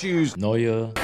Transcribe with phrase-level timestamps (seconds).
[0.00, 0.94] Choose neue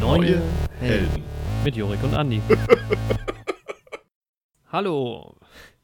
[0.00, 0.42] Neue
[0.80, 1.22] Helden.
[1.62, 2.42] Mit Jorik und Andi.
[4.72, 5.36] Hallo.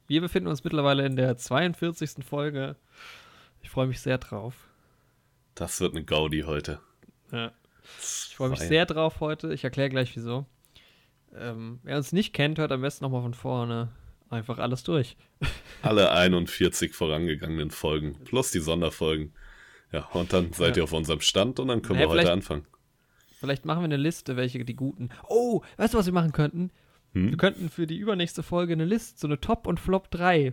[0.08, 2.24] Wir befinden uns mittlerweile in der 42.
[2.28, 2.74] Folge.
[3.62, 4.56] Ich freue mich sehr drauf.
[5.54, 6.80] Das wird eine Gaudi heute.
[7.30, 7.52] Ja.
[7.98, 9.52] Ich freue mich sehr drauf heute.
[9.52, 10.46] Ich erkläre gleich wieso.
[11.36, 13.92] Ähm, wer uns nicht kennt, hört am besten nochmal von vorne.
[14.30, 15.16] Einfach alles durch.
[15.82, 19.32] Alle 41 vorangegangenen Folgen plus die Sonderfolgen.
[19.92, 20.82] Ja, und dann seid Ja.
[20.82, 22.64] ihr auf unserem Stand und dann können Naja, wir heute anfangen.
[23.40, 25.08] Vielleicht machen wir eine Liste, welche die guten.
[25.28, 26.70] Oh, weißt du, was wir machen könnten?
[27.14, 27.30] Hm?
[27.30, 30.52] Wir könnten für die übernächste Folge eine Liste, so eine Top und Flop 3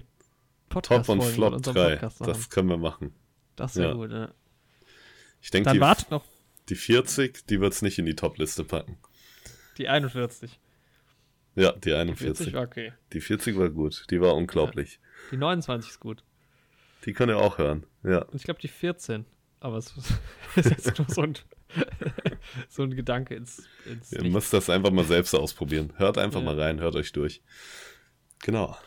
[0.70, 1.90] Podcast Top und Folgen Flop von unserem 3.
[1.98, 2.34] Podcast machen.
[2.34, 3.14] Das können wir machen.
[3.56, 3.94] Das wäre ja.
[3.96, 4.34] gut, ne?
[5.42, 6.24] Ich denke, Dann wartet noch
[6.70, 8.98] die 40, die wird es nicht in die Top-Liste packen.
[9.78, 10.60] die 41.
[11.56, 12.54] Ja, die 40 41.
[12.54, 12.94] war okay.
[13.14, 14.06] Die 40 war gut.
[14.12, 15.00] Die war unglaublich.
[15.32, 16.24] Die 29 ist gut.
[17.06, 17.86] Die könnt ihr auch hören.
[18.04, 18.24] Ja.
[18.24, 19.26] Und ich glaube die 14.
[19.60, 20.14] Aber es ist
[20.70, 21.34] jetzt nur so ein,
[22.70, 24.34] so ein Gedanke ins, ins Ihr Nichts.
[24.34, 25.94] müsst das einfach mal selbst ausprobieren.
[25.98, 26.46] Hört einfach Ja.
[26.46, 27.42] mal rein, hört euch durch.
[28.44, 28.78] Genau.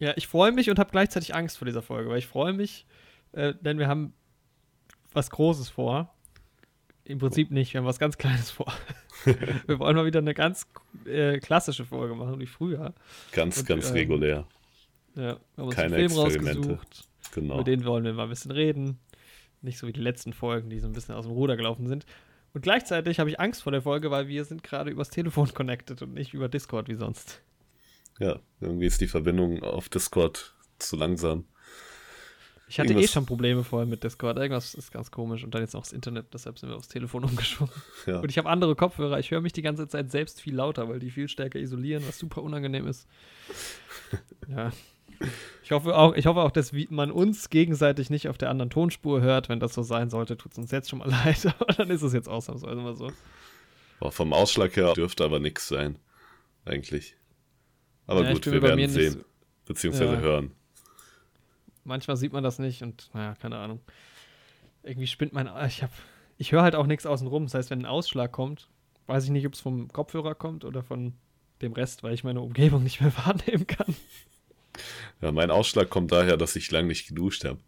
[0.00, 2.86] Ja, ich freue mich und habe gleichzeitig Angst vor dieser Folge, weil ich freue mich,
[3.32, 4.14] äh, denn wir haben
[5.12, 6.12] was Großes vor.
[7.10, 8.72] Im Prinzip nicht, wir haben was ganz Kleines vor.
[9.66, 10.66] wir wollen mal wieder eine ganz
[11.04, 12.94] äh, klassische Folge machen, wie früher.
[13.32, 14.46] Ganz, Und, ganz ähm, regulär.
[15.16, 16.68] Ja, wir haben uns Keine einen Film Experimente.
[16.68, 17.08] rausgesucht.
[17.34, 17.54] Genau.
[17.54, 18.98] Über den wollen wir mal ein bisschen reden.
[19.62, 22.06] Nicht so wie die letzten Folgen, die so ein bisschen aus dem Ruder gelaufen sind.
[22.54, 26.02] Und gleichzeitig habe ich Angst vor der Folge, weil wir sind gerade übers Telefon connected
[26.02, 27.42] und nicht über Discord wie sonst.
[28.18, 31.44] Ja, irgendwie ist die Verbindung auf Discord zu langsam.
[32.70, 34.36] Ich hatte eh Irgendwas- schon Probleme vorher mit Discord.
[34.38, 37.24] Irgendwas ist ganz komisch und dann jetzt auch das Internet, deshalb sind wir aufs Telefon
[37.24, 37.74] umgeschwungen.
[38.06, 38.20] Ja.
[38.20, 39.18] Und ich habe andere Kopfhörer.
[39.18, 42.18] Ich höre mich die ganze Zeit selbst viel lauter, weil die viel stärker isolieren, was
[42.18, 43.06] super unangenehm ist.
[44.48, 44.72] Ja.
[45.62, 49.20] Ich hoffe auch, ich hoffe auch, dass man uns gegenseitig nicht auf der anderen Tonspur
[49.20, 49.48] hört.
[49.50, 51.44] Wenn das so sein sollte, tut es uns jetzt schon mal leid.
[51.58, 53.12] Aber dann ist es jetzt ausnahmsweise mal so.
[54.00, 55.98] Boah, vom Ausschlag her dürfte aber nichts sein.
[56.64, 57.16] Eigentlich.
[58.06, 59.12] Aber Ja, gut, wir werden sehen.
[59.12, 59.18] so-
[59.66, 60.20] Beziehungsweise Ja.
[60.20, 60.52] hören.
[61.84, 63.80] Manchmal sieht man das nicht und naja, keine Ahnung.
[64.82, 65.48] Irgendwie spinnt mein.
[65.66, 65.92] Ich habe,
[66.38, 67.44] ich höre halt auch nichts außenrum.
[67.44, 68.68] Das heißt, wenn ein Ausschlag kommt,
[69.06, 71.14] weiß ich nicht, ob es vom Kopfhörer kommt oder von
[71.62, 73.94] dem Rest, weil ich meine Umgebung nicht mehr wahrnehmen kann.
[75.20, 77.58] Ja, mein Ausschlag kommt daher, dass ich lang nicht geduscht habe.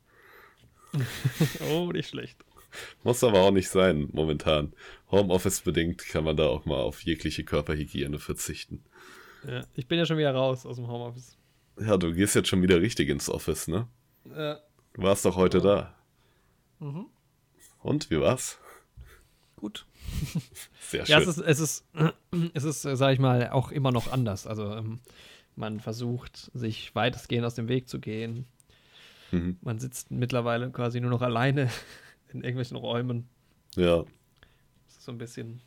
[1.71, 2.39] oh, nicht schlecht.
[3.03, 4.72] Muss aber auch nicht sein, momentan.
[5.11, 8.83] Homeoffice-bedingt kann man da auch mal auf jegliche Körperhygiene verzichten.
[9.47, 11.37] Ja, ich bin ja schon wieder raus aus dem Homeoffice.
[11.81, 13.89] Ja, du gehst jetzt schon wieder richtig ins Office, ne?
[14.34, 14.56] Äh,
[14.94, 15.94] Du warst doch heute da.
[16.81, 17.06] Mhm.
[17.81, 18.59] Und, wie war's?
[19.56, 19.87] gut.
[20.81, 21.28] Sehr Ja, schön.
[21.28, 21.84] es ist, es ist,
[22.55, 24.47] es ist, äh, sag ich mal, auch immer noch anders.
[24.49, 24.99] Also ähm,
[25.55, 28.47] man versucht, sich weitestgehend aus dem Weg zu gehen.
[29.31, 29.59] Mhm.
[29.62, 31.71] Man sitzt mittlerweile quasi nur noch alleine
[32.33, 33.28] in irgendwelchen Räumen.
[33.77, 33.99] Ja,
[34.87, 35.60] Das ist so ein bisschen,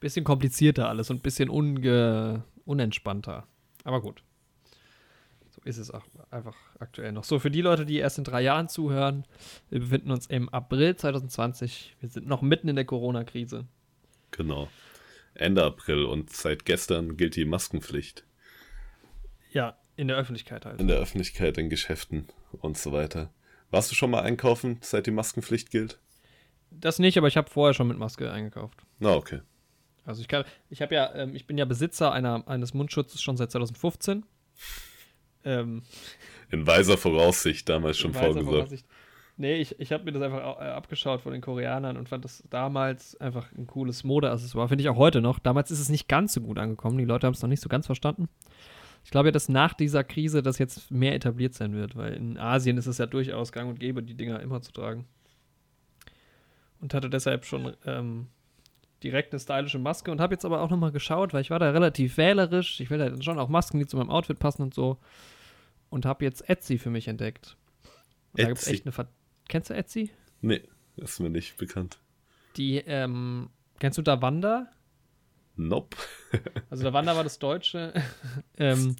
[0.00, 3.46] bisschen komplizierter alles und ein bisschen unge, unentspannter.
[3.84, 4.22] Aber gut.
[5.58, 7.24] So ist es auch einfach aktuell noch.
[7.24, 9.24] So, für die Leute, die erst in drei Jahren zuhören,
[9.70, 11.96] wir befinden uns im April 2020.
[12.00, 13.66] Wir sind noch mitten in der Corona-Krise.
[14.30, 14.68] genau.
[15.34, 18.24] Ende April und seit gestern gilt die Maskenpflicht.
[19.52, 20.80] Ja, in der Öffentlichkeit halt.
[20.80, 23.30] In der Öffentlichkeit, in Geschäften und so weiter.
[23.70, 26.00] Warst du schon mal einkaufen, seit die Maskenpflicht gilt?
[26.72, 28.80] Das nicht, aber ich habe vorher schon mit Maske eingekauft.
[28.98, 29.40] Na, okay.
[30.04, 33.36] Also ich kann, ich habe ja, ähm, ich bin ja Besitzer einer, eines Mundschutzes schon
[33.36, 34.24] seit 2015.
[35.48, 35.82] Ähm,
[36.50, 38.12] In weiser Voraussicht damals schon.
[38.12, 38.86] Voraussicht.
[39.40, 42.42] Nee, ich, ich habe mir das einfach äh, abgeschaut von den Koreanern und fand das
[42.50, 44.68] damals einfach ein cooles Modeaccessoire.
[44.68, 45.38] Finde ich auch heute noch.
[45.38, 46.98] Damals ist es nicht ganz so gut angekommen.
[46.98, 48.28] Die Leute haben es noch nicht so ganz verstanden.
[49.04, 52.36] Ich glaube ja, dass nach dieser Krise das jetzt mehr etabliert sein wird, weil in
[52.36, 55.06] Asien ist es ja durchaus gang und gäbe, die Dinger immer zu tragen.
[56.80, 58.26] Und hatte deshalb schon ähm,
[59.04, 61.70] direkt eine stylische Maske und habe jetzt aber auch nochmal geschaut, weil ich war da
[61.70, 62.80] relativ wählerisch.
[62.80, 64.98] Ich will halt schon auch Masken, die zu meinem Outfit passen und so.
[65.90, 67.56] Und habe jetzt Etsy für mich entdeckt.
[68.34, 68.74] Da gibt es Etsy?
[68.74, 69.08] echt eine Ver
[69.48, 70.10] Kennst du Etsy?
[70.42, 70.62] Nee,
[70.96, 71.98] ist mir nicht bekannt.
[72.56, 73.48] Die, ähm,
[73.78, 74.68] kennst du Davanda?
[75.56, 75.96] Nope.
[76.70, 77.94] Also Davanda war das deutsche,
[78.58, 78.96] ähm,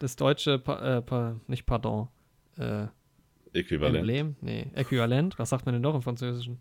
[0.00, 2.08] das deutsche, pa äh, pa nicht Pardon,
[2.58, 2.86] äh,
[3.52, 3.98] Äquivalent.
[3.98, 4.36] Emblem?
[4.40, 5.38] Nee, Äquivalent.
[5.38, 6.58] Was sagt man denn noch im Französischen?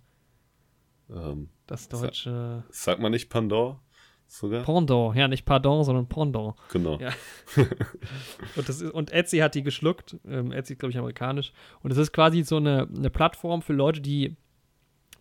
[1.10, 3.82] Ähm, Das deutsche sagt man nicht Pandor
[4.28, 4.64] sogar?
[4.64, 5.16] Pendant.
[5.16, 6.56] Ja, nicht Pardon, sondern Pendant.
[6.72, 6.98] genau.
[7.00, 7.12] Ja.
[8.56, 10.18] Und, das ist, und Etsy hat die geschluckt.
[10.28, 11.54] Ähm, Etsy ist, glaube ich, amerikanisch.
[11.82, 14.36] Und es ist quasi so eine, eine Plattform für Leute, die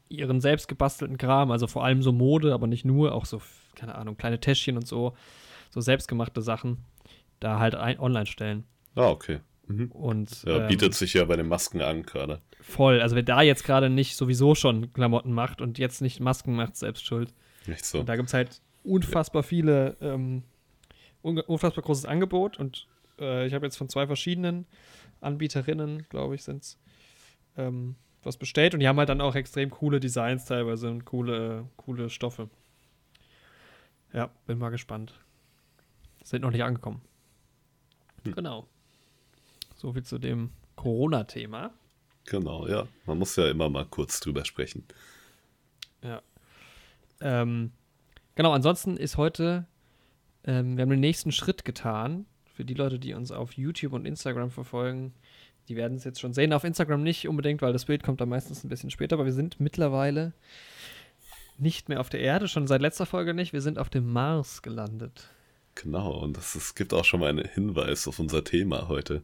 [0.09, 3.41] ihren selbst gebastelten Kram, also vor allem so Mode, aber nicht nur, auch so,
[3.75, 5.15] keine Ahnung, kleine Täschchen und so,
[5.71, 6.85] so selbstgemachte Sachen,
[7.41, 8.65] da halt ein, online stellen.
[8.95, 9.41] Ah, okay.
[9.67, 9.91] Mhm.
[9.93, 12.41] Und, Ja, bietet sich ja bei den Masken an gerade.
[12.61, 13.01] Voll.
[13.01, 16.77] Also wer da jetzt gerade nicht sowieso schon Klamotten macht und jetzt nicht Masken macht,
[16.77, 17.33] selbst schuld.
[17.67, 18.01] Nicht so.
[18.01, 20.45] Und da gibt es halt unfassbar viele, ähm,
[21.23, 22.87] un unfassbar großes Angebot und
[23.19, 24.67] äh, ich habe jetzt von zwei verschiedenen
[25.21, 26.79] Anbieterinnen, glaube ich, sind es,
[27.57, 31.69] ähm, was bestellt und die haben halt dann auch extrem coole Designs teilweise und coole,
[31.77, 32.49] coole Stoffe.
[34.13, 35.15] Ja, bin mal gespannt.
[36.23, 37.03] Sind noch nicht angekommen.
[38.25, 38.35] Hm.
[38.35, 38.67] Genau.
[39.77, 41.73] So viel zu dem Corona-Thema.
[42.27, 42.87] Genau, ja.
[43.05, 44.87] Man muss ja immer mal kurz drüber sprechen.
[46.03, 46.23] Ja.
[47.21, 47.73] Ähm,
[48.35, 49.67] genau, ansonsten ist heute,
[50.45, 52.27] ähm, wir haben den nächsten Schritt getan.
[52.55, 55.13] Für die Leute, die uns auf YouTube und Instagram verfolgen,
[55.69, 56.53] die werden es jetzt schon sehen.
[56.53, 59.33] Auf Instagram nicht unbedingt, weil das Bild kommt dann meistens ein bisschen später, aber wir
[59.33, 60.33] sind mittlerweile
[61.59, 63.53] nicht mehr auf der Erde, schon seit letzter Folge nicht.
[63.53, 65.31] Wir sind auf dem Mars gelandet.
[65.75, 69.23] Genau, und das, es gibt auch schon mal einen Hinweis auf unser Thema heute.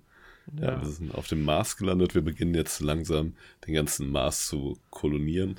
[0.59, 0.73] Ja.
[0.73, 0.83] Ja.
[0.83, 2.15] wir sind auf dem Mars gelandet.
[2.15, 3.35] Wir beginnen jetzt langsam
[3.67, 5.57] den ganzen Mars zu kolonieren.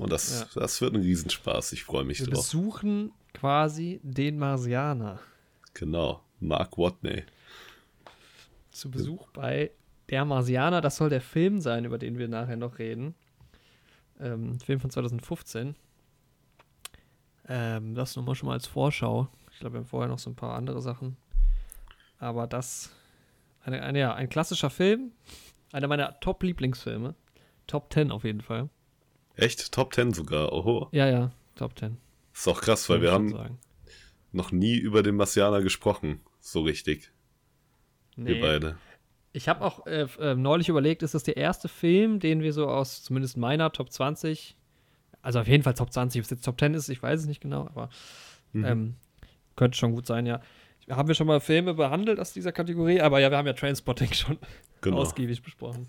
[0.00, 1.72] Und das, das wird ein Riesenspaß.
[1.72, 2.44] Ich freue mich Wir drauf.
[2.44, 5.20] besuchen quasi den Marsianer
[5.74, 6.22] Genau.
[6.40, 7.24] Mark Watney.
[8.70, 9.70] zu Besuch bei
[10.08, 10.80] Der Marsianer.
[10.80, 13.14] Das soll der Film sein, über den wir nachher noch reden.
[14.18, 15.76] Ähm, Film von 2015.
[17.48, 19.28] Ähm, das nochmal schon mal als Vorschau.
[19.52, 21.16] Ich glaube, wir haben vorher noch so ein paar andere Sachen.
[22.18, 22.90] Aber das,
[23.64, 25.12] eine, eine, ja, ein klassischer Film.
[25.72, 27.14] Einer meiner Top-Lieblingsfilme.
[27.66, 28.68] Top 10 auf jeden Fall.
[29.36, 29.72] Echt?
[29.72, 30.52] Top 10 sogar.
[30.52, 30.88] Oho.
[30.92, 31.96] Ja, ja, Top 10.
[32.34, 33.58] Ist auch krass, weil wir haben sagen.
[34.32, 36.20] noch nie über den Marsianer gesprochen.
[36.40, 37.10] So richtig.
[38.16, 38.40] Wir Nee.
[38.40, 38.76] beide.
[39.32, 42.68] Ich habe auch äh, äh, neulich überlegt, ist das der erste Film, den wir so
[42.68, 44.56] aus zumindest meiner Top 20,
[45.22, 47.26] also auf jeden Fall Top 20, ob es jetzt Top 10 ist, ich weiß es
[47.26, 47.90] nicht genau, aber
[48.52, 48.64] Mhm.
[48.64, 48.94] ähm,
[49.54, 50.40] könnte schon gut sein, ja.
[50.88, 53.00] Haben wir schon mal Filme behandelt aus dieser Kategorie?
[53.00, 54.38] Aber ja, wir haben ja Trainspotting schon
[54.80, 54.96] Genau.
[55.02, 55.86] ausgiebig besprochen.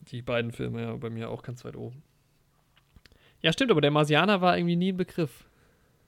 [0.00, 2.02] Die beiden Filme ja bei mir auch ganz weit oben.
[3.42, 5.48] Ja, stimmt, aber der Marsianer war irgendwie nie ein Begriff.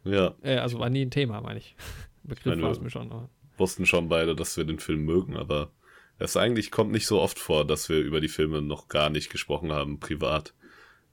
[0.04, 1.76] Ja, Äh, also war nie ein Thema, meine ich.
[2.24, 3.10] Begriff war es mir schon.
[3.10, 3.28] Aber.
[3.58, 5.70] wussten schon beide, dass wir den Film mögen, aber
[6.18, 9.30] es eigentlich kommt nicht so oft vor, dass wir über die Filme noch gar nicht
[9.30, 10.54] gesprochen haben, privat.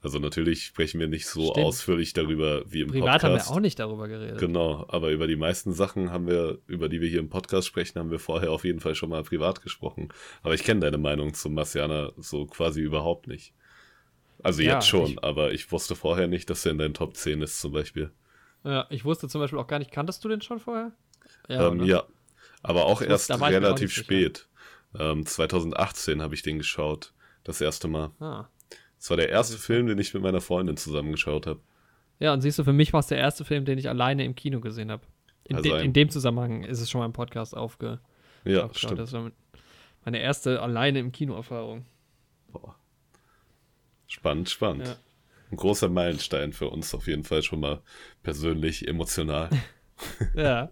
[0.02, 1.66] Also natürlich sprechen wir nicht so Stimmt.
[1.66, 3.24] ausführlich darüber wie im Privat Podcast.
[3.24, 4.38] haben wir auch nicht darüber geredet.
[4.38, 7.98] Genau, aber über die meisten Sachen haben wir, über die wir hier im Podcast sprechen,
[7.98, 10.08] haben wir vorher auf jeden Fall schon mal privat gesprochen.
[10.42, 13.52] Aber ich kenne deine Meinung zum Marcianer so quasi überhaupt nicht.
[14.42, 17.14] Also Ja, jetzt schon, ich- aber ich wusste vorher nicht, dass er in deinen Top
[17.14, 18.10] 10 ist zum Beispiel.
[18.64, 20.92] Ja, ich wusste zum Beispiel auch gar nicht, kanntest du den schon vorher?
[21.50, 21.84] ähm, oder?
[21.84, 22.04] ja.
[22.62, 24.04] aber auch erst wusste- auch relativ sicher.
[24.04, 24.48] spät.
[24.98, 27.12] Ähm, 2018 habe ich den geschaut,
[27.44, 28.10] das erste Mal.
[28.18, 28.46] Ah.
[29.00, 31.60] Es war der erste Film, den ich mit meiner Freundin zusammengeschaut habe.
[32.18, 34.34] Ja, und siehst du, für mich war es der erste Film, den ich alleine im
[34.34, 35.02] Kino gesehen habe.
[35.44, 37.98] In, Also de in dem Zusammenhang ist es schon mal im Podcast aufge
[38.44, 38.90] Ja, aufgeschaut.
[38.90, 39.00] stimmt.
[39.00, 39.30] Das war
[40.04, 41.86] meine erste alleine im Kino-Erfahrung.
[42.52, 42.76] Boah.
[44.06, 44.86] Spannend, spannend.
[44.88, 44.96] Ja.
[45.50, 47.80] Ein großer Meilenstein für uns auf jeden Fall schon mal
[48.22, 49.48] persönlich, emotional.
[50.34, 50.70] Ja.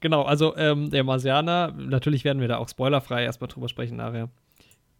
[0.00, 4.30] genau, also ähm, der Marsianer, natürlich werden wir da auch spoilerfrei erstmal drüber sprechen nachher.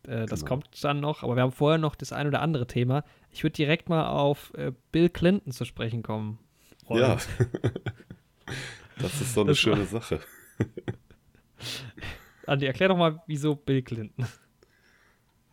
[0.06, 0.48] Äh, das Genau.
[0.56, 3.04] kommt dann noch, aber wir haben vorher noch das ein oder andere Thema.
[3.30, 6.38] Ich würde direkt mal auf äh, Bill Clinton zu sprechen kommen.
[6.86, 7.00] wollen.
[7.02, 7.16] Ja.
[8.98, 10.20] das ist so eine Das war- schöne Sache.
[12.46, 14.26] Andi, erklär doch mal, wieso Bill Clinton.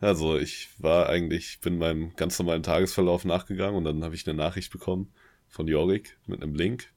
[0.00, 4.36] Also ich war eigentlich, bin meinem ganz normalen Tagesverlauf nachgegangen und dann habe ich eine
[4.36, 5.12] Nachricht bekommen
[5.48, 6.92] von Jorik mit einem Link.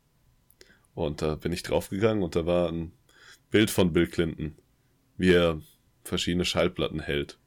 [0.96, 2.92] Und da bin ich draufgegangen und da war ein
[3.52, 4.58] Bild von Bill Clinton,
[5.18, 5.62] wie er
[6.04, 7.38] verschiedene Schallplatten hält.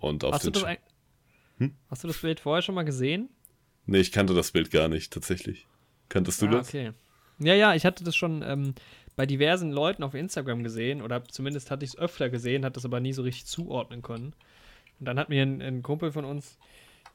[0.00, 0.78] Und auf Hast du, den das Sch- ein
[1.58, 1.74] Hm?
[1.88, 3.28] Hast du das Bild vorher schon mal gesehen?
[3.86, 5.66] Nee, ich kannte das Bild gar nicht, tatsächlich.
[6.08, 6.68] Kanntest du ah, das?
[6.68, 6.92] okay.
[7.38, 8.74] Ja, ja, ich hatte das schon ähm,
[9.16, 12.84] bei diversen Leuten auf Instagram gesehen oder zumindest hatte ich es öfter gesehen, hat das
[12.84, 14.34] aber nie so richtig zuordnen können.
[14.98, 16.58] Und dann hat mir ein, ein Kumpel von uns,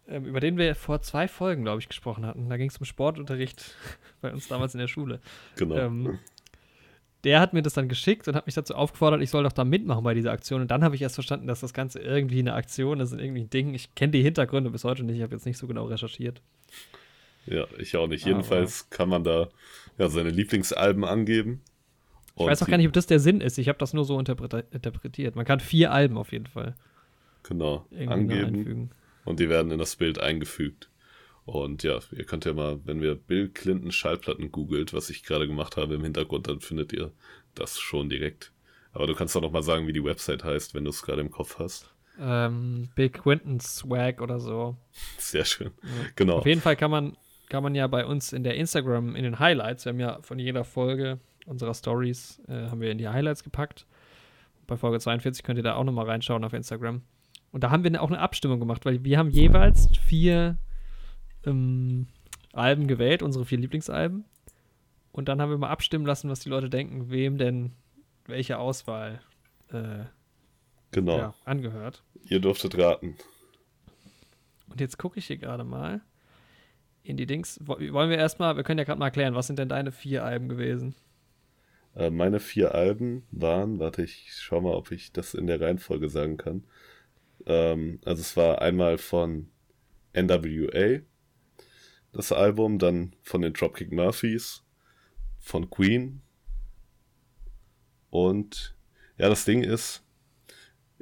[0.08, 2.86] ähm, über den wir vor zwei Folgen, glaube ich, gesprochen hatten, da ging es um
[2.86, 3.76] Sportunterricht
[4.22, 5.20] bei uns damals in der Schule.
[5.56, 5.76] Genau.
[5.78, 6.20] Ähm,
[7.26, 9.66] der hat mir das dann geschickt und hat mich dazu aufgefordert, ich soll doch da
[9.66, 10.62] mitmachen bei dieser Aktion.
[10.62, 13.42] Und dann habe ich erst verstanden, dass das Ganze irgendwie eine Aktion ist und irgendwie
[13.42, 13.74] ein Ding.
[13.74, 16.42] Ich kenne die Hintergründe bis heute nicht, ich habe jetzt nicht so genau recherchiert.
[17.48, 18.24] Ja, ich auch nicht.
[18.24, 19.50] Aber- Jedenfalls kann man da
[19.98, 21.62] ja, seine Lieblingsalben angeben.
[22.38, 23.58] Ich weiß auch gar nicht, ob das der Sinn ist.
[23.58, 25.36] Ich habe das nur so interpretiert.
[25.36, 26.76] Man kann vier Alben auf jeden Fall
[27.44, 28.90] Genau, angeben.
[29.24, 30.90] und die werden in das Bild eingefügt.
[31.46, 35.48] Und ja, ihr könnt ja mal, wenn wir Bill Clinton Schallplatten googelt, was ich gerade
[35.48, 37.12] gemacht habe im Hintergrund, dann findet ihr
[37.54, 38.52] das schon direkt.
[38.94, 41.22] Aber du kannst doch noch mal sagen, wie die Website heißt, wenn du es gerade
[41.22, 41.94] im Kopf hast.
[42.20, 44.76] ähm, Bill Quinton Swag oder so.
[45.18, 45.72] Sehr schön.
[45.84, 45.90] Ja.
[46.16, 46.38] Genau.
[46.38, 47.16] Auf jeden Fall kann man,
[47.50, 50.40] kann man ja bei uns in der Instagram, in den Highlights, wir haben ja von
[50.40, 53.86] jeder Folge unserer Stories, äh, haben wir in die Highlights gepackt.
[54.66, 57.04] Bei Folge 42 könnt ihr da auch nochmal reinschauen auf Instagram.
[57.52, 60.58] Und da haben wir auch eine Abstimmung gemacht, weil wir haben jeweils vier
[61.46, 62.08] ähm,
[62.54, 64.26] Alben gewählt, unsere vier Lieblingsalben.
[65.12, 67.72] Und dann haben wir mal abstimmen lassen, was die Leute denken, wem denn
[68.26, 69.22] welche Auswahl
[69.72, 70.06] äh,
[70.92, 71.18] Genau.
[71.18, 72.04] ja, angehört.
[72.30, 73.16] Ihr durftet raten.
[74.70, 76.02] Und jetzt gucke ich hier gerade mal
[77.04, 77.60] in die Dings.
[77.64, 80.24] Wo- Wollen wir erstmal, wir können ja gerade mal erklären, was sind denn deine vier
[80.26, 80.96] Alben gewesen?
[81.96, 86.10] Äh, meine vier Alben waren, warte, ich schau mal, ob ich das in der Reihenfolge
[86.10, 86.64] sagen kann.
[87.46, 89.48] Ähm, also es war einmal von
[90.14, 91.00] NWA,
[92.16, 94.64] das Album, dann von den Dropkick Murphys,
[95.40, 96.22] von Queen.
[98.10, 98.76] Und
[99.18, 100.04] ja, das Ding ist,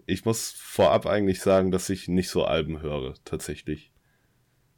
[0.06, 3.92] ich muss vorab eigentlich sagen, dass ich nicht so Alben höre, tatsächlich.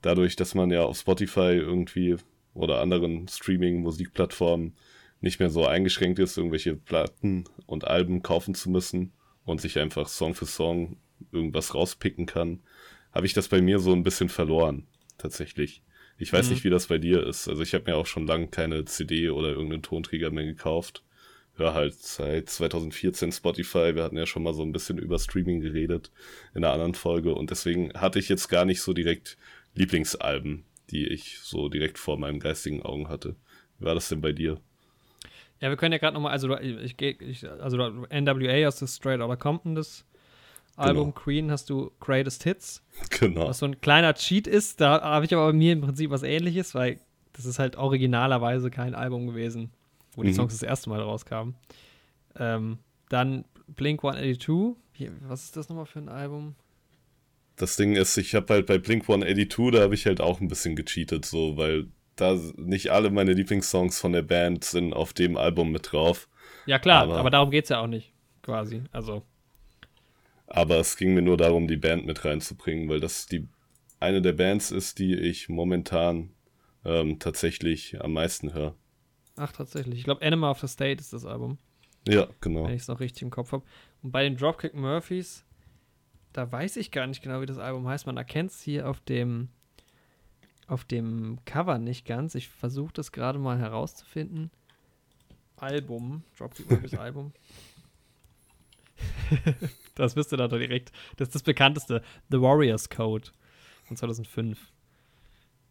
[0.01, 2.17] Dadurch, dass man ja auf Spotify irgendwie
[2.53, 4.75] oder anderen Streaming-Musikplattformen
[5.21, 9.13] nicht mehr so eingeschränkt ist, irgendwelche Platten und Alben kaufen zu müssen
[9.45, 10.97] und sich einfach Song für Song
[11.31, 12.61] irgendwas rauspicken kann,
[13.11, 14.85] habe ich das bei mir so ein bisschen verloren,
[15.17, 15.81] tatsächlich.
[16.17, 16.51] Ich weiß Mhm.
[16.51, 17.47] nicht, wie das bei dir ist.
[17.47, 21.03] Also ich habe mir auch schon lange keine CD oder irgendeinen Tonträger mehr gekauft.
[21.55, 23.95] Hör halt seit 2014 Spotify.
[23.95, 26.11] Wir hatten ja schon mal so ein bisschen über Streaming geredet
[26.53, 29.37] in einer anderen Folge und deswegen hatte ich jetzt gar nicht so direkt
[29.73, 33.35] Lieblingsalben, die ich so direkt vor meinen geistigen Augen hatte.
[33.79, 34.59] Wie war das denn bei dir?
[35.61, 37.77] Ja, wir können ja gerade nochmal, also ich, ich, also
[38.09, 40.05] NWA hast du Straight Outta Compton, das
[40.75, 43.47] Album Queen hast du Greatest Hits, Genau.
[43.47, 44.81] was so ein kleiner Cheat ist.
[44.81, 46.99] Da habe ich aber bei mir im Prinzip was ähnliches, weil
[47.33, 49.71] das ist halt originalerweise kein Album gewesen,
[50.15, 50.35] wo die Mhm.
[50.35, 51.55] Songs das erste Mal rauskamen.
[52.37, 52.79] Ähm,
[53.09, 56.55] dann Blink 182, Hier, was ist das nochmal für ein Album?
[57.57, 60.47] Das Ding ist, ich habe halt bei Blink 182, da habe ich halt auch ein
[60.47, 65.35] bisschen gecheatet, so, weil da nicht alle meine Lieblingssongs von der Band sind auf dem
[65.37, 66.27] Album mit drauf.
[66.65, 68.83] Ja, klar, aber, Aber- darum geht es ja auch nicht, quasi.
[68.91, 69.23] Also,
[70.47, 73.47] Aber es ging mir nur darum, die Band mit reinzubringen, weil das die
[73.99, 76.29] eine der Bands ist, die ich momentan
[76.83, 78.75] ähm, tatsächlich am meisten höre.
[79.37, 79.99] ach, tatsächlich.
[79.99, 81.57] Ich glaube, Animal of the State ist das Album.
[82.07, 82.65] Ja, genau.
[82.65, 83.63] wenn ich es noch richtig im Kopf habe.
[84.03, 85.43] Und bei den Dropkick Murphys,
[86.33, 88.05] da weiß ich gar nicht genau, wie das Album heißt.
[88.05, 89.49] Man erkennt es hier auf dem,
[90.67, 92.35] auf dem Cover nicht ganz.
[92.35, 94.51] Ich versuche das gerade mal herauszufinden.
[95.57, 97.33] Album, Dropkick Murphys Album.
[99.95, 100.91] das wisst ihr da doch direkt.
[101.17, 103.29] Das ist das bekannteste, The Warriors Code
[103.83, 104.59] von 2005.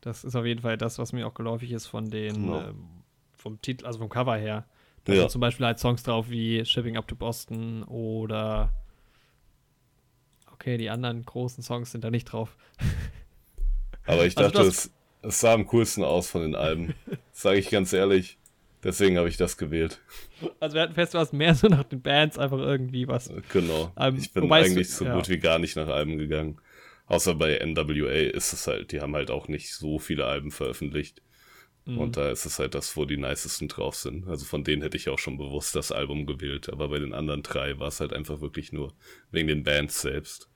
[0.00, 2.60] Das ist auf jeden Fall das, was mir auch geläufig ist von den, Genau.
[2.60, 2.88] ähm,
[3.36, 4.66] vom Titel, also vom Cover her.
[5.04, 5.20] Da Ja.
[5.22, 8.72] sind zum Beispiel halt Songs drauf wie Shipping Up to Boston oder
[10.52, 12.56] okay, die anderen großen Songs sind da nicht drauf.
[14.06, 14.90] Aber ich Also dachte, du es,
[15.22, 16.94] es sah am coolsten aus von den Alben.
[17.32, 18.38] Sage ich ganz ehrlich.
[18.84, 20.00] Deswegen habe ich das gewählt.
[20.60, 23.32] Also wir hatten fest, du hast mehr so nach den Bands einfach irgendwie was.
[23.50, 23.92] Genau.
[23.98, 25.16] Ähm, ich bin eigentlich so ja.
[25.16, 26.60] gut wie gar nicht nach Alben gegangen.
[27.06, 31.22] Außer bei NWA ist es halt, die haben halt auch nicht so viele Alben veröffentlicht.
[31.86, 31.98] Mhm.
[31.98, 34.28] Und da ist es halt das, wo die nicesten drauf sind.
[34.28, 36.70] Also von denen hätte ich auch schon bewusst das Album gewählt.
[36.70, 38.92] Aber bei den anderen drei war es halt einfach wirklich nur
[39.30, 40.48] wegen den Bands selbst.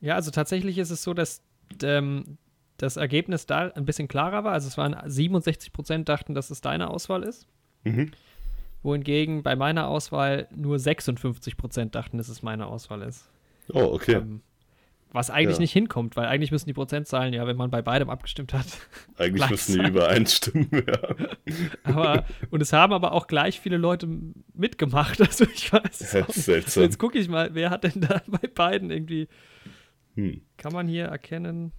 [0.00, 1.42] Ja, also tatsächlich ist es so, dass
[1.82, 2.36] ähm,
[2.76, 4.52] das Ergebnis da ein bisschen klarer war.
[4.52, 7.46] Also es waren 67 Prozent dachten, dass es deine Auswahl ist.
[7.84, 8.10] Mhm.
[8.82, 13.30] Wohingegen bei meiner Auswahl nur 56 Prozent dachten, dass es meine Auswahl ist.
[13.72, 14.14] Oh, okay.
[14.16, 14.42] Ähm,
[15.10, 15.60] was eigentlich Ja.
[15.62, 18.66] nicht hinkommt, weil eigentlich müssen die Prozentzahlen ja, wenn man bei beidem abgestimmt hat.
[19.16, 21.14] Eigentlich müssen die übereinstimmen, ja.
[21.84, 24.08] Aber, und es haben aber auch gleich viele Leute
[24.54, 25.20] mitgemacht.
[25.24, 26.28] Also ich weiß es auch.
[26.28, 26.82] Seltsam.
[26.82, 29.28] Jetzt gucke ich mal, wer hat denn da bei beiden irgendwie,
[30.16, 30.42] Hm.
[30.56, 31.72] kann man hier erkennen?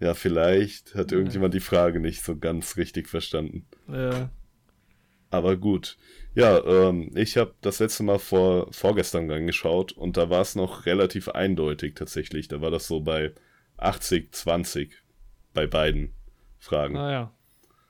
[0.00, 3.66] Ja, vielleicht hat irgendjemand die Frage nicht so ganz richtig verstanden.
[3.90, 4.26] Äh,
[5.30, 5.96] Aber gut.
[6.34, 10.84] Ja, ähm, ich habe das letzte Mal vor vorgestern reingeschaut und da war es noch
[10.86, 12.48] relativ eindeutig tatsächlich.
[12.48, 13.32] Da war das so bei
[13.76, 14.92] 80, 20
[15.52, 16.12] bei beiden
[16.58, 16.94] Fragen.
[16.94, 17.32] naja.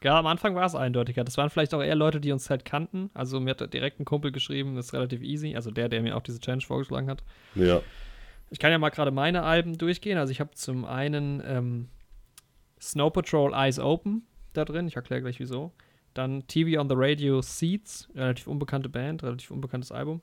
[0.02, 1.24] Ja, am Anfang war es eindeutiger.
[1.24, 3.08] Das waren vielleicht auch eher Leute, die uns halt kannten.
[3.14, 5.56] Also mir hat direkt ein Kumpel geschrieben, das ist relativ easy.
[5.56, 7.24] Also der, der mir auch diese Challenge vorgeschlagen hat.
[7.54, 7.80] Ja,
[8.50, 10.18] Ich kann ja mal gerade meine Alben durchgehen.
[10.18, 11.88] Also ich habe zum einen ähm,
[12.84, 14.86] Snow Patrol Eyes Open da drin.
[14.86, 15.72] Ich erkläre gleich wieso.
[16.12, 20.20] Dann TV on the Radio Seeds, relativ unbekannte Band, relativ unbekanntes Album.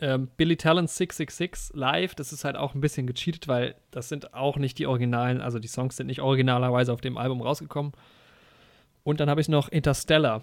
[0.00, 4.32] Ähm, Billy Talent 666 live, das ist halt auch ein bisschen gecheatet, weil das sind
[4.34, 7.92] auch nicht die Originalen, also die Songs sind nicht originalerweise auf dem Album rausgekommen.
[9.02, 10.42] Und dann habe ich noch Interstellar,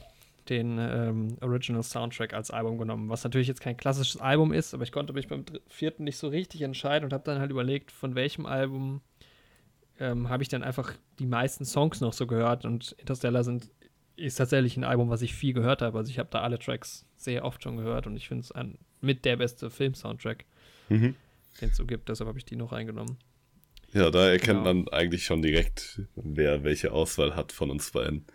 [0.49, 4.83] den ähm, Original Soundtrack als Album genommen, was natürlich jetzt kein klassisches Album ist, aber
[4.83, 8.15] ich konnte mich beim vierten nicht so richtig entscheiden und habe dann halt überlegt, von
[8.15, 9.01] welchem Album
[9.99, 13.69] ähm, habe ich dann einfach die meisten Songs noch so gehört und Interstellar sind,
[14.15, 15.97] ist tatsächlich ein Album, was ich viel gehört habe.
[15.97, 18.53] Also ich habe da alle Tracks sehr oft schon gehört und ich finde es
[19.01, 20.45] mit der beste Film-Soundtrack,
[20.89, 21.15] mhm.
[21.61, 22.09] den es so gibt.
[22.09, 23.17] Deshalb habe ich die noch reingenommen.
[23.93, 24.73] Ja, da erkennt genau.
[24.73, 28.25] man eigentlich schon direkt, wer welche Auswahl hat von uns beiden.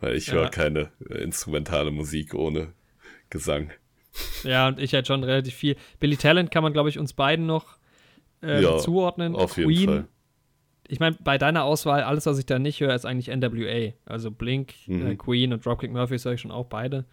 [0.00, 0.34] Weil ich ja.
[0.34, 2.72] höre keine äh, instrumentale Musik ohne
[3.30, 3.72] Gesang.
[4.44, 5.76] Ja, und ich halt schon relativ viel.
[5.98, 7.78] Billy Talent kann man, glaube ich, uns beiden noch
[8.42, 9.34] äh, ja, zuordnen.
[9.34, 9.88] Auf jeden Queen.
[9.88, 10.08] Fall.
[10.88, 13.92] Ich meine, bei deiner Auswahl, alles, was ich da nicht höre, ist eigentlich NWA.
[14.06, 15.06] Also Blink, äh, mhm.
[15.06, 17.04] äh, Queen und Dropkick Murphys höre ich schon auch beide.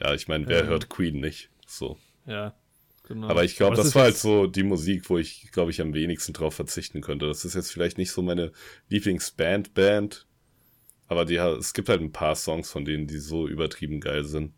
[0.00, 1.50] Ja, ich meine, wer ähm, hört Queen nicht?
[1.66, 1.98] So.
[2.26, 2.54] Ja,
[3.08, 3.28] Genau.
[3.28, 5.92] Aber ich glaube, das, das war halt so die Musik, wo ich, glaube ich, am
[5.92, 7.26] wenigsten drauf verzichten könnte.
[7.26, 8.52] Das ist jetzt vielleicht nicht so meine
[8.88, 10.26] Lieblingsband-Band,
[11.08, 14.54] aber die, es gibt halt ein paar Songs von denen, die so übertrieben geil sind.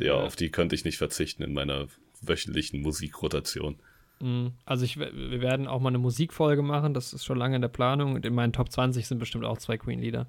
[0.00, 0.14] Ja, ja.
[0.14, 1.88] auf die könnte ich nicht verzichten in meiner
[2.22, 3.80] wöchentlichen Musikrotation.
[4.22, 4.52] Mhm.
[4.64, 7.68] Also ich, wir werden auch mal eine Musikfolge machen, das ist schon lange in der
[7.68, 10.28] Planung und in meinen Top 20 sind bestimmt auch zwei Queen-Lieder.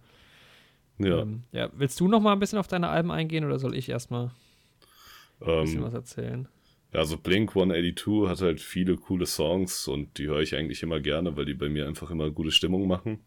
[0.97, 1.19] Ja.
[1.19, 1.69] Ähm, ja.
[1.73, 4.31] Willst du noch mal ein bisschen auf deine Alben eingehen oder soll ich erstmal
[5.41, 6.47] ein bisschen ähm, was erzählen?
[6.91, 10.99] Ja, also Blink 182 hat halt viele coole Songs und die höre ich eigentlich immer
[10.99, 13.19] gerne, weil die bei mir einfach immer gute Stimmung machen.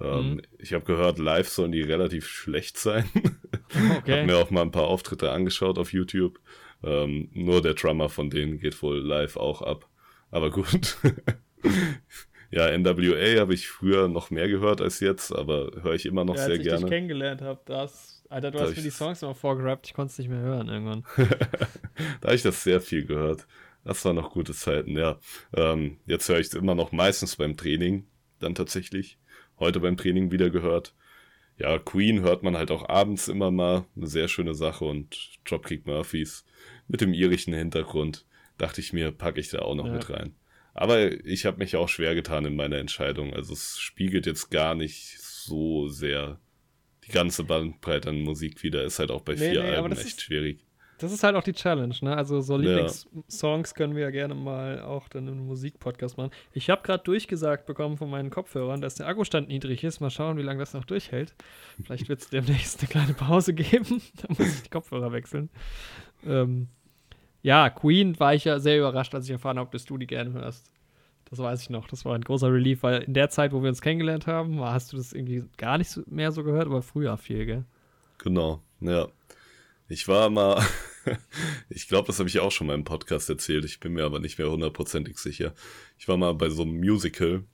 [0.00, 0.42] Ähm, mhm.
[0.58, 3.04] Ich habe gehört, live sollen die relativ schlecht sein.
[3.74, 4.20] Okay.
[4.20, 6.38] habe mir auch mal ein paar Auftritte angeschaut auf YouTube.
[6.84, 9.88] Ähm, nur der Drummer von denen geht wohl live auch ab.
[10.34, 10.98] Aber gut.
[12.50, 16.34] ja, NWA habe ich früher noch mehr gehört als jetzt, aber höre ich immer noch
[16.34, 16.72] ja, sehr gerne.
[16.72, 19.86] Als ich dich kennengelernt habe, das Alter, du da hast mir die Songs immer vorgerappt,
[19.86, 21.04] ich konnte es nicht mehr hören irgendwann.
[22.20, 23.46] da habe ich das sehr viel gehört.
[23.84, 25.20] Das waren noch gute Zeiten, ja.
[25.54, 28.08] Ähm, jetzt höre ich es immer noch meistens beim Training,
[28.40, 29.18] dann tatsächlich.
[29.60, 30.96] Heute beim Training wieder gehört.
[31.58, 33.84] Ja, Queen hört man halt auch abends immer mal.
[33.94, 36.44] Eine sehr schöne Sache und Dropkick Murphys
[36.88, 38.26] mit dem irischen Hintergrund.
[38.64, 39.92] Dachte ich mir, packe ich da auch noch ja.
[39.92, 40.34] mit rein.
[40.72, 43.34] Aber ich habe mich auch schwer getan in meiner Entscheidung.
[43.34, 46.40] Also es spiegelt jetzt gar nicht so sehr
[47.06, 48.82] die ganze Bandbreite an Musik wieder.
[48.82, 50.64] Ist halt auch bei nee, vier nee, Alben echt ist, schwierig.
[50.96, 52.16] Das ist halt auch die Challenge, ne?
[52.16, 53.76] Also so Lieblingssongs ja.
[53.76, 56.30] können wir ja gerne mal auch dann im Musikpodcast machen.
[56.54, 60.00] Ich habe gerade durchgesagt bekommen von meinen Kopfhörern, dass der Akkustand niedrig ist.
[60.00, 61.34] Mal schauen, wie lange das noch durchhält.
[61.84, 64.00] Vielleicht wird es demnächst eine kleine Pause geben.
[64.22, 65.50] da muss ich die Kopfhörer wechseln.
[66.24, 66.68] Ähm,
[67.44, 70.32] ja, Queen war ich ja sehr überrascht, als ich erfahren habe, dass du die gerne
[70.32, 70.70] hörst.
[71.28, 71.86] Das weiß ich noch.
[71.86, 74.92] Das war ein großer Relief, weil in der Zeit, wo wir uns kennengelernt haben, hast
[74.92, 77.64] du das irgendwie gar nicht mehr so gehört, aber früher viel, gell?
[78.16, 79.08] Genau, ja.
[79.88, 80.64] Ich war mal,
[81.68, 84.20] ich glaube, das habe ich auch schon mal im Podcast erzählt, ich bin mir aber
[84.20, 85.52] nicht mehr hundertprozentig sicher.
[85.98, 87.44] Ich war mal bei so einem Musical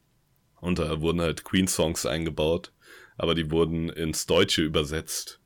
[0.61, 2.73] und da wurden halt Queen-Songs eingebaut,
[3.17, 5.40] aber die wurden ins Deutsche übersetzt.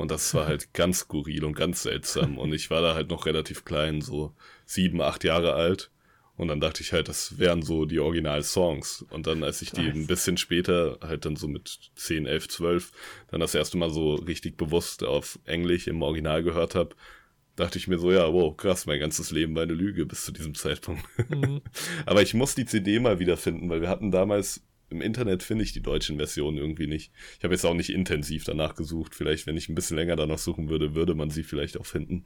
[0.00, 2.38] Und das war halt ganz skurril und ganz seltsam.
[2.38, 4.32] Und ich war da halt noch relativ klein, so
[4.64, 5.90] sieben, acht Jahre alt.
[6.36, 9.04] Und dann dachte ich halt, das wären so die Original-Songs.
[9.10, 12.92] Und dann, als ich die ein bisschen später, halt dann so mit 10, 11, 12,
[13.30, 16.96] dann das erste Mal so richtig bewusst auf Englisch im Original gehört habe,
[17.56, 20.32] dachte ich mir so, ja, wow, krass, mein ganzes Leben war eine Lüge bis zu
[20.32, 21.04] diesem Zeitpunkt.
[21.28, 21.60] Mhm.
[22.06, 25.72] Aber ich muss die CD mal wiederfinden, weil wir hatten damals im Internet finde ich
[25.72, 27.12] die deutschen Versionen irgendwie nicht.
[27.38, 29.14] Ich habe jetzt auch nicht intensiv danach gesucht.
[29.14, 32.24] Vielleicht, wenn ich ein bisschen länger danach suchen würde, würde man sie vielleicht auch finden.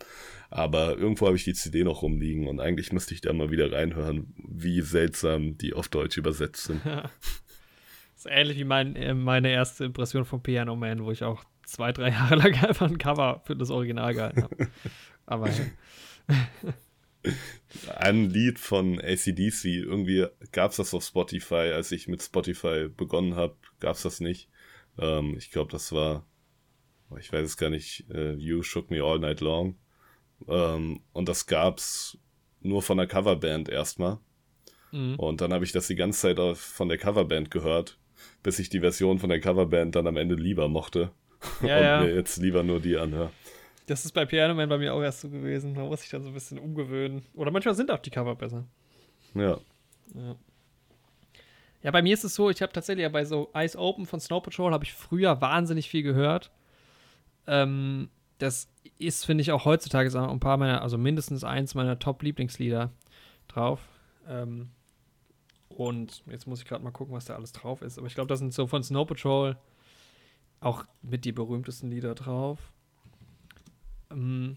[0.50, 3.70] Aber irgendwo habe ich die CD noch rumliegen und eigentlich müsste ich da mal wieder
[3.70, 6.80] reinhören, wie seltsam die auf Deutsch übersetzt sind.
[6.84, 7.10] das
[8.16, 11.92] ist ähnlich wie mein, äh, meine erste Impression von Piano Man, wo ich auch zwei,
[11.92, 14.68] drei Jahre lang einfach ein Cover für das Original gehalten habe.
[15.26, 15.50] Aber
[17.96, 19.64] ein Lied von ACDC.
[19.64, 24.20] Irgendwie gab es das auf Spotify, als ich mit Spotify begonnen habe, gab es das
[24.20, 24.48] nicht.
[24.98, 26.26] Ähm, ich glaube, das war,
[27.18, 29.76] ich weiß es gar nicht, uh, You Shook Me All Night Long.
[30.48, 32.18] Ähm, und das gab's
[32.60, 34.18] nur von der Coverband erstmal.
[34.92, 35.16] Mhm.
[35.16, 37.98] Und dann habe ich das die ganze Zeit auch von der Coverband gehört,
[38.42, 41.12] bis ich die Version von der Coverband dann am Ende lieber mochte.
[41.62, 42.00] Ja, und ja.
[42.02, 43.30] mir jetzt lieber nur die anhöre.
[43.86, 45.74] Das ist bei Piano Man bei mir auch erst so gewesen.
[45.74, 47.24] Man muss sich dann so ein bisschen umgewöhnen.
[47.34, 48.64] Oder manchmal sind auch die Cover besser.
[49.34, 49.58] Ja.
[50.14, 50.36] Ja,
[51.82, 54.20] ja bei mir ist es so, ich habe tatsächlich ja bei so Ice Open von
[54.20, 56.50] Snow Patrol habe ich früher wahnsinnig viel gehört.
[57.46, 58.68] Ähm, das
[58.98, 62.90] ist, finde ich, auch heutzutage ein paar meiner, also mindestens eins meiner Top-Lieblingslieder
[63.48, 63.80] drauf.
[64.28, 64.70] Ähm,
[65.68, 67.98] und jetzt muss ich gerade mal gucken, was da alles drauf ist.
[67.98, 69.56] Aber ich glaube, da sind so von Snow Patrol
[70.60, 72.72] auch mit die berühmtesten Lieder drauf.
[74.14, 74.56] Ähm,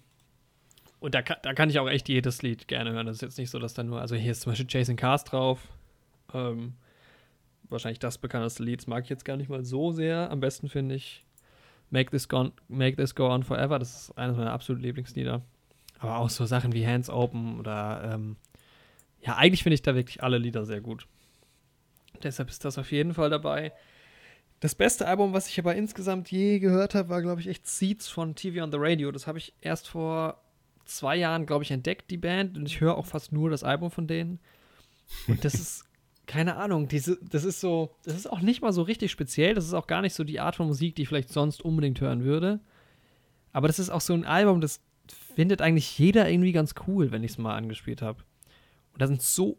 [1.00, 3.06] und da kann, da kann ich auch echt jedes Lied gerne hören.
[3.06, 5.24] Das ist jetzt nicht so, dass da nur, also hier ist zum Beispiel Jason Cars
[5.26, 5.60] drauf.
[6.34, 6.74] Ähm,
[7.70, 10.32] wahrscheinlich das bekannteste Lied, das mag ich jetzt gar nicht mal so sehr.
[10.32, 11.26] Am besten finde ich
[11.90, 15.42] Make This, Gone, Make This Go On Forever, das ist eines meiner absoluten Lieblingslieder.
[16.00, 18.36] Aber auch so Sachen wie Hands Open oder ähm,
[19.22, 21.08] ja, eigentlich finde ich da wirklich alle Lieder sehr gut.
[22.24, 23.74] Deshalb ist das auf jeden Fall dabei.
[24.60, 28.08] Das beste Album, was ich aber insgesamt je gehört habe, war, glaube ich, echt Seeds
[28.08, 29.12] von TV on the Radio.
[29.12, 30.42] Das habe ich erst vor
[30.86, 32.58] zwei Jahren, glaube ich, entdeckt, die Band.
[32.58, 34.40] Und ich höre auch fast nur das Album von denen.
[35.28, 35.86] Und das ist,
[36.26, 39.54] keine Ahnung, diese, das ist so, das ist auch nicht mal so richtig speziell.
[39.54, 42.02] Das ist auch gar nicht so die Art von Musik, die ich vielleicht sonst unbedingt
[42.02, 42.60] hören würde.
[43.54, 44.82] Aber das ist auch so ein Album, das
[45.36, 48.24] findet eigentlich jeder irgendwie ganz cool, wenn ich es mal angespielt habe.
[48.94, 49.58] Und da sind so,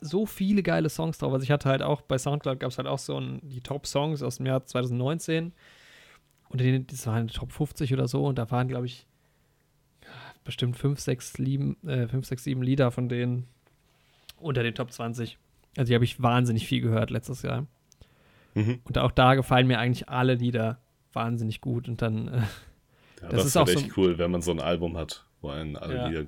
[0.00, 1.32] so viele geile Songs drauf.
[1.32, 4.22] Also ich hatte halt auch, bei Soundcloud gab es halt auch so ein, die Top-Songs
[4.22, 5.52] aus dem Jahr 2019.
[6.48, 8.24] Und die, das waren die Top 50 oder so.
[8.24, 9.06] Und da waren, glaube ich,
[10.44, 13.46] bestimmt 5, 6, 7, äh, 5, 6, 7 Lieder von denen
[14.38, 15.36] unter den Top 20.
[15.76, 17.66] Also die habe ich wahnsinnig viel gehört letztes Jahr.
[18.54, 18.80] Mhm.
[18.84, 20.78] Und auch da gefallen mir eigentlich alle Lieder
[21.12, 21.88] wahnsinnig gut.
[21.88, 22.48] Und dann, äh, ja,
[23.20, 25.50] das, das, ist halt auch echt so, cool, wenn man so ein Album hat, wo
[25.50, 26.08] einen alle ja.
[26.08, 26.26] Lieder,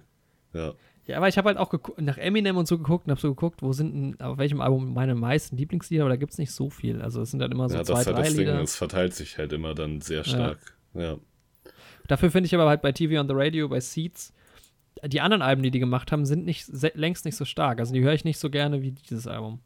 [0.52, 0.72] ja.
[1.06, 3.62] Ja, aber ich habe halt auch nach Eminem und so geguckt und habe so geguckt,
[3.62, 6.70] wo sind denn, auf welchem Album meine meisten Lieblingslieder, aber da gibt es nicht so
[6.70, 7.02] viel.
[7.02, 8.52] Also es sind dann immer so ja, zwei, das drei das Lieder.
[8.54, 10.58] Ding, es verteilt sich halt immer dann sehr stark.
[10.94, 11.00] Ja.
[11.00, 11.16] ja.
[12.06, 14.32] Dafür finde ich aber halt bei TV on the Radio, bei Seeds,
[15.04, 17.80] die anderen Alben, die die gemacht haben, sind nicht längst nicht so stark.
[17.80, 19.60] Also die höre ich nicht so gerne wie dieses Album.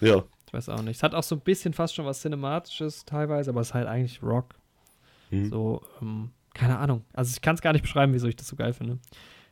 [0.00, 0.24] Ja.
[0.46, 0.96] Ich weiß auch nicht.
[0.96, 3.86] Es hat auch so ein bisschen fast schon was Cinematisches teilweise, aber es ist halt
[3.86, 4.54] eigentlich Rock.
[5.30, 5.50] Mhm.
[5.50, 7.04] So, ähm, keine Ahnung.
[7.12, 8.98] Also ich kann es gar nicht beschreiben, wieso ich das so geil finde.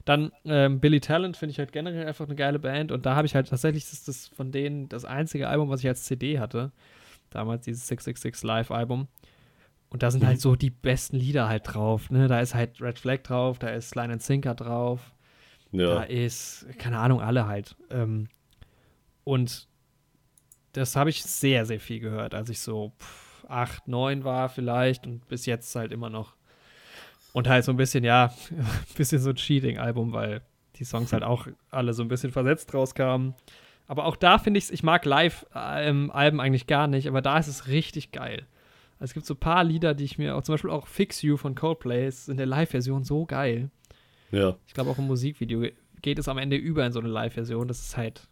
[0.07, 3.27] Dann ähm, Billy Talent finde ich halt generell einfach eine geile Band und da habe
[3.27, 6.38] ich halt tatsächlich, das ist das von denen das einzige Album, was ich als CD
[6.38, 6.71] hatte.
[7.31, 9.09] Damals dieses 666 Live-Album.
[9.90, 10.40] Und da sind halt mhm.
[10.40, 12.09] so die besten Lieder halt drauf.
[12.11, 12.29] Ne?
[12.29, 15.12] Da ist halt Red Flag drauf, da ist Line and Sinker drauf.
[15.73, 15.97] Ja.
[15.97, 17.75] Da ist, keine Ahnung, alle halt.
[17.90, 18.29] Ähm,
[19.25, 19.66] und
[20.73, 25.05] das habe ich sehr, sehr viel gehört, als ich so pff, 8, 9 war vielleicht
[25.05, 26.37] und bis jetzt halt immer noch
[27.37, 30.40] und halt so ein bisschen, ja, ein bisschen so ein Cheating-Album, weil
[30.77, 33.35] die Songs halt auch alle so ein bisschen versetzt rauskamen.
[33.87, 37.49] Aber auch da finde ich es, ich mag Live-Alben eigentlich gar nicht, aber da ist
[37.49, 38.46] es richtig geil.
[38.94, 41.20] Also es gibt so ein paar Lieder, die ich mir auch, zum Beispiel auch Fix
[41.20, 43.70] You von Coldplay, ist in der Live-Version so geil.
[44.31, 44.57] Ja.
[44.66, 45.68] Ich glaube auch im Musikvideo
[46.01, 47.68] geht es am Ende über in so eine Live-Version.
[47.68, 48.27] Das ist halt,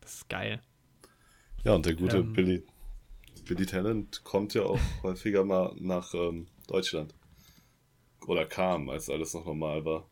[0.00, 0.60] das ist geil.
[1.62, 2.64] Ja, und der gute ähm, Billy,
[3.46, 7.14] Billy Talent kommt ja auch häufiger mal nach ähm, Deutschland
[8.28, 10.08] oder kam, als alles noch normal war.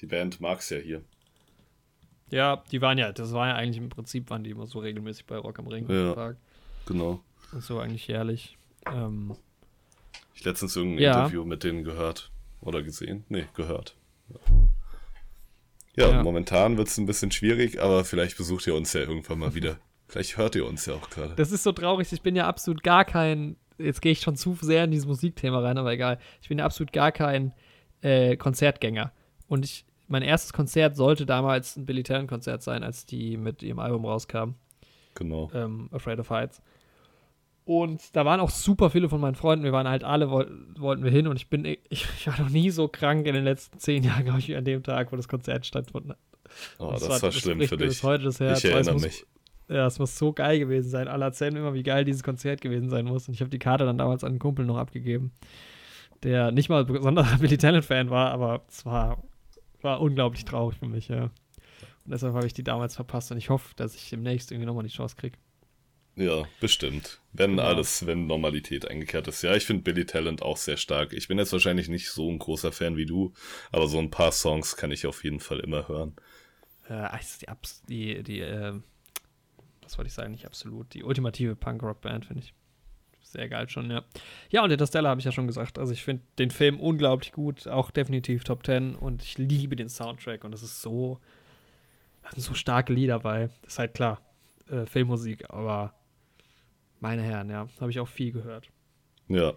[0.00, 1.02] Die Band mag es ja hier.
[2.30, 5.26] Ja, die waren ja, das war ja eigentlich im Prinzip, waren die immer so regelmäßig
[5.26, 5.86] bei Rock am Ring.
[5.88, 6.34] Ja,
[6.86, 7.20] genau.
[7.52, 8.56] Und so eigentlich jährlich.
[8.86, 9.36] Ähm,
[10.34, 11.18] ich letztens irgendein ja.
[11.20, 12.30] Interview mit denen gehört
[12.62, 13.24] oder gesehen.
[13.28, 13.96] Nee, gehört.
[15.94, 16.22] Ja, ja.
[16.22, 19.78] momentan wird es ein bisschen schwierig, aber vielleicht besucht ihr uns ja irgendwann mal wieder.
[20.08, 21.34] vielleicht hört ihr uns ja auch gerade.
[21.34, 22.10] Das ist so traurig.
[22.12, 25.60] Ich bin ja absolut gar kein jetzt gehe ich schon zu sehr in dieses Musikthema
[25.60, 26.18] rein, aber egal.
[26.40, 27.52] Ich bin absolut gar kein
[28.02, 29.12] äh, Konzertgänger.
[29.48, 33.62] Und ich, mein erstes Konzert sollte damals ein Billy Talent Konzert sein, als die mit
[33.62, 34.54] ihrem Album rauskamen.
[35.14, 35.50] Genau.
[35.54, 36.62] Ähm, Afraid of Heights.
[37.64, 39.64] Und da waren auch super viele von meinen Freunden.
[39.64, 41.28] Wir waren halt alle, wollten wir hin.
[41.28, 44.24] Und ich bin, ich, ich, war noch nie so krank in den letzten zehn Jahren,
[44.24, 46.18] glaube ich, wie an dem Tag, wo das Konzert stattgefunden hat.
[46.78, 47.88] Oh, das, das, war, das schlimm für dich.
[47.88, 48.64] Bis heute das Herz.
[48.64, 49.24] Ich erinnere mich.
[49.72, 51.08] Ja, es muss so geil gewesen sein.
[51.08, 53.26] Alle erzählen immer, wie geil dieses Konzert gewesen sein muss.
[53.26, 55.32] Und ich habe die Karte dann damals an einen Kumpel noch abgegeben,
[56.22, 59.22] der nicht mal besonderer Billy Talent-Fan war, aber es war,
[59.80, 61.24] war unglaublich traurig für mich, ja.
[62.04, 64.84] Und deshalb habe ich die damals verpasst und ich hoffe, dass ich demnächst irgendwie nochmal
[64.84, 65.38] die Chance kriege.
[66.16, 67.20] Ja, bestimmt.
[67.32, 67.64] Wenn ja.
[67.64, 69.40] alles, wenn Normalität eingekehrt ist.
[69.40, 71.14] Ja, ich finde Billy Talent auch sehr stark.
[71.14, 73.32] Ich bin jetzt wahrscheinlich nicht so ein großer Fan wie du,
[73.70, 76.14] aber so ein paar Songs kann ich auf jeden Fall immer hören.
[76.88, 77.08] Äh,
[77.40, 77.46] die,
[77.88, 78.74] die, die äh,
[79.92, 82.54] was wollte ich sagen, nicht absolut, die ultimative Punk-Rock-Band, finde ich.
[83.20, 84.02] Sehr geil schon, ja.
[84.50, 85.78] Ja, und Interstellar habe ich ja schon gesagt.
[85.78, 89.90] Also ich finde den Film unglaublich gut, auch definitiv Top 10 und ich liebe den
[89.90, 91.20] Soundtrack und das ist so,
[92.22, 93.50] das sind so starke Lieder bei.
[93.62, 94.22] Das ist halt klar,
[94.70, 95.94] äh, Filmmusik, aber
[97.00, 98.70] meine Herren, ja, habe ich auch viel gehört.
[99.28, 99.52] Ja.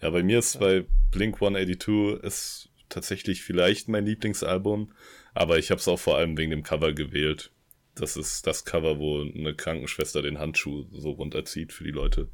[0.00, 4.92] Ja, bei mir ist bei Blink 182 ist tatsächlich vielleicht mein Lieblingsalbum,
[5.34, 7.50] aber ich habe es auch vor allem wegen dem Cover gewählt.
[7.94, 12.28] Das ist das Cover, wo eine Krankenschwester den Handschuh so runterzieht für die Leute,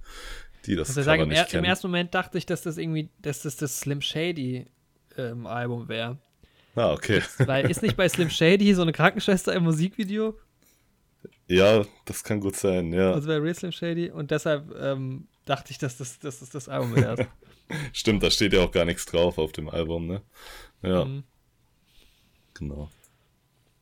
[0.67, 1.65] die das also Cover sagen, nicht im, kennen.
[1.65, 4.67] Im ersten Moment dachte ich, dass das irgendwie, dass das das Slim Shady
[5.17, 6.19] ähm, Album wäre.
[6.77, 7.23] Ah, okay.
[7.39, 10.39] Weil ist nicht bei Slim Shady so eine Krankenschwester im Musikvideo?
[11.47, 13.13] Ja, das kann gut sein, ja.
[13.13, 16.69] Also bei Real Slim Shady und deshalb ähm, dachte ich, dass das, dass das das
[16.69, 17.27] Album wäre.
[17.93, 20.23] Stimmt, da steht ja auch gar nichts drauf auf dem Album, ne?
[20.83, 21.05] Ja.
[21.05, 21.25] Mhm.
[22.55, 22.91] Genau.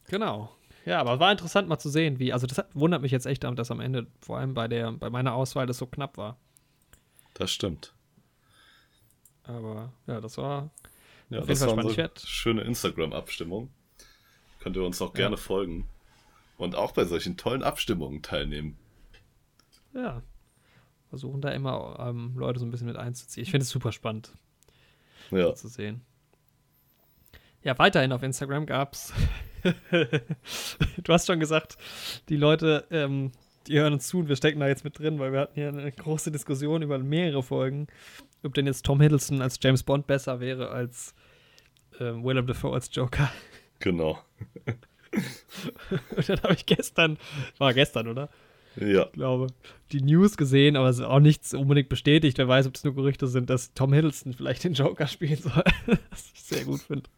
[0.08, 0.50] Genau.
[0.88, 3.70] Ja, aber war interessant mal zu sehen, wie, also das wundert mich jetzt echt, dass
[3.70, 6.38] am Ende, vor allem bei der, bei meiner Auswahl, das so knapp war.
[7.35, 7.92] Das stimmt.
[9.44, 10.70] Aber ja, das war
[11.29, 13.68] Ja, das war werd- schöne Instagram-Abstimmung.
[14.61, 15.87] Könnt ihr uns auch gerne folgen.
[16.57, 18.77] Und auch bei solchen tollen Abstimmungen teilnehmen.
[19.92, 20.22] ja.
[21.11, 23.42] Versuchen da immer ähm, Leute so ein bisschen mit einzuziehen.
[23.42, 24.31] Ich finde es super spannend
[25.31, 26.03] Ja, zu sehen.
[27.62, 29.14] Ja, weiterhin auf Instagram gab's.
[29.90, 31.76] du hast schon gesagt,
[32.28, 33.33] die Leute, ähm,
[33.66, 35.68] die hören uns zu und wir stecken da jetzt mit drin, weil wir hatten hier
[35.68, 37.87] eine große Diskussion über mehrere Folgen,
[38.42, 41.14] ob denn jetzt Tom Hiddleston als James Bond besser wäre als
[42.00, 43.31] ähm, Willem Dafoe als Joker.
[43.78, 44.18] genau.
[46.16, 47.18] Und dann habe ich gestern,
[47.57, 48.28] war gestern, oder?
[48.76, 49.48] Ja, glaube,
[49.92, 52.38] die News gesehen, aber es ist auch nichts unbedingt bestätigt.
[52.38, 55.64] Wer weiß, ob es nur Gerüchte sind, dass Tom Hiddleston vielleicht den Joker spielen soll.
[56.11, 57.09] Was ich sehr gut finde.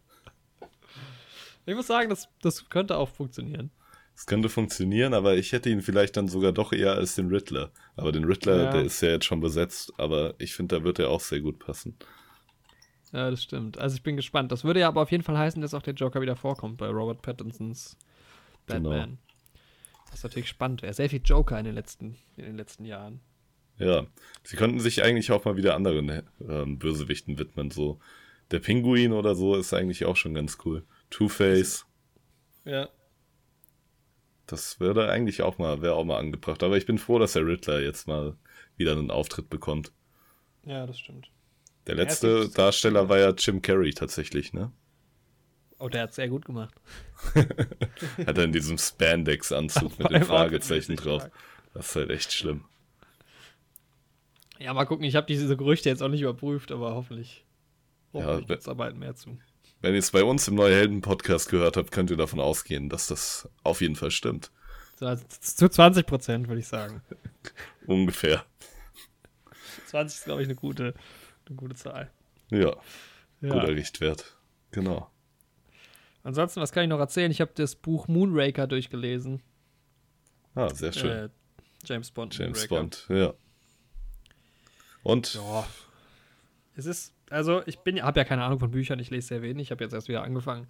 [1.65, 3.71] Ich muss sagen, das, das könnte auch funktionieren.
[4.15, 7.71] es könnte funktionieren, aber ich hätte ihn vielleicht dann sogar doch eher als den Riddler.
[7.95, 8.71] Aber den Riddler, Ja.
[8.71, 11.59] der ist ja jetzt schon besetzt, aber ich finde, da wird er auch sehr gut
[11.59, 11.95] passen.
[13.13, 13.77] Ja, das stimmt.
[13.77, 14.51] Also ich bin gespannt.
[14.51, 16.87] Das würde ja aber auf jeden Fall heißen, dass auch der Joker wieder vorkommt bei
[16.87, 17.97] Robert Pattinsons
[18.67, 18.91] Batman.
[18.93, 19.17] Genau.
[20.05, 20.81] Das ist natürlich spannend.
[20.81, 20.93] wäre.
[20.93, 23.19] sehr viel Joker in den letzten, in den letzten Jahren.
[23.77, 24.05] Ja,
[24.43, 27.71] sie könnten sich eigentlich auch mal wieder anderen ähm, Bösewichten widmen.
[27.71, 27.99] So
[28.51, 30.83] der Pinguin oder so ist eigentlich auch schon ganz cool.
[31.11, 31.85] Two-Face,
[32.65, 32.89] Ja.
[34.47, 36.63] das würde eigentlich auch mal, wäre auch mal angebracht.
[36.63, 38.35] Aber ich bin froh, dass der Riddler jetzt mal
[38.77, 39.91] wieder einen Auftritt bekommt.
[40.65, 41.29] Ja, das stimmt.
[41.87, 44.71] Der letzte es gibt- Darsteller war ja Jim Carrey tatsächlich, ne?
[45.79, 46.75] Oh, der hat sehr gut gemacht.
[47.35, 51.27] Hat er in diesem Spandex-Anzug mit den Fragezeichen drauf.
[51.73, 52.65] Das ist halt echt schlimm.
[54.59, 55.05] Ja, mal gucken.
[55.05, 57.45] Ich habe diese Gerüchte jetzt auch nicht überprüft, aber hoffentlich,
[58.13, 59.39] hoffentlich Ja, gibt's da bald mehr zu.
[59.81, 63.07] Wenn ihr es bei uns im Neue Helden-Podcast gehört habt, könnt ihr davon ausgehen, dass
[63.07, 64.51] das auf jeden Fall stimmt.
[64.99, 67.01] Also zu 20 Prozent würde ich sagen.
[67.87, 68.45] Ungefähr.
[69.87, 70.93] 20 ist, glaube ich, eine gute,
[71.47, 72.11] eine gute Zahl.
[72.49, 72.75] Ja,
[73.41, 73.49] Ja.
[73.49, 74.37] guter Richtwert.
[74.69, 75.09] Genau.
[76.23, 77.31] Ansonsten, was kann ich noch erzählen?
[77.31, 79.41] Ich habe das Buch Moonraker durchgelesen.
[80.53, 81.09] Ah, sehr schön.
[81.09, 81.29] Äh,
[81.85, 82.37] James Bond.
[82.37, 82.75] James Moonraker.
[82.75, 83.33] Bond, ja.
[85.01, 85.67] Und Ja.
[86.75, 89.67] Es ist, also ich bin, habe ja keine Ahnung von Büchern, ich lese sehr wenig,
[89.67, 90.67] ich habe jetzt erst wieder angefangen.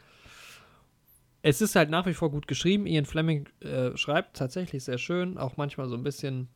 [1.42, 2.86] Es ist halt nach wie vor gut geschrieben.
[2.86, 6.50] Ian Fleming äh, schreibt tatsächlich sehr schön, auch manchmal so ein bisschen,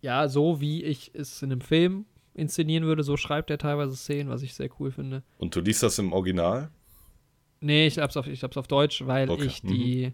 [0.00, 4.28] ja, so wie ich es in einem Film inszenieren würde, so schreibt er teilweise Szenen,
[4.28, 5.22] was ich sehr cool finde.
[5.38, 6.70] Und du liest das im Original?
[7.60, 10.12] Nee, ich hab's auf, ich hab's auf Deutsch, weil Okay, ich die,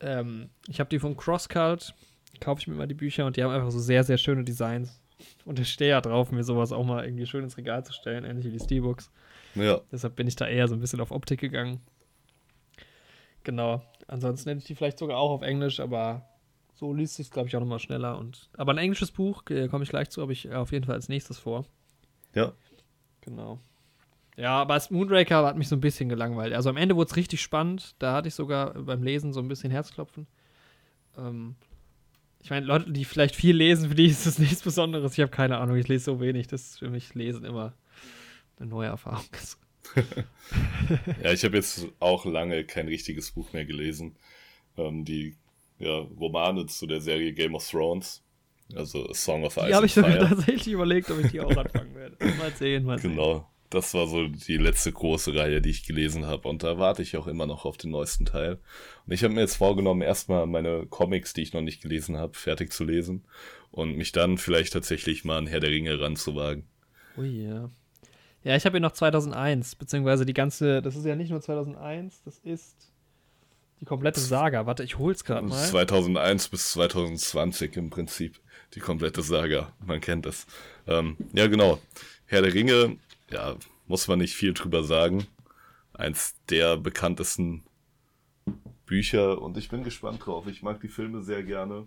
[0.00, 1.94] ähm, ich habe die von CrossCult,
[2.40, 5.00] kaufe ich mir immer die Bücher und die haben einfach so sehr, sehr schöne Designs.
[5.44, 8.24] Und ich stehe ja drauf, mir sowas auch mal irgendwie schön ins Regal zu stellen,
[8.24, 9.10] ähnlich wie die Steelbooks.
[9.54, 9.80] Ja.
[9.92, 11.80] Deshalb bin ich da eher so ein bisschen auf Optik gegangen.
[13.44, 13.82] Genau.
[14.06, 16.26] Ansonsten hätte ich die vielleicht sogar auch auf Englisch, aber
[16.74, 18.18] so liest sich glaube ich, auch nochmal schneller.
[18.18, 20.84] Und, aber ein englisches Buch, äh, komme ich gleich zu, habe ich äh, auf jeden
[20.84, 21.64] Fall als nächstes vor.
[22.34, 22.52] Ja.
[23.20, 23.60] Genau.
[24.36, 26.52] Ja, aber das Moonraker hat mich so ein bisschen gelangweilt.
[26.52, 27.94] Also am Ende wurde es richtig spannend.
[28.00, 30.26] Da hatte ich sogar beim Lesen so ein bisschen Herzklopfen.
[31.16, 31.54] Ähm,
[32.44, 35.14] ich meine, Leute, die vielleicht viel lesen, für die ist das nichts Besonderes.
[35.14, 36.46] Ich habe keine Ahnung, ich lese so wenig.
[36.46, 37.72] Das ist für mich Lesen immer
[38.58, 39.24] eine neue Erfahrung.
[41.22, 44.16] Ja, ich habe jetzt auch lange kein richtiges Buch mehr gelesen.
[44.76, 45.36] Ähm, die
[45.78, 48.22] ja, Romane zu der Serie Game of Thrones.
[48.74, 51.56] Also A Song of Ice Die habe ich sogar tatsächlich überlegt, ob ich die auch
[51.56, 52.16] anfangen werde.
[52.38, 53.10] Mal sehen, mal sehen.
[53.12, 53.48] Genau.
[53.74, 56.48] Das war so die letzte große Reihe, die ich gelesen habe.
[56.48, 58.58] Und da warte ich auch immer noch auf den neuesten Teil.
[59.06, 62.34] Und ich habe mir jetzt vorgenommen, erstmal meine Comics, die ich noch nicht gelesen habe,
[62.34, 63.24] fertig zu lesen.
[63.70, 66.64] Und mich dann vielleicht tatsächlich mal an Herr der Ringe ranzuwagen.
[67.16, 67.70] Ui, ja.
[68.44, 72.22] Ja, ich habe hier noch 2001, beziehungsweise die ganze, das ist ja nicht nur 2001,
[72.24, 72.92] das ist
[73.80, 74.66] die komplette Saga.
[74.66, 75.62] Warte, ich hol's gerade mal.
[75.62, 78.38] 2001 bis 2020 im Prinzip.
[78.74, 79.72] Die komplette Saga.
[79.84, 80.46] Man kennt es.
[80.86, 81.80] Ähm, ja, genau.
[82.26, 82.96] Herr der Ringe,
[83.30, 83.56] ja,
[83.86, 85.26] muss man nicht viel drüber sagen.
[85.92, 87.64] Eins der bekanntesten
[88.86, 90.46] Bücher und ich bin gespannt drauf.
[90.46, 91.86] Ich mag die Filme sehr gerne.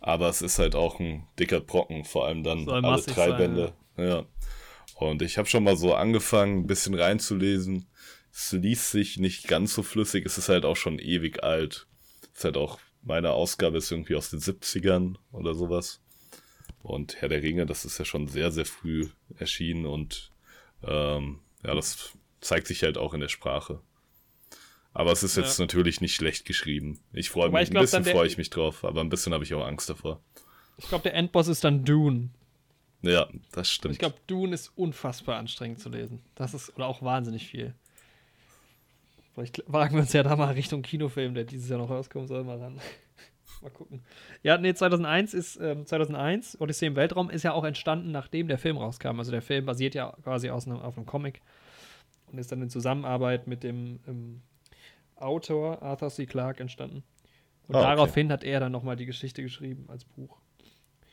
[0.00, 3.72] Aber es ist halt auch ein dicker Brocken, vor allem dann alle drei sein, Bände.
[3.96, 4.24] Ja.
[4.94, 7.86] Und ich habe schon mal so angefangen, ein bisschen reinzulesen.
[8.32, 11.86] Es liest sich nicht ganz so flüssig, es ist halt auch schon ewig alt.
[12.32, 16.00] Es ist halt auch, meine Ausgabe ist irgendwie aus den 70ern oder sowas.
[16.82, 20.30] Und Herr der Ringe, das ist ja schon sehr, sehr früh erschienen und
[20.82, 23.80] ähm, ja, das zeigt sich halt auch in der Sprache.
[24.94, 25.64] Aber es ist jetzt Ja.
[25.64, 27.00] natürlich nicht schlecht geschrieben.
[27.12, 29.44] Ich freue mich, ich ein glaub, bisschen freue ich mich drauf, aber ein bisschen habe
[29.44, 30.20] ich auch Angst davor.
[30.76, 32.30] Ich glaube, der Endboss ist dann Dune.
[33.02, 33.92] Ja, das stimmt.
[33.92, 36.20] Ich glaube, Dune ist unfassbar anstrengend zu lesen.
[36.34, 37.74] Das ist, oder auch wahnsinnig viel.
[39.34, 42.42] Vielleicht wagen wir uns ja da mal Richtung Kinofilm, der dieses Jahr noch rauskommen soll,
[42.42, 42.80] mal ran.
[43.62, 44.02] Mal gucken.
[44.42, 48.58] Ja, nee, 2001 ist, ähm, 2001, Odyssee im Weltraum, ist ja auch entstanden, nachdem der
[48.58, 49.18] Film rauskam.
[49.18, 51.40] Also der Film basiert ja quasi aus einem, auf einem Comic
[52.30, 54.42] und ist dann in Zusammenarbeit mit dem ähm,
[55.16, 56.26] Autor Arthur C.
[56.26, 57.02] Clarke entstanden.
[57.66, 57.88] Und Ah, okay.
[57.88, 60.38] daraufhin hat er dann nochmal die Geschichte geschrieben als Buch.
[60.38, 60.66] Und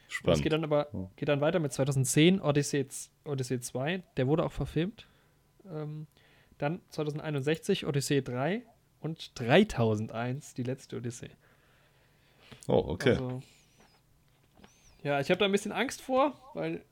[0.08, 0.44] es Spannend.
[0.44, 2.88] geht dann aber geht dann weiter mit 2010 Odyssey,
[3.26, 4.04] Odyssey 2.
[4.18, 5.08] Der wurde auch verfilmt.
[5.70, 6.08] Ähm,
[6.58, 8.62] dann 2061 Odyssey 3
[9.02, 11.32] und 3001 die letzte Odyssee.
[12.68, 13.12] Oh, okay.
[13.12, 13.42] Also,
[15.04, 16.84] ja, ich habe da ein bisschen Angst vor, weil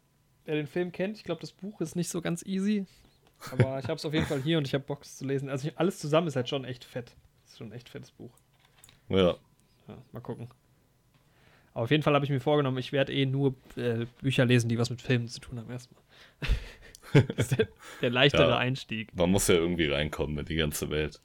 [0.46, 2.86] wer den Film kennt, ich glaube, das Buch ist nicht so ganz easy.
[3.52, 5.50] Aber ich habe es auf jeden Fall hier und ich habe Bock es zu lesen.
[5.50, 7.16] Also alles zusammen ist halt schon echt fett.
[7.44, 8.32] Das ist schon ein echt fettes Buch.
[9.10, 9.36] ja.
[9.86, 10.48] Ja, mal gucken.
[11.74, 14.70] Aber auf jeden Fall habe ich mir vorgenommen, ich werde eh nur äh, Bücher lesen,
[14.70, 16.02] die was mit Filmen zu tun haben erstmal.
[17.36, 17.68] das ist der,
[18.02, 18.58] der leichtere Ja.
[18.58, 19.14] Einstieg.
[19.14, 21.20] Man muss ja irgendwie reinkommen in die ganze Welt.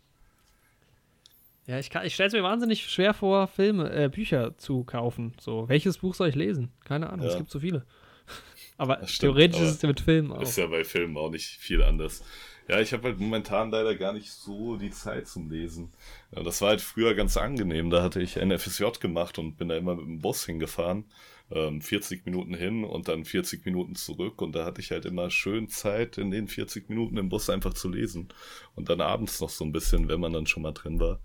[1.69, 5.35] Ja, ich, kann- ich stelle es mir wahnsinnig schwer vor, Filme, äh, Bücher zu kaufen.
[5.39, 6.71] So, welches Buch soll ich lesen?
[6.85, 7.33] Keine Ahnung, Ja.
[7.33, 7.85] es gibt so viele.
[8.79, 10.41] Aber stimmt, theoretisch aber ist es ja mit Filmen auch.
[10.41, 12.25] Ist ja bei Filmen auch nicht viel anders.
[12.69, 15.91] Ja, ich habe halt momentan leider gar nicht so die Zeit zum Lesen.
[16.31, 17.91] Das war halt früher ganz angenehm.
[17.91, 21.05] Da hatte ich NFSJ gemacht und bin da immer mit dem Bus hingefahren.
[21.51, 24.41] Ähm, 40 Minuten hin und dann 40 Minuten zurück.
[24.43, 27.73] Und da hatte ich halt immer schön Zeit, in den 40 Minuten im Bus einfach
[27.75, 28.29] zu lesen.
[28.75, 31.21] Und dann abends noch so ein bisschen, wenn man dann schon mal drin war.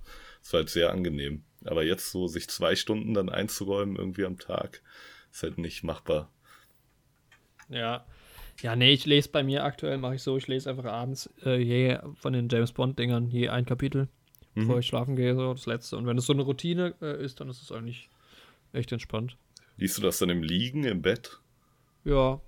[0.52, 1.44] War halt sehr angenehm.
[1.66, 4.82] Aber jetzt so sich zwei Stunden dann einzuräumen irgendwie am Tag,
[5.32, 6.30] ist halt nicht machbar.
[7.70, 8.06] Ja.
[8.62, 11.58] Ja, nee, ich lese bei mir aktuell, mache ich so, ich lese einfach abends äh,
[11.58, 14.10] je von den James Bond-Dingern je ein Kapitel,
[14.54, 15.98] bevor ich schlafen gehe, so das letzte.
[15.98, 18.10] Und wenn es so eine Routine äh, ist, dann ist es eigentlich
[18.72, 19.38] echt entspannt.
[19.78, 21.40] Liest du das dann im Liegen, im Bett?
[22.04, 22.42] Ja.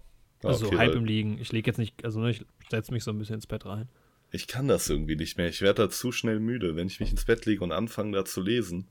[0.43, 1.39] Ah, Also okay, halb weil- im Liegen.
[1.39, 3.89] Ich lege jetzt nicht, also ne, ich setze mich so ein bisschen ins Bett rein.
[4.35, 5.47] Ich kann das irgendwie nicht mehr.
[5.47, 8.25] Ich werde da zu schnell müde, wenn ich mich ins Bett lege und anfange da
[8.25, 8.87] zu lesen.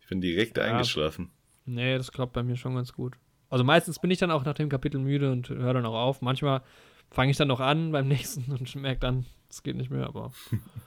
[0.00, 0.64] Ich bin direkt Ja.
[0.64, 1.30] eingeschlafen.
[1.64, 3.14] Nee, das klappt bei mir schon ganz gut.
[3.50, 6.22] Also meistens bin ich dann auch nach dem Kapitel müde und höre dann auch auf.
[6.22, 6.62] Manchmal
[7.10, 10.32] fange ich dann noch an beim nächsten und merke dann, es geht nicht mehr, aber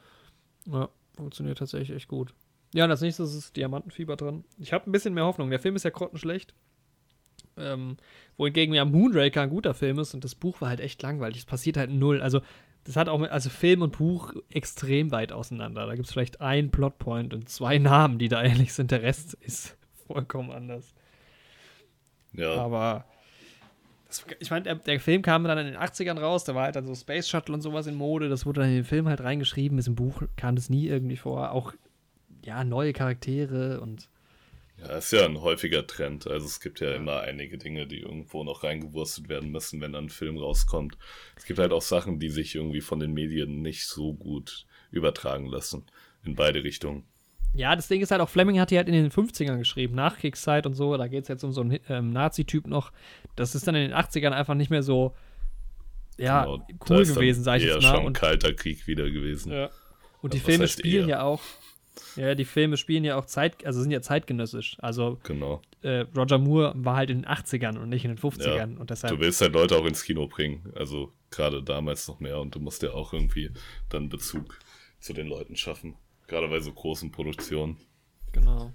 [0.65, 2.34] ja, funktioniert tatsächlich echt gut.
[2.73, 4.43] Ja, und als nächstes ist Diamantenfieber dran.
[4.60, 5.50] Ich habe ein bisschen mehr Hoffnung.
[5.50, 6.54] Der Film ist ja grottenschlecht.
[7.56, 7.97] Ähm,
[8.36, 11.39] wohingegen ja Moonraker ein guter Film ist und das Buch war halt echt langweilig.
[11.39, 12.21] Es passiert halt null.
[12.21, 12.41] Also,
[12.88, 15.86] das hat auch mit, also Film und Buch extrem weit auseinander.
[15.86, 18.91] Da gibt es vielleicht einen Plotpoint und zwei Namen, die da ähnlich sind.
[18.91, 20.93] Der Rest ist vollkommen anders.
[22.32, 23.06] Ja, Aber
[24.08, 26.78] das, ich meine, der, der Film kam dann in den 80ern raus, da war halt
[26.78, 29.21] dann so Space Shuttle und sowas in Mode, das wurde dann in den Film halt
[29.21, 31.73] reingeschrieben, ist im Buch kam das nie irgendwie vor, auch
[32.45, 34.08] ja, neue Charaktere und
[34.80, 36.28] ja, ist ja ein häufiger Trend.
[36.28, 40.06] Also es gibt ja immer einige Dinge, die irgendwo noch reingewurstet werden müssen, wenn dann
[40.06, 40.98] ein Film rauskommt.
[41.36, 45.48] Es gibt halt auch Sachen, die sich irgendwie von den Medien nicht so gut übertragen
[45.48, 45.86] lassen.
[46.24, 47.06] In beide Richtungen.
[47.54, 50.66] ja, das Ding ist halt auch, Fleming hat die halt in den 50ern geschrieben, Nachkriegszeit
[50.66, 52.92] und so, da geht es jetzt um so einen ähm, Nazi-Typ noch,
[53.36, 55.16] das ist dann in den 80ern einfach nicht mehr so
[56.18, 57.96] ja, Genau, cool gewesen, sag ich jetzt mal.
[57.96, 59.52] schon Und kalter Krieg wieder gewesen.
[59.52, 59.70] Ja.
[60.22, 61.18] Und die Was Filme spielen eher?
[61.18, 61.42] ja auch,
[62.16, 64.78] ja, die Filme spielen ja auch Zeit, also sind ja zeitgenössisch.
[64.80, 65.62] Also Genau.
[65.82, 68.72] äh, Roger Moore war halt in den 80ern und nicht in den 50ern.
[68.72, 70.72] Und Du deshalb, willst halt Leute auch ins Kino bringen.
[70.76, 73.52] Also gerade damals noch mehr und du musst ja auch irgendwie
[73.90, 74.60] dann Bezug
[75.00, 75.96] zu den Leuten schaffen.
[76.28, 77.78] Gerade bei so großen Produktionen.
[78.32, 78.72] genau.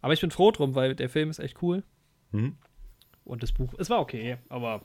[0.00, 1.84] Aber ich bin froh drum, weil der Film ist echt cool.
[2.32, 2.56] Mhm.
[3.24, 4.82] Und das Buch, es war okay, aber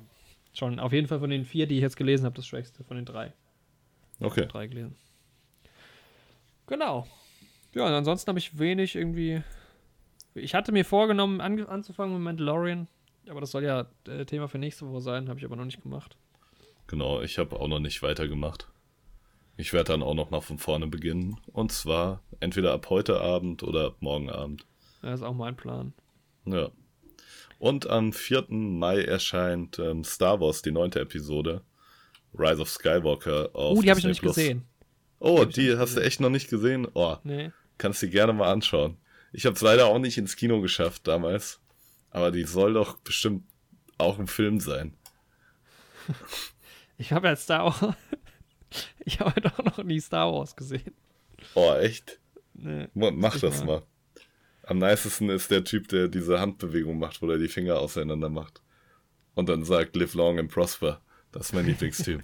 [0.53, 2.97] schon auf jeden Fall von den vier, die ich jetzt gelesen habe, das schwächste von
[2.97, 3.33] den drei.
[4.19, 4.45] Okay.
[4.47, 4.95] Drei gelesen.
[6.67, 7.07] Genau.
[7.77, 9.43] Ja, und ansonsten habe ich wenig irgendwie.
[10.33, 12.87] Ich hatte mir vorgenommen, ange anzufangen mit Mandalorian,
[13.29, 15.83] aber das soll ja äh, Thema für nächste Woche sein, habe ich aber noch nicht
[15.83, 16.17] gemacht.
[16.87, 18.67] Genau, ich habe auch noch nicht weitergemacht.
[19.57, 21.39] Ich werde dann auch noch mal von vorne beginnen.
[21.53, 24.65] Und zwar entweder ab heute Abend oder ab morgen Abend.
[25.03, 25.93] Das ist auch mein Plan.
[26.45, 26.69] Ja.
[27.59, 28.45] Und am 4.
[28.49, 31.61] Mai erscheint ähm, Star Wars, die neunte Episode.
[32.37, 34.63] Rise of Skywalker auf Oh, die habe ich noch nicht gesehen.
[35.19, 36.03] Oh, die nicht hast du gesehen.
[36.07, 36.87] echt noch nicht gesehen?
[36.93, 37.51] Oh, Nee.
[37.77, 38.97] Kannst du gerne mal anschauen.
[39.33, 41.59] Ich habe es leider auch nicht ins Kino geschafft damals.
[42.09, 43.43] Aber die soll doch bestimmt
[43.97, 44.95] auch ein Film sein.
[46.97, 47.95] Ich habe jetzt Star Wars.
[49.05, 50.93] ich habe doch noch nie Star Wars gesehen.
[51.53, 52.19] Oh, echt?
[52.53, 52.87] Nee.
[52.93, 53.65] Mach das mal.
[53.65, 53.83] mal.
[54.63, 58.61] Am nicesten ist der Typ, der diese Handbewegung macht, wo er die Finger auseinander macht.
[59.35, 61.01] Und dann sagt, live long and prosper.
[61.31, 62.23] Das ist mein Lieblingstyp.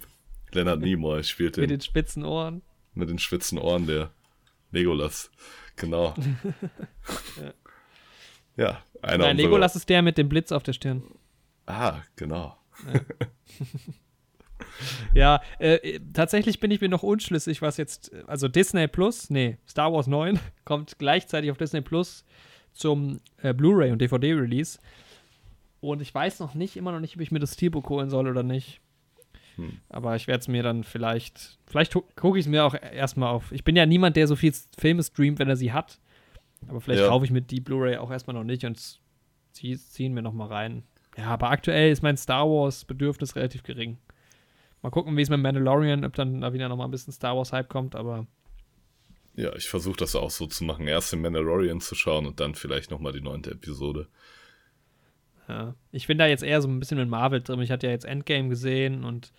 [0.52, 2.62] Leonard Nimoy spielt Mit den den spitzen Ohren.
[2.94, 4.12] mit den spitzen Ohren, der
[4.74, 5.30] Legolas.
[5.76, 6.14] Genau.
[8.56, 11.02] ja, einer Nein, Legolas ist der mit dem Blitz auf der Stirn.
[11.66, 12.56] Ah, genau.
[15.12, 19.58] Ja, äh, äh, tatsächlich bin ich mir noch unschlüssig, was jetzt, also Disney Plus, nee,
[19.68, 22.24] Star Wars 9 kommt gleichzeitig auf Disney Plus
[22.72, 24.78] zum äh, Blu-ray und DVD-Release.
[25.80, 28.28] Und ich weiß noch nicht, immer noch nicht, ob ich mir das Steelbook holen soll
[28.28, 28.80] oder nicht.
[29.56, 29.78] Hm.
[29.88, 33.52] Aber ich werde es mir dann vielleicht, vielleicht gucke ich es mir auch erstmal auf.
[33.52, 35.98] Ich bin ja niemand, der so viel Filme streamt, wenn er sie hat.
[36.68, 37.08] Aber vielleicht Ja.
[37.08, 38.98] kaufe ich mir die Blu-ray auch erstmal noch nicht und
[39.52, 40.82] zieh, ziehen wir noch mal rein.
[41.16, 43.98] Ja, aber aktuell ist mein Star Wars-Bedürfnis relativ gering.
[44.82, 47.36] Mal gucken, wie es mit Mandalorian, ob dann da wieder noch mal ein bisschen Star
[47.36, 48.26] Wars-Hype kommt, aber
[49.36, 50.86] Ja, ich versuche das auch so zu machen.
[50.88, 54.08] Erst den Mandalorian zu schauen und dann vielleicht nochmal die neunte Episode.
[55.48, 55.74] ja.
[55.92, 57.60] Ich bin da jetzt eher so ein bisschen mit Marvel drin.
[57.60, 59.32] Ich hatte ja jetzt Endgame gesehen und,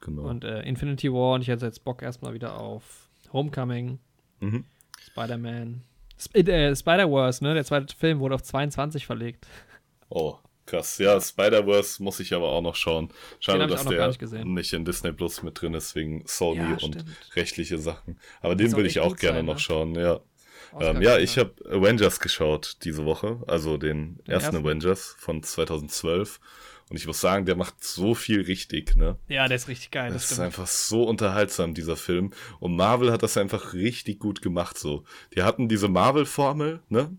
[0.00, 0.22] Genau.
[0.22, 3.98] und äh, Infinity War und ich hatte jetzt Bock erstmal wieder auf Homecoming,
[4.40, 4.64] mhm.
[5.10, 5.82] Spider-Man.
[6.18, 7.54] Sp äh, Spider-Verse, ne?
[7.54, 9.46] Der zweite Film wurde auf 22 verlegt.
[10.08, 10.98] Oh, krass.
[10.98, 13.10] Ja, Spider-Verse muss ich aber auch noch schauen.
[13.40, 14.54] Schade, dass der gar nicht gesehen.
[14.54, 18.18] nicht in Disney Plus mit drin ist, wegen Sony Ja, und rechtliche Sachen.
[18.40, 19.60] Aber den würde ich auch gerne sein, noch ne?
[19.60, 20.20] schauen, ja.
[20.80, 24.66] Ähm, ja, ich habe Avengers geschaut diese Woche, also den, Den ersten, ersten?
[24.66, 26.40] Avengers von 2012.
[26.88, 29.18] Und ich muss sagen, der macht so viel richtig, ne?
[29.26, 32.32] Ja, der ist richtig geil, Das das ist einfach so unterhaltsam, dieser Film.
[32.60, 35.02] Und Marvel hat das einfach richtig gut gemacht, so.
[35.34, 37.16] Die hatten diese Marvel-Formel, ne?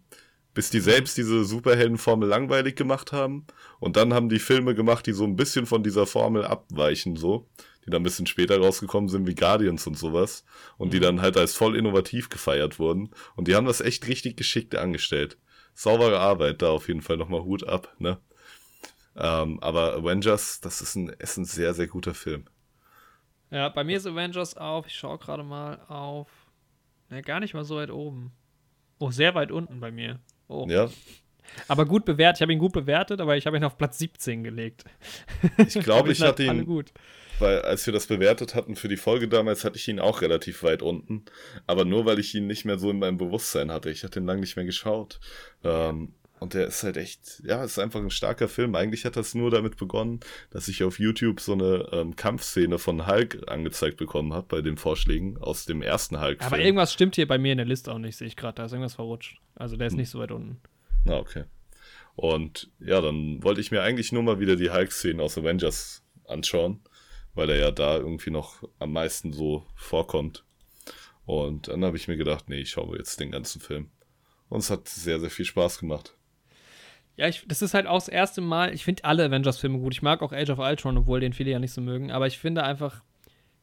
[0.53, 3.45] Bis die selbst diese Superhelden-Formel langweilig gemacht haben.
[3.79, 7.49] Und dann haben die Filme gemacht, die so ein bisschen von dieser Formel abweichen, so.
[7.85, 10.45] Die dann ein bisschen später rausgekommen sind, wie Guardians und sowas.
[10.77, 13.09] Und die dann halt als voll innovativ gefeiert wurden.
[13.35, 15.37] Und die haben das echt richtig geschickt angestellt.
[15.73, 18.17] Saubere Arbeit, da auf jeden Fall nochmal Hut ab, ne?
[19.17, 22.45] Ähm, aber Avengers, das ist ein, ist ein sehr, sehr guter Film.
[23.49, 26.27] Ja, bei mir ist Avengers auf, ich schaue gerade mal auf.
[27.09, 28.31] Ne, gar nicht mal so weit oben.
[28.99, 30.19] Oh, sehr weit unten bei mir.
[30.47, 30.65] Oh.
[30.69, 30.89] Ja,
[31.67, 34.43] Aber gut bewertet, ich habe ihn gut bewertet, aber ich habe ihn auf Platz 17
[34.43, 34.83] gelegt.
[35.57, 36.91] Ich glaube, ich hatte ihn, gut.
[37.39, 40.63] weil als wir das bewertet hatten für die Folge damals, hatte ich ihn auch relativ
[40.63, 41.25] weit unten.
[41.65, 43.89] Aber nur weil ich ihn nicht mehr so in meinem Bewusstsein hatte.
[43.89, 45.19] Ich hatte ihn lange nicht mehr geschaut.
[45.63, 48.75] Ähm, und der ist halt echt, ja, ist einfach ein starker Film.
[48.75, 50.19] Eigentlich hat das nur damit begonnen,
[50.51, 54.77] dass ich auf YouTube so eine ähm, Kampfszene von Hulk angezeigt bekommen habe bei den
[54.77, 56.53] Vorschlägen aus dem ersten Hulk-Film.
[56.53, 58.55] Aber irgendwas stimmt hier bei mir in der Liste auch nicht, sehe ich gerade.
[58.55, 59.39] Da ist irgendwas verrutscht.
[59.55, 59.99] Also der ist Hm.
[59.99, 60.59] nicht so weit unten.
[61.05, 61.45] Na, okay.
[62.15, 66.81] Und ja, dann wollte ich mir eigentlich nur mal wieder die Hulk-Szenen aus Avengers anschauen,
[67.35, 70.43] weil er ja da irgendwie noch am meisten so vorkommt.
[71.25, 73.91] Und dann habe ich mir gedacht, nee, ich schaue jetzt den ganzen Film.
[74.49, 76.16] Und es hat sehr, sehr viel Spaß gemacht.
[77.17, 78.73] Ja, ich, das ist halt auch das erste Mal.
[78.73, 79.93] Ich finde alle Avengers-Filme gut.
[79.93, 82.11] Ich mag auch Age of Ultron, obwohl den viele ja nicht so mögen.
[82.11, 83.03] Aber ich finde einfach,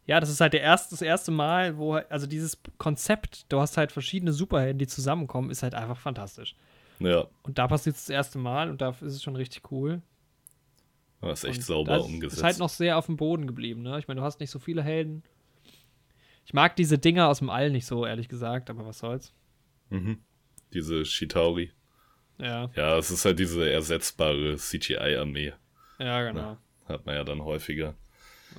[0.07, 3.77] ja, das ist halt der erste, das erste Mal, wo, also dieses Konzept, du hast
[3.77, 6.57] halt verschiedene Superhelden, die zusammenkommen, ist halt einfach fantastisch.
[6.99, 10.03] Ja, Und da passiert es das erste Mal und da ist es schon richtig cool.
[11.21, 12.39] das ist echt Und sauber das umgesetzt.
[12.39, 13.99] Ist halt noch sehr auf dem Boden geblieben, ne?
[13.99, 15.23] Ich meine, du hast nicht so viele Helden.
[16.45, 19.33] Ich mag diese Dinger aus dem All nicht so, ehrlich gesagt, aber was soll's.
[19.91, 20.19] mhm.
[20.73, 21.71] Diese Shitauri.
[22.39, 25.53] Ja, Ja, es ist halt diese ersetzbare CGI-Armee.
[25.99, 26.57] ja, genau.
[26.87, 27.95] Hat man ja dann häufiger.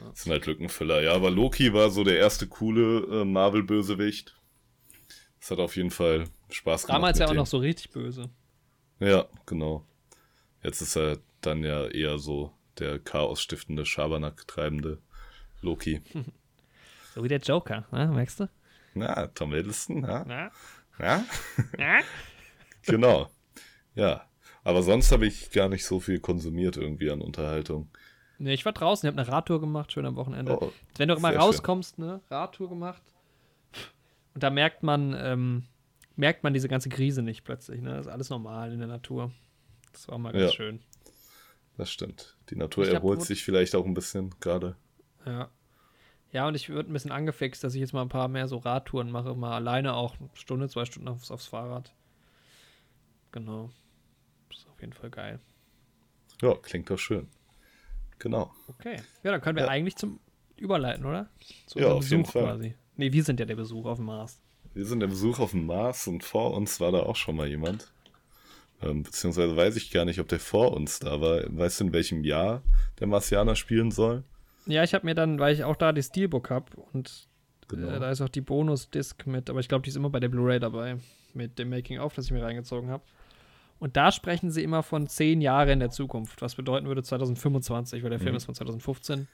[0.09, 1.01] Das sind halt Lückenfüller.
[1.01, 4.35] Ja, aber Loki war so der erste coole äh, Marvel-Bösewicht.
[5.39, 6.97] Das hat auf jeden Fall Spaß gemacht.
[6.97, 8.29] Damals ja auch noch so richtig böse.
[8.99, 9.85] Ja, genau.
[10.63, 14.99] Jetzt ist er dann ja eher so der chaosstiftende, Schabernack treibende
[15.61, 16.01] Loki.
[17.13, 18.07] So wie der Joker, ne?
[18.07, 18.49] Merkst du?
[18.93, 20.25] Na, Tom Hiddleston, ja.
[20.27, 20.51] Na?
[20.99, 21.23] ja?
[21.77, 21.99] Na?
[22.85, 23.29] Genau.
[23.95, 24.25] Ja.
[24.63, 27.89] Aber sonst habe ich gar nicht so viel konsumiert irgendwie an Unterhaltung.
[28.37, 30.57] Ne, ich war draußen, ich habe eine Radtour gemacht, schön am Wochenende.
[30.61, 33.01] Oh, Wenn du mal rauskommst, ne, Radtour gemacht.
[34.33, 35.63] Und da merkt man, ähm,
[36.17, 37.91] merkt man diese ganze Krise nicht plötzlich, ne?
[37.95, 39.31] Das ist alles normal in der Natur.
[39.93, 40.51] Das war mal ganz Ja.
[40.51, 40.81] schön.
[41.77, 42.35] Das stimmt.
[42.49, 44.75] Die Natur Ich erholt gut- sich vielleicht auch ein bisschen gerade.
[45.25, 45.49] Ja.
[46.31, 48.57] Ja, und ich würde ein bisschen angefixt, dass ich jetzt mal ein paar mehr so
[48.57, 51.93] Radtouren mache, mal alleine auch eine Stunde, zwei Stunden aufs, aufs Fahrrad.
[53.31, 53.69] Genau.
[54.85, 55.39] Jeden Fall geil.
[56.43, 57.27] Ja, klingt doch schön.
[58.19, 58.53] Genau.
[58.67, 58.97] Okay.
[59.23, 59.69] Ja, dann können wir Ja.
[59.69, 60.19] eigentlich zum
[60.57, 61.27] Überleiten, oder?
[61.65, 62.43] Zu Ja, auf jeden Besuch Fall.
[62.43, 62.75] quasi.
[62.97, 64.39] Nee, wir sind ja der Besuch auf dem Mars.
[64.75, 67.47] Wir sind der Besuch auf dem Mars und vor uns war da auch schon mal
[67.47, 67.91] jemand.
[68.83, 71.41] Ähm, beziehungsweise weiß ich gar nicht, ob der vor uns da war.
[71.47, 72.61] Weißt du, in welchem Jahr
[72.99, 74.23] der Marsianer spielen soll?
[74.67, 77.27] Ja, ich habe mir dann, weil ich auch da die Steelbook habe und
[77.69, 77.87] Genau.
[77.89, 80.29] äh, da ist auch die Bonus-Disc mit, aber ich glaube, die ist immer bei der
[80.29, 80.97] Blu-ray dabei,
[81.33, 83.03] mit dem Making-of, das ich mir reingezogen habe.
[83.79, 88.03] Und da sprechen sie immer von zehn Jahren in der Zukunft, was bedeuten würde 2025,
[88.03, 88.37] weil der Film Mhm.
[88.37, 89.27] ist von 2015.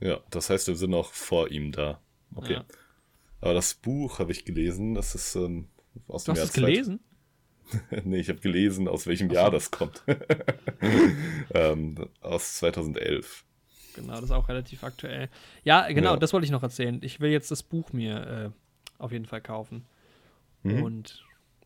[0.00, 2.00] Ja, das heißt, wir sind noch vor ihm da.
[2.34, 2.54] Okay.
[2.54, 2.64] Ja.
[3.40, 5.68] Aber das Buch habe ich gelesen, das ist ähm,
[6.08, 7.00] aus Du dem hast Jahr es gelesen?
[8.04, 9.34] Nee, ich habe gelesen, aus welchem Ach.
[9.34, 10.02] Jahr das kommt.
[11.54, 13.44] ähm, aus 2011.
[13.96, 15.28] Genau, das ist auch relativ aktuell.
[15.62, 16.16] Ja, genau, Ja.
[16.18, 16.98] das wollte ich noch erzählen.
[17.02, 19.84] Ich will jetzt das Buch mir äh, auf jeden Fall kaufen.
[20.62, 20.82] Mhm.
[20.82, 21.24] Und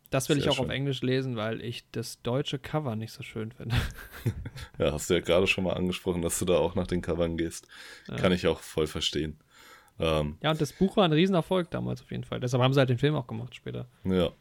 [0.09, 0.65] Das will Sehr ich auch schön.
[0.65, 3.75] auf Englisch lesen, weil ich das deutsche Cover nicht so schön finde.
[4.79, 7.35] Ja, hast du ja gerade schon mal angesprochen, dass du da auch nach den Covern
[7.37, 7.67] gehst.
[8.07, 8.15] Ja.
[8.15, 9.37] Kann ich auch voll verstehen.
[9.99, 12.39] Ähm, Ja, und das Buch war ein Riesenerfolg damals auf jeden Fall.
[12.39, 13.87] Deshalb haben sie halt den Film auch gemacht später.
[14.05, 14.31] ja.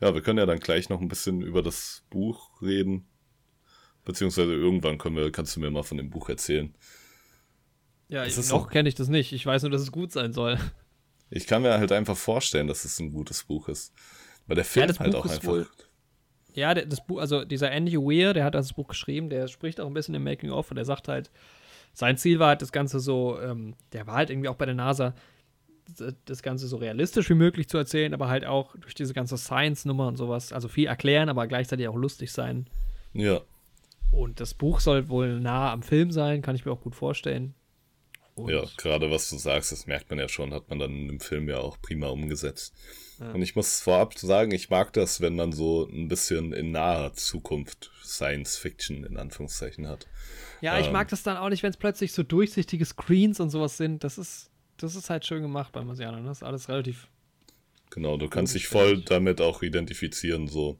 [0.00, 3.08] Ja, wir können ja dann gleich noch ein bisschen über das Buch reden.
[4.04, 6.72] Beziehungsweise irgendwann können wir, kannst du mir mal von dem Buch erzählen.
[8.08, 9.32] Ja, Es ist noch auch- kenne ich das nicht.
[9.32, 10.56] Ich weiß nur, dass es gut sein soll.
[11.30, 13.92] Ich kann mir halt einfach vorstellen, dass es ein gutes Buch ist.
[14.48, 15.48] Weil der Film das halt Buch auch einfach.
[15.48, 15.66] wohl-
[16.54, 19.86] Ja, das Buch, also dieser Andy Weir, der hat das Buch geschrieben, der spricht auch
[19.86, 21.30] ein bisschen im Making of und der sagt halt,
[21.94, 24.74] sein Ziel war halt das Ganze so, ähm, der war halt irgendwie auch bei der
[24.74, 25.14] NASA,
[26.26, 30.06] das Ganze so realistisch wie möglich zu erzählen, aber halt auch durch diese ganze Science-Nummer
[30.08, 32.66] und sowas, also viel erklären, aber gleichzeitig auch lustig sein.
[33.14, 33.40] Ja,
[34.10, 37.54] Und das Buch soll wohl nah am Film sein, kann ich mir auch gut vorstellen.
[38.38, 41.20] Und ja, gerade was du sagst, das merkt man ja schon, hat man dann im
[41.20, 42.74] Film ja auch prima umgesetzt.
[43.18, 43.32] Ja.
[43.32, 47.12] Und ich muss vorab sagen, ich mag das, wenn man so ein bisschen in naher
[47.14, 50.06] Zukunft Science Fiction in Anführungszeichen hat.
[50.60, 50.92] Ja, ich Ähm.
[50.92, 54.04] mag das dann auch nicht, wenn es plötzlich so durchsichtige Screens und sowas sind.
[54.04, 56.24] Das ist, das ist halt schön gemacht bei Marsianern.
[56.26, 57.08] Das ist alles relativ.
[57.90, 60.78] Genau, du kannst dich voll damit auch identifizieren, so.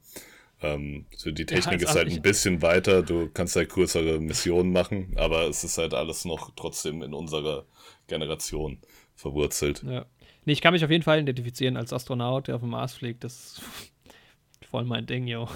[0.60, 4.72] Ähm, so die Technik Ja, ist halt ein bisschen weiter, du kannst halt größere Missionen
[4.72, 7.64] machen, aber es ist halt alles noch trotzdem in unserer
[8.08, 8.78] Generation
[9.14, 9.82] verwurzelt.
[9.84, 10.06] Ja.
[10.44, 13.22] Nee, ich kann mich auf jeden Fall identifizieren als Astronaut, der auf dem Mars fliegt.
[13.22, 13.62] Das ist
[14.68, 15.48] voll mein Ding, yo.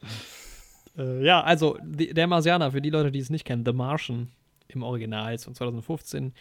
[0.98, 4.30] äh, ja, also die, der Marsianer, für die Leute, die es nicht kennen, The Martian
[4.68, 6.34] im Original ist von 2015.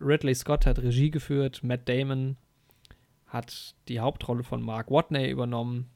[0.00, 2.36] Ridley Scott hat Regie geführt, Matt Damon
[3.26, 5.90] hat die Hauptrolle von Mark Watney übernommen.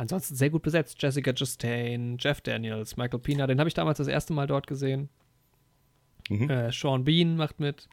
[0.00, 0.96] Ansonsten sehr gut besetzt.
[1.02, 5.10] Jessica Chastain, Jeff Daniels, Michael Pina, den habe ich damals das erste Mal dort gesehen.
[6.30, 6.48] Mhm.
[6.48, 7.86] Äh, Sean Bean macht mit.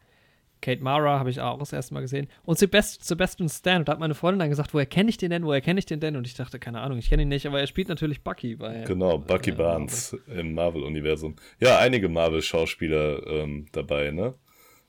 [0.61, 2.29] Kate Mara habe ich auch das erste Mal gesehen.
[2.45, 3.79] Und Sebast Sebastian Stan.
[3.79, 5.43] Und da hat meine Freundin dann gesagt, woher kenne ich den denn?
[5.45, 6.15] Woher kenne ich den denn?
[6.15, 8.85] Und ich dachte, keine Ahnung, ich kenne ihn nicht, aber er spielt natürlich Bucky bei.
[8.87, 11.35] Genau, Bucky äh, Barnes im Marvel-Universum.
[11.59, 14.33] Ja, einige Marvel-Schauspieler ähm, dabei, ne?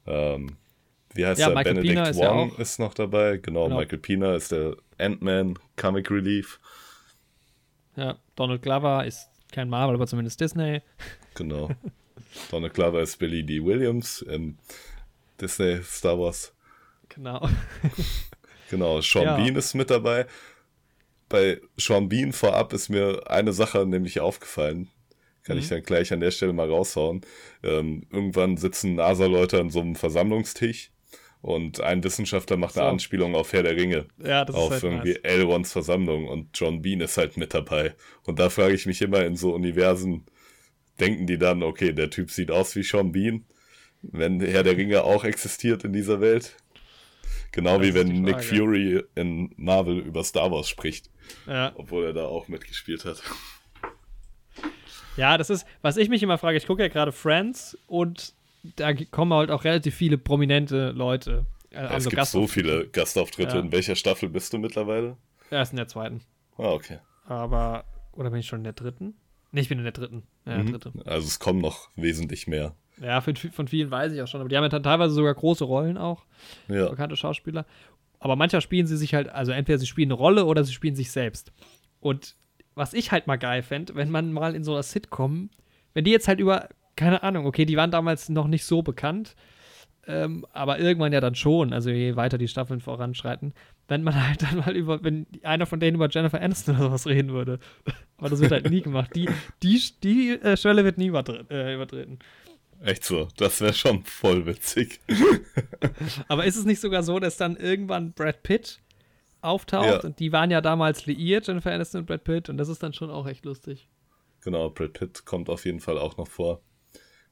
[0.06, 0.56] Ähm,
[1.14, 1.54] wie heißt Ja, er?
[1.56, 3.38] Michael Benedict Pina ist ja Wong ist noch dabei.
[3.38, 3.80] Genau, Genau.
[3.80, 6.60] Michael Pina ist der Ant-Man, Comic Relief.
[7.98, 10.82] Ja, Donald Glover ist kein Marvel, aber zumindest Disney.
[11.34, 11.68] Genau.
[12.50, 13.64] Donald Glover ist Billy D.
[13.64, 14.56] Williams im
[15.40, 16.52] Disney Star Wars.
[17.08, 17.48] Genau.
[18.70, 19.36] Genau, Sean Ja.
[19.36, 20.26] Bean ist mit dabei.
[21.28, 24.88] Bei Sean Bean vorab ist mir eine Sache nämlich aufgefallen.
[25.42, 25.62] Kann Mhm.
[25.62, 27.22] ich dann gleich an der Stelle mal raushauen.
[27.62, 30.90] Ähm, irgendwann sitzen NASA-Leute an so einem Versammlungstisch
[31.40, 32.90] und ein Wissenschaftler macht eine So.
[32.92, 34.06] Anspielung auf Herr der Ringe.
[34.18, 35.20] Ja, das auf ist halt irgendwie nice.
[35.22, 37.94] Elrons Versammlung und John Bean ist halt mit dabei.
[38.24, 40.24] Und da frage ich mich immer in so Universen,
[41.00, 43.44] denken die dann, okay, der Typ sieht aus wie Sean Bean,
[44.02, 46.56] wenn Herr der Ringe auch existiert in dieser Welt?
[47.52, 48.42] Genau Das wie wenn Nick.
[48.44, 51.08] Fury in Marvel über Star Wars spricht,
[51.46, 51.72] Ja.
[51.76, 53.22] obwohl er da auch mitgespielt hat.
[55.16, 58.34] ja, das ist, was ich mich immer frage, ich gucke ja gerade Friends und
[58.76, 61.46] da kommen halt auch relativ viele prominente Leute.
[61.70, 63.56] Äh, es also gibt so viele Gastauftritte.
[63.56, 63.60] Ja.
[63.62, 65.16] In welcher Staffel bist du mittlerweile?
[65.50, 66.20] Ja, ist in der zweiten.
[66.56, 66.98] Ah, okay.
[67.26, 69.14] Aber, oder bin ich schon in der dritten?
[69.52, 70.24] Nee, ich bin in der dritten.
[70.46, 70.72] Ja, Mhm.
[70.72, 70.92] dritte.
[71.06, 72.74] Also es kommen noch wesentlich mehr.
[73.00, 74.40] Ja, von, von vielen weiß ich auch schon.
[74.40, 76.24] Aber die haben ja dann teilweise sogar große Rollen auch,
[76.68, 77.64] Ja, bekannte Schauspieler.
[78.18, 80.96] Aber manchmal spielen sie sich halt, also entweder sie spielen eine Rolle oder sie spielen
[80.96, 81.52] sich selbst.
[82.00, 82.34] Und
[82.74, 85.50] was ich halt mal geil fände, wenn man mal in so einer Sitcom,
[85.94, 86.68] wenn die jetzt halt über,
[86.98, 89.36] keine Ahnung, okay, die waren damals noch nicht so bekannt,
[90.06, 93.54] ähm, aber irgendwann ja dann schon, also je weiter die Staffeln voranschreiten,
[93.88, 97.06] wenn man halt dann mal über, wenn einer von denen über Jennifer Aniston oder sowas
[97.06, 97.58] reden würde.
[98.16, 99.10] Aber das wird halt nie gemacht.
[99.14, 99.28] Die,
[99.62, 101.48] die, die äh, Schwelle wird nie übertreten.
[101.50, 102.18] Äh, übertreten.
[102.82, 103.28] echt so.
[103.36, 105.00] Das wäre schon voll witzig.
[106.28, 108.80] Aber ist es nicht sogar so, dass dann irgendwann Brad Pitt
[109.40, 110.00] auftaucht Ja.
[110.00, 112.92] und die waren ja damals liiert, Jennifer Aniston und Brad Pitt, und das ist dann
[112.92, 113.88] schon auch echt lustig.
[114.42, 116.60] Genau, Brad Pitt kommt auf jeden Fall auch noch vor.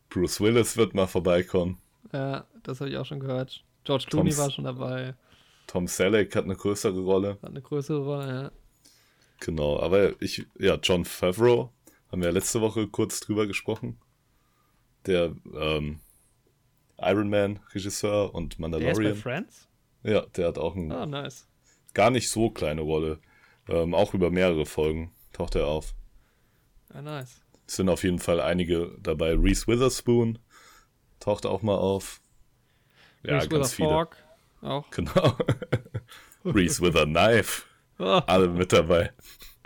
[0.09, 1.79] Bruce Willis wird mal vorbeikommen.
[2.13, 3.65] Ja, das habe ich auch schon gehört.
[3.85, 5.15] George Tom Clooney S- war schon dabei,
[5.69, 7.39] Tom Selleck hat eine größere Rolle.
[7.43, 8.51] hat eine größere Rolle, ja.
[9.41, 11.73] Genau, aber ich, ja, John Favreau,
[12.11, 13.99] haben wir ja letzte Woche kurz drüber gesprochen.
[15.07, 16.01] Der ähm,
[16.99, 19.15] Iron Man Regisseur und Der ist bei Mandalorian.
[19.15, 19.69] Friends?
[20.03, 21.47] Ja, der hat auch eine Ah, nice.
[21.95, 23.19] gar nicht so kleine Rolle.
[23.69, 25.95] Ähm, auch über mehrere Folgen taucht er auf.
[26.93, 27.41] Ja, nice.
[27.67, 29.35] Es sind auf jeden Fall einige dabei.
[29.35, 30.39] Reese Witherspoon
[31.21, 32.21] taucht auch mal auf.
[33.23, 33.89] Ja, Reese ganz viele.
[33.89, 34.91] Witherspoon Auch.
[34.91, 35.37] Genau.
[36.45, 37.65] Reese with a Knife.
[37.99, 39.13] Oh, Alle mit dabei.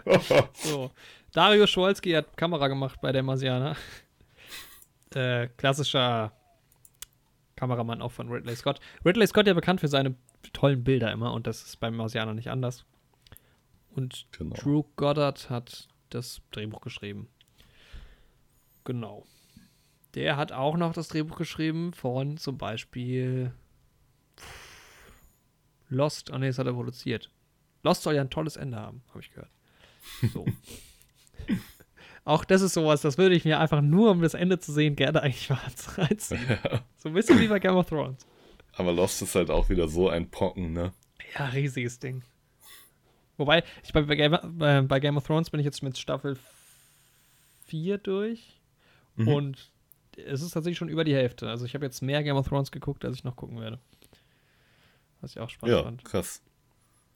[0.55, 0.91] so.
[1.33, 3.77] Dario Schwolski hat Kamera gemacht bei der Marsianer.
[5.15, 6.33] äh, klassischer
[7.57, 8.81] Kameramann auch von Ridley Scott.
[9.05, 10.15] Ridley Scott ja bekannt für seine
[10.53, 12.85] tollen Bilder immer und das ist beim Marsianer nicht anders.
[13.95, 14.57] Und Genau.
[14.57, 17.29] Drew Goddard hat das Drehbuch geschrieben.
[18.91, 19.25] Genau.
[20.15, 23.53] Der hat auch noch das Drehbuch geschrieben von zum Beispiel
[25.89, 26.33] Lost.
[26.33, 27.31] Ah, ne, das hat er produziert.
[27.85, 29.53] Lost soll ja ein tolles Ende haben, habe ich gehört.
[30.33, 30.45] So.
[32.25, 34.97] auch das ist sowas, das würde ich mir einfach nur, um das Ende zu sehen,
[34.97, 35.61] gerne eigentlich mal
[35.97, 36.59] reinziehen.
[36.97, 38.27] So ein bisschen wie bei Game of Thrones.
[38.73, 40.93] Aber Lost ist halt auch wieder so ein Pocken, ne?
[41.39, 42.23] Ja, riesiges Ding.
[43.37, 46.37] Wobei, ich bei, bei, Game, äh, bei Game of Thrones bin ich jetzt mit Staffel
[47.67, 48.60] 4 durch.
[49.23, 49.29] Mhm.
[49.29, 49.73] Und
[50.17, 51.49] es ist tatsächlich schon über die Hälfte.
[51.49, 53.79] Also ich habe jetzt mehr Game of Thrones geguckt, als ich noch gucken werde.
[55.21, 56.05] Was ich auch spannend Ja, fand.
[56.05, 56.43] krass.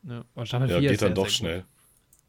[0.03, 1.65] Ja, aber Staffel Ja, 4 geht ist dann sehr, doch schnell.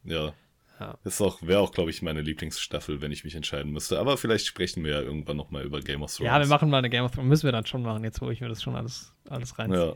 [0.04, 0.34] Ja.
[0.80, 0.98] Ja.
[1.06, 3.98] Ist auch, wäre auch, glaube ich, meine Lieblingsstaffel, wenn ich mich entscheiden müsste.
[3.98, 6.28] Aber vielleicht sprechen wir ja irgendwann nochmal über Game of Thrones.
[6.28, 7.30] ja, wir machen mal eine Game of Thrones.
[7.30, 9.88] Müssen wir dann schon machen, jetzt wo ich mir das schon alles, alles reinziehe.
[9.88, 9.94] Ja.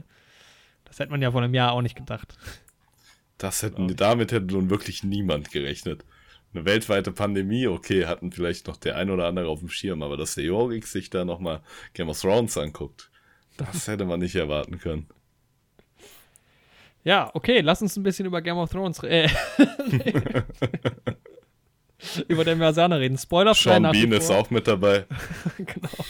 [0.86, 2.38] Das hätte man ja vor einem Jahr auch nicht gedacht.
[3.38, 6.04] Das hätten, damit hätte nun wirklich niemand gerechnet.
[6.54, 10.18] Eine weltweite Pandemie, okay, hatten vielleicht noch der ein oder andere auf dem Schirm, aber
[10.18, 11.62] dass der Jorik sich da nochmal
[11.94, 13.12] Game of Thrones anguckt,
[13.58, 15.08] das hätte man nicht erwarten können.
[17.04, 19.32] Ja, okay, lass uns ein bisschen über Game of Thrones reden.
[22.28, 23.18] über den Mersaner reden.
[23.18, 25.06] Spoilerfrei Sean nach Bean ist auch mit dabei.
[25.58, 26.06] genau.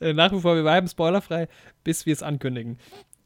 [0.00, 1.48] Äh, Nach wie vor, wir bleiben spoilerfrei,
[1.84, 2.78] bis wir es ankündigen.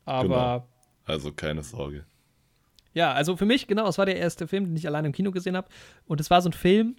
[0.05, 0.69] Aber Genau.
[1.05, 2.05] Also keine Sorge.
[2.99, 5.30] Ja, also für mich, genau, es war der erste Film, den ich alleine im Kino
[5.30, 5.68] gesehen habe.
[6.09, 6.96] Und es war so ein Film,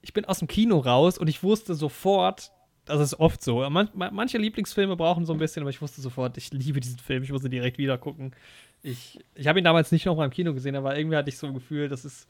[0.00, 2.50] ich bin aus dem Kino raus und ich wusste sofort,
[2.86, 3.68] das ist oft so.
[3.68, 6.98] Man, man, manche Lieblingsfilme brauchen so ein bisschen, aber ich wusste sofort, ich liebe diesen
[6.98, 8.32] Film, ich musste direkt wieder gucken.
[8.82, 11.36] Ich, ich habe ihn damals nicht noch mal im Kino gesehen, aber irgendwie hatte ich
[11.36, 12.26] so ein Gefühl, das ist.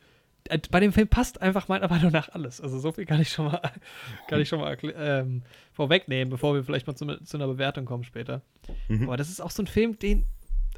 [0.49, 2.61] äh, Bei dem Film passt einfach meiner Meinung nach alles.
[2.61, 3.61] Also so viel kann ich schon mal,
[4.29, 5.43] kann ich schon mal ähm,
[5.73, 8.43] vorwegnehmen, bevor wir vielleicht mal zu, zu einer Bewertung kommen später.
[8.89, 9.05] Mhm.
[9.05, 10.25] Aber das ist auch so ein Film, den,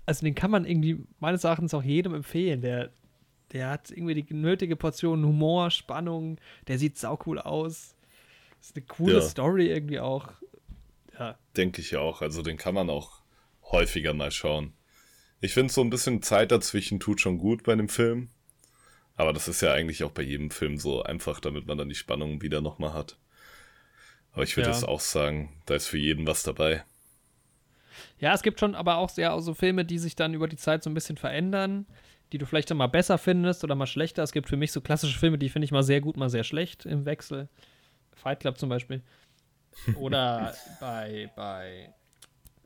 [0.07, 2.63] also den kann man irgendwie meines Erachtens auch jedem empfehlen.
[2.63, 2.91] Der,
[3.53, 6.39] der hat irgendwie die nötige Portion Humor, Spannung,
[6.69, 7.95] der sieht saucool aus.
[8.61, 9.21] Ist eine coole Ja.
[9.21, 10.29] Story irgendwie auch.
[11.19, 12.23] Ja, Denke ich auch.
[12.23, 13.21] Also den kann man auch
[13.71, 14.73] häufiger mal schauen.
[15.41, 18.29] Ich finde so ein bisschen Zeit dazwischen tut schon gut bei dem Film.
[19.17, 21.95] Aber das ist ja eigentlich auch bei jedem Film so einfach, damit man dann die
[21.95, 23.19] Spannung wieder nochmal hat.
[24.33, 24.75] Aber ich würde Ja.
[24.75, 26.85] jetzt auch sagen, da ist für jeden was dabei.
[28.19, 30.83] Ja, es gibt schon aber auch sehr so Filme, die sich dann über die Zeit
[30.83, 31.87] so ein bisschen verändern,
[32.33, 34.23] die du vielleicht dann mal besser findest oder mal schlechter.
[34.23, 36.45] Es gibt für mich so klassische Filme, die finde ich mal sehr gut, mal sehr
[36.45, 37.49] schlecht im Wechsel.
[38.15, 39.03] Fight Club zum Beispiel.
[39.97, 41.93] Oder bei, bei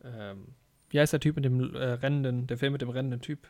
[0.05, 0.55] ähm,
[0.91, 3.49] wie heißt der Typ mit dem äh, rennenden, der Film mit dem rennenden Typ?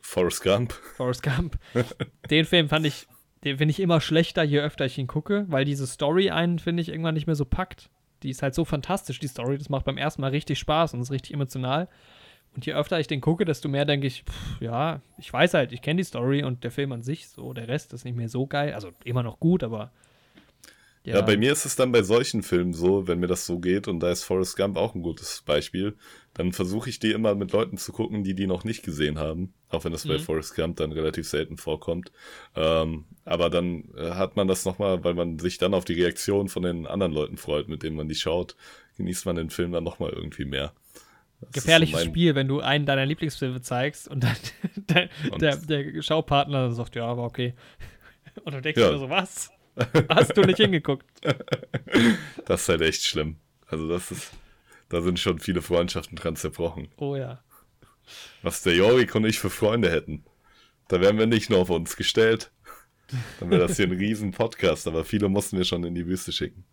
[0.00, 0.72] Forrest Gump.
[0.96, 1.58] Forrest Gump.
[2.30, 3.06] den Film fand ich,
[3.44, 6.82] den finde ich immer schlechter, je öfter ich ihn gucke, weil diese Story einen, finde
[6.82, 7.90] ich, irgendwann nicht mehr so packt.
[8.22, 9.58] Die ist halt so fantastisch, die Story.
[9.58, 11.88] Das macht beim ersten Mal richtig Spaß und ist richtig emotional.
[12.54, 15.72] Und je öfter ich den gucke, desto mehr denke ich, pff, ja, ich weiß halt,
[15.72, 18.30] ich kenne die Story und der Film an sich, so, der Rest ist nicht mehr
[18.30, 18.72] so geil.
[18.72, 19.92] Also immer noch gut, aber.
[21.04, 21.20] Ja.
[21.20, 24.00] bei mir ist es dann bei solchen Filmen so, wenn mir das so geht, und
[24.00, 25.96] da ist Forrest Gump auch ein gutes Beispiel,
[26.36, 29.54] dann versuche ich die immer mit Leuten zu gucken, die die noch nicht gesehen haben,
[29.70, 30.20] auch wenn das bei Mhm.
[30.20, 32.12] Forrest Gump dann relativ selten vorkommt.
[32.54, 36.48] Ähm, aber dann äh, hat man das nochmal, weil man sich dann auf die Reaktion
[36.48, 38.54] von den anderen Leuten freut, mit denen man die schaut,
[38.98, 40.72] genießt man den Film dann nochmal irgendwie mehr.
[41.40, 44.36] Das so Gefährliches mein- Spiel, wenn du einen deiner Lieblingsfilme zeigst und dann
[44.76, 47.54] der, Und- der, der Schaupartner sagt, ja, aber okay.
[48.44, 48.90] Und du denkst Ja.
[48.90, 49.50] dir so, was?
[50.10, 51.06] Hast du nicht hingeguckt?
[52.44, 53.36] Das ist halt echt schlimm.
[53.68, 54.32] Also das ist,
[54.88, 56.88] da sind schon viele Freundschaften dran zerbrochen.
[56.96, 57.42] Oh ja.
[58.42, 60.24] Was der Jorik und ich für Freunde hätten.
[60.88, 62.52] Da wären wir nicht nur auf uns gestellt.
[63.40, 66.32] Dann wäre das hier ein riesen Podcast, aber viele mussten wir schon in die Wüste
[66.32, 66.64] schicken.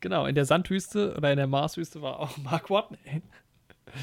[0.00, 3.22] Genau, in der Sandwüste oder in der Marswüste war auch Mark Watney.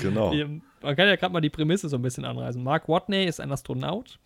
[0.02, 0.34] Genau.
[0.34, 2.64] Man kann ja gerade mal die Prämisse so ein bisschen anreißen.
[2.64, 4.20] Mark Watney ist ein Astronaut.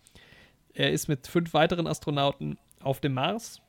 [0.72, 3.60] Er ist mit fünf weiteren Astronauten auf dem Mars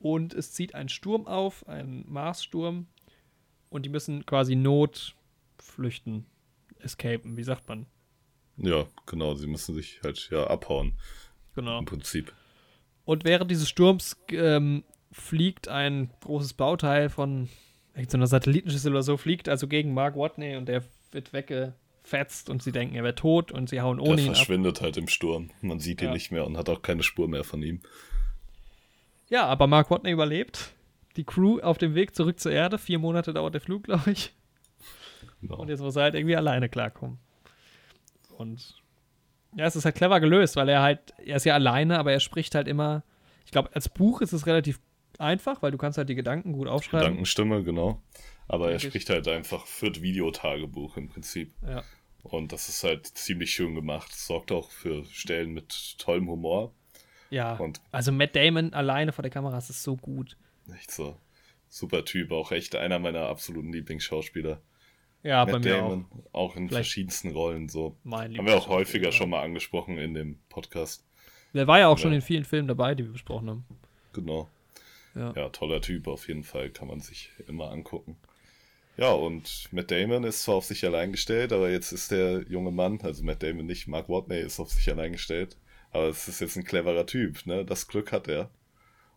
[0.00, 2.86] und es zieht ein Sturm auf, ein Marssturm
[3.74, 5.14] und die müssen quasi Not
[5.58, 6.26] flüchten,
[6.78, 7.86] escapen, wie sagt man?
[8.56, 9.34] Ja, genau.
[9.34, 10.92] Sie müssen sich halt ja abhauen,
[11.54, 11.78] Genau.
[11.78, 12.32] im Prinzip.
[13.04, 17.48] Und während dieses Sturms ähm, fliegt ein großes Bauteil von
[17.94, 22.72] irgendeiner Satellitenschüssel oder so, fliegt also gegen Mark Watney und der wird weggefetzt und sie
[22.72, 24.36] denken, er wäre tot und sie hauen ohne ihn ab.
[24.36, 25.50] verschwindet halt im Sturm.
[25.60, 26.12] Man sieht ihn Ja.
[26.14, 27.80] nicht mehr und hat auch keine Spur mehr von ihm.
[29.28, 30.72] Ja, aber Mark Watney überlebt.
[31.16, 32.78] Die Crew auf dem Weg zurück zur Erde.
[32.78, 34.34] Vier Monate dauert der Flug, glaube ich.
[35.40, 35.56] Genau.
[35.56, 37.18] Und jetzt muss er halt irgendwie alleine klarkommen.
[38.36, 38.82] Und
[39.56, 42.20] ja, es ist halt clever gelöst, weil er halt, er ist ja alleine, aber er
[42.20, 43.04] spricht halt immer.
[43.44, 44.80] Ich glaube, als Buch ist es relativ
[45.18, 47.06] einfach, weil du kannst halt die Gedanken gut aufschreiben.
[47.06, 48.02] Gedankenstimme, genau.
[48.48, 51.52] Aber er spricht halt einfach, führt Videotagebuch im Prinzip.
[51.66, 51.82] Ja.
[52.22, 54.12] Und das ist halt ziemlich schön gemacht.
[54.14, 56.72] Sorgt auch für Stellen mit tollem Humor.
[57.30, 57.56] Ja.
[57.56, 60.36] Und also Matt Damon alleine vor der Kamera ist so gut.
[60.72, 61.16] Echt so.
[61.68, 64.62] Super Typ, auch echt einer meiner absoluten Lieblingsschauspieler.
[65.22, 66.34] Ja, Matt bei mir Damon, auch.
[66.34, 67.96] auch in Vielleicht verschiedensten Rollen so.
[68.04, 71.04] Mein haben wir auch häufiger schon mal angesprochen in dem Podcast.
[71.54, 72.02] Der war ja auch ja.
[72.02, 73.64] schon in vielen Filmen dabei, die wir besprochen haben.
[74.12, 74.48] Genau.
[75.14, 75.32] Ja.
[75.34, 78.16] ja, toller Typ auf jeden Fall, kann man sich immer angucken.
[78.96, 82.70] Ja, und Matt Damon ist zwar auf sich allein gestellt, aber jetzt ist der junge
[82.70, 85.56] Mann, also Matt Damon nicht, Mark Watney ist auf sich allein gestellt.
[85.90, 87.64] Aber es ist jetzt ein cleverer Typ, ne?
[87.64, 88.50] Das Glück hat er.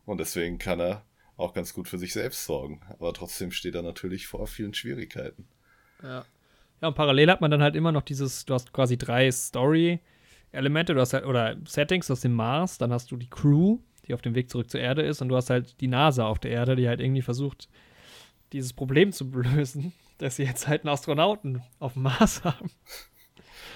[0.05, 1.03] Und deswegen kann er
[1.37, 2.81] auch ganz gut für sich selbst sorgen.
[2.89, 5.47] Aber trotzdem steht er natürlich vor vielen Schwierigkeiten.
[6.03, 6.25] Ja.
[6.81, 10.93] Ja, und parallel hat man dann halt immer noch dieses, du hast quasi drei Story-Elemente,
[10.93, 14.21] du hast halt, oder Settings aus dem Mars, dann hast du die Crew, die auf
[14.21, 16.75] dem Weg zurück zur Erde ist, und du hast halt die NASA auf der Erde,
[16.75, 17.67] die halt irgendwie versucht,
[18.53, 22.69] dieses Problem zu lösen, dass sie jetzt halt einen Astronauten auf dem Mars haben.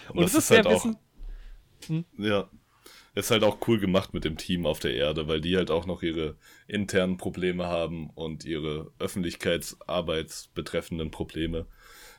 [0.09, 0.85] Und, und das, das ist, ist halt auch,
[1.87, 2.05] hm?
[2.19, 2.49] Ja,
[3.13, 5.85] ist halt auch cool gemacht mit dem Team auf der Erde, weil die halt auch
[5.85, 6.37] noch ihre
[6.67, 11.65] internen Probleme haben und ihre öffentlichkeitsarbeitsbetreffenden Probleme,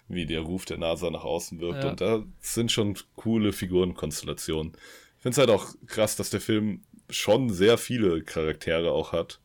[0.08, 1.84] wie der Ruf der NASA nach außen wirkt.
[1.84, 1.90] Ja.
[1.90, 4.72] Und da sind schon coole Figurenkonstellationen.
[5.16, 9.40] Ich finde es halt auch krass, dass der Film schon sehr viele Charaktere auch hat,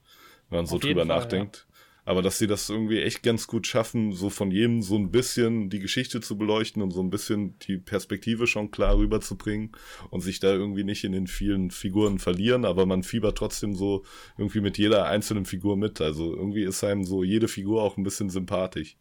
[0.50, 1.67] wenn man so drüber Fall, nachdenkt.
[1.67, 1.67] Ja.
[2.08, 5.70] Aber dass sie das irgendwie echt ganz gut schaffen, so von jedem so ein bisschen
[5.70, 9.74] die Geschichte zu beleuchten und so ein bisschen die Perspektive schon klar rüberzubringen
[10.10, 14.06] und sich da irgendwie nicht in den vielen Figuren verlieren, aber man fiebert trotzdem so
[14.38, 16.00] irgendwie mit jeder einzelnen Figur mit.
[16.00, 18.96] Also irgendwie ist einem so jede Figur auch ein bisschen sympathisch.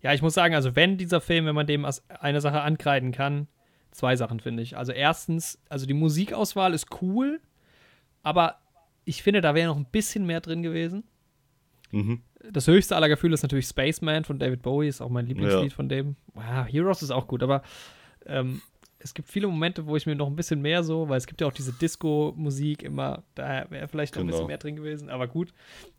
[0.00, 3.46] Ja, ich muss sagen, also wenn dieser Film, wenn man dem eine Sache ankreiden kann,
[3.92, 4.76] zwei Sachen finde ich.
[4.76, 7.40] Also erstens, also die Musikauswahl ist cool,
[8.24, 8.58] aber
[9.04, 11.04] ich finde, da wäre noch ein bisschen mehr drin gewesen.
[11.92, 12.22] Mhm.
[12.50, 15.76] Das höchste aller Gefühle ist natürlich Spaceman von David Bowie, ist auch mein Lieblingslied ja.
[15.76, 16.16] von dem.
[16.34, 17.62] Wow, Heroes ist auch gut, aber
[18.26, 18.60] ähm,
[18.98, 21.40] es gibt viele Momente, wo ich mir noch ein bisschen mehr so, weil es gibt
[21.40, 24.22] ja auch diese Disco-Musik immer, da wäre vielleicht noch genau.
[24.22, 24.46] ein bisschen genau.
[24.48, 25.52] mehr drin gewesen, aber gut.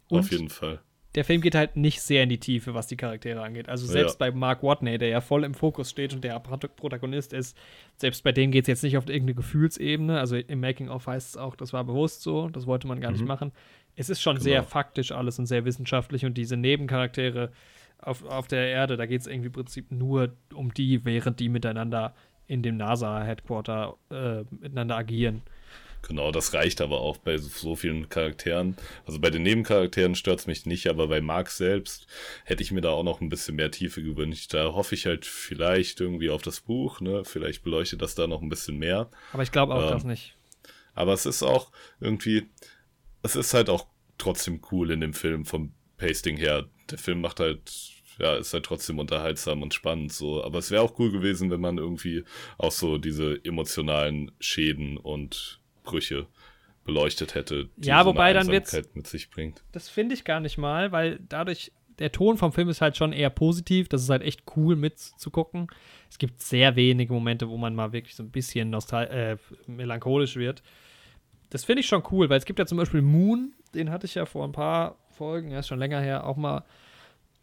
[0.10, 0.82] Und Auf jeden Fall.
[1.16, 3.70] Der Film geht halt nicht sehr in die Tiefe, was die Charaktere angeht.
[3.70, 4.26] Also selbst ja.
[4.26, 7.55] bei Mark Watney, der ja voll im Fokus steht und der Protagonist ist,
[7.97, 10.20] selbst bei dem geht es jetzt nicht auf irgendeine Gefühlsebene.
[10.20, 13.18] Also im Making-of heißt es auch, das war bewusst so, das wollte man gar mhm.
[13.18, 13.51] nicht machen
[13.95, 14.43] es ist schon genau.
[14.43, 17.51] sehr faktisch alles und sehr wissenschaftlich und diese Nebencharaktere
[17.99, 21.49] auf, auf der Erde, da geht es irgendwie im Prinzip nur um die, während die
[21.49, 22.14] miteinander
[22.47, 25.41] in dem NASA-Headquarter äh, miteinander agieren.
[26.06, 28.76] Genau, das reicht aber auch bei so vielen Charakteren.
[29.06, 32.08] Also bei den Nebencharakteren stört es mich nicht, aber bei Mark selbst
[32.43, 34.54] hätte ich mir da auch noch ein bisschen mehr Tiefe gewünscht.
[34.54, 37.24] Da hoffe ich halt vielleicht irgendwie auf das Buch, ne?
[37.24, 39.10] Vielleicht beleuchtet das da noch ein bisschen mehr.
[39.32, 40.36] Aber ich glaube auch ähm, das nicht.
[40.93, 42.49] Aber es ist auch irgendwie,
[43.24, 43.88] es ist halt auch
[44.18, 46.66] trotzdem cool in dem Film vom Pasting her.
[46.91, 47.72] Der Film macht halt,
[48.20, 50.43] ja, ist halt trotzdem unterhaltsam und spannend so.
[50.43, 52.26] Aber es wäre auch cool gewesen, wenn man irgendwie
[52.58, 56.28] auch so diese emotionalen Schäden und Brüche
[56.86, 59.64] beleuchtet hätte, die ja, so wobei dann wird's, mit sich bringt.
[59.72, 63.14] Das finde ich gar nicht mal, weil dadurch der Ton vom Film ist halt schon
[63.14, 63.88] eher positiv.
[63.88, 65.68] Das ist halt echt cool mitzugucken.
[66.10, 69.38] Es gibt sehr wenige Momente, wo man mal wirklich so ein bisschen nostal äh,
[69.72, 70.64] melancholisch wird
[71.54, 74.16] das finde ich schon cool, weil es gibt ja zum Beispiel Moon, den hatte ich
[74.16, 76.64] ja vor ein paar Folgen, er ist schon länger her, auch mal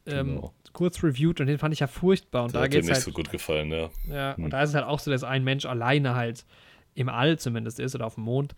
[0.04, 0.52] ähm, genau.
[0.72, 2.42] kurz reviewed und den fand ich ja furchtbar.
[2.42, 3.88] Und der da hat dir nicht halt, so gut gefallen, ja.
[4.08, 4.44] Ja, hm.
[4.44, 6.44] und da ist es halt auch so, dass ein Mensch alleine halt
[6.94, 8.54] im All zumindest ist oder auf dem Mond.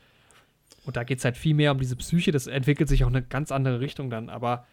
[0.85, 3.23] Und da geht es halt viel mehr um diese Psyche, das entwickelt sich auch eine
[3.23, 4.67] ganz andere Richtung dann, aber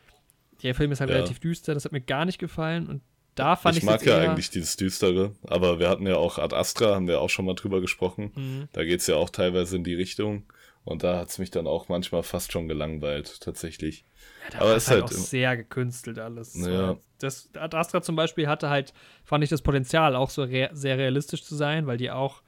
[0.64, 1.18] der Film ist halt ja.
[1.18, 3.02] relativ düster, das hat mir gar nicht gefallen und
[3.36, 6.56] da fand ich Ich mag ja eigentlich dieses Düstere, aber wir hatten ja auch Ad
[6.56, 8.32] Astra, haben wir auch schon mal drüber gesprochen.
[8.36, 8.68] Mhm.
[8.74, 10.44] Da geht es ja auch teilweise in die Richtung.
[10.84, 14.06] Und da hat es mich dann auch manchmal fast schon gelangweilt, tatsächlich.
[14.54, 16.56] Ja, Aber es ist halt, halt auch sehr gekünstelt alles.
[16.56, 16.98] Ja.
[17.20, 18.94] Das, das Astra zum Beispiel hatte halt,
[19.24, 22.42] fand ich das Potenzial, auch so rea sehr realistisch zu sein, weil die auch,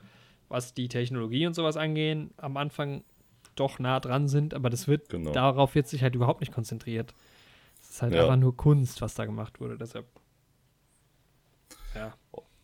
[0.51, 3.03] was die Technologie und sowas angehen, am Anfang
[3.55, 5.31] doch nah dran sind, aber das wird, genau.
[5.31, 7.13] darauf wird sich halt überhaupt nicht konzentriert.
[7.81, 8.21] Es ist halt ja.
[8.21, 10.05] einfach nur Kunst, was da gemacht wurde, deshalb.
[11.95, 12.13] Ja.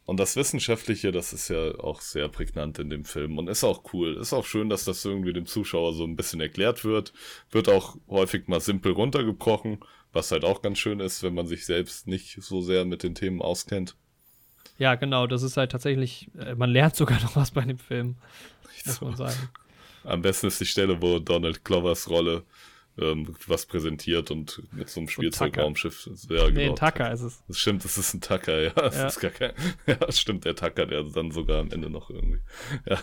[0.05, 3.93] Und das Wissenschaftliche, das ist ja auch sehr prägnant in dem Film und ist auch
[3.93, 4.15] cool.
[4.15, 7.11] Ist auch schön, dass das irgendwie dem Zuschauer so ein bisschen erklärt wird.
[7.51, 9.79] Wird auch häufig mal simpel runtergebrochen,
[10.13, 13.15] was halt auch ganz schön ist, wenn man sich selbst nicht so sehr mit den
[13.15, 13.97] Themen auskennt.
[14.77, 18.15] Ja, genau, das ist halt tatsächlich, äh, man lernt sogar noch was bei dem Film,
[18.85, 19.49] muss man sagen.
[20.03, 22.43] Am besten ist die Stelle, wo Donald Clovers Rolle
[22.99, 26.09] ähm, was präsentiert und mit so einem Spielzeugraumschiff.
[26.29, 26.69] Ja, nee, genau.
[26.71, 27.43] ein Tucker ist es.
[27.47, 28.69] Das stimmt, das ist ein Tucker, ja.
[28.71, 29.07] Das ja.
[29.07, 29.51] ist gar kein,
[29.87, 32.39] ja, das stimmt, der Tucker, der dann sogar am Ende noch irgendwie.
[32.89, 32.97] Ja.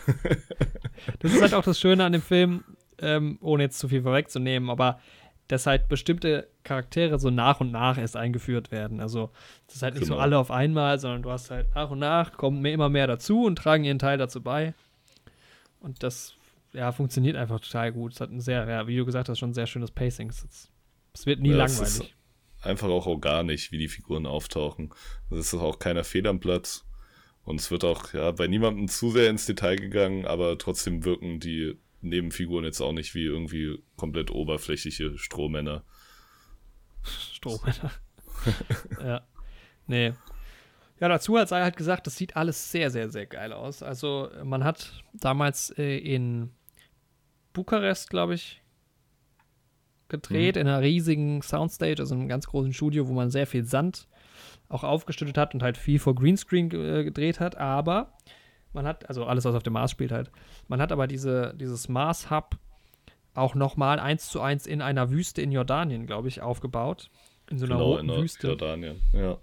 [1.20, 2.64] Das ist halt auch das Schöne an dem Film,
[2.98, 5.00] ähm, ohne jetzt zu viel vorwegzunehmen, aber
[5.48, 9.00] dass halt bestimmte Charaktere so nach und nach erst eingeführt werden.
[9.00, 9.30] Also,
[9.66, 10.16] das ist halt nicht genau.
[10.16, 13.06] so alle auf einmal, sondern du hast halt nach und nach, kommen mehr, immer mehr
[13.06, 14.74] dazu und tragen ihren Teil dazu bei.
[15.80, 16.34] Und das,
[16.72, 18.14] ja, funktioniert einfach total gut.
[18.14, 20.30] Es hat ein sehr, ja, wie du gesagt hast, schon ein sehr schönes Pacing.
[20.30, 22.14] Es, wird nie ja, langweilig.
[22.62, 24.94] einfach auch organisch, wie die Figuren auftauchen.
[25.30, 26.86] Es ist auch keiner Fehl am Platz.
[27.44, 31.40] Und es wird auch, ja, bei niemandem zu sehr ins Detail gegangen, aber trotzdem wirken
[31.40, 35.84] die Nebenfiguren jetzt auch nicht wie irgendwie komplett oberflächliche Strohmänner.
[37.02, 37.90] Strohmänner.
[39.02, 39.22] ja.
[39.86, 40.14] Nee.
[41.00, 43.82] Ja, dazu hat sei halt gesagt, das sieht alles sehr, sehr, sehr geil aus.
[43.82, 46.50] Also, man hat damals äh, in
[47.52, 48.62] Bukarest, glaube ich,
[50.08, 50.62] gedreht, mhm.
[50.62, 54.08] in einer riesigen Soundstage, also in einem ganz großen Studio, wo man sehr viel Sand
[54.68, 57.56] auch aufgeschüttet hat und halt viel vor Greenscreen äh, gedreht hat.
[57.56, 58.16] Aber
[58.74, 60.30] man hat, also alles, was auf dem Mars spielt halt.
[60.68, 62.56] Man hat aber diese, dieses Mars-Hub
[63.34, 67.10] auch nochmal eins zu eins in einer Wüste in Jordanien, glaube ich, aufgebaut.
[67.50, 68.48] In so einer genau, roten in Wüste.
[68.48, 69.38] Jordanien, ja.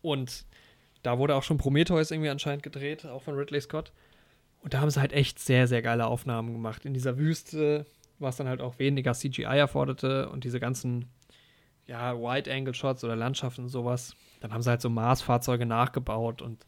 [0.00, 0.44] Und
[1.02, 3.92] da wurde auch schon Prometheus irgendwie anscheinend gedreht, auch von Ridley Scott.
[4.62, 6.86] Und da haben sie halt echt sehr, sehr geile Aufnahmen gemacht.
[6.86, 7.84] In dieser Wüste,
[8.18, 11.10] was dann halt auch weniger CGI erforderte und diese ganzen,
[11.86, 14.16] ja, Wide-Angle-Shots oder Landschaften und sowas.
[14.40, 16.64] Dann haben sie halt so Mars-Fahrzeuge nachgebaut und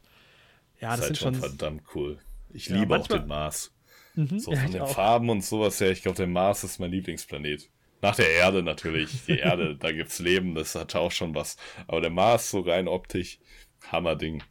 [0.79, 2.19] ja, das, das ist halt schon verdammt cool.
[2.49, 3.73] Ich ja, liebe auch den Mars.
[4.15, 4.93] Mhm, so von den auch.
[4.93, 5.91] Farben und sowas her.
[5.91, 7.69] Ich glaube, der Mars ist mein Lieblingsplanet.
[8.01, 9.25] Nach der Erde natürlich.
[9.25, 11.57] Die Erde, da gibt's Leben, das hat auch schon was.
[11.87, 13.39] Aber der Mars, so rein optisch,
[13.91, 14.43] Hammerding.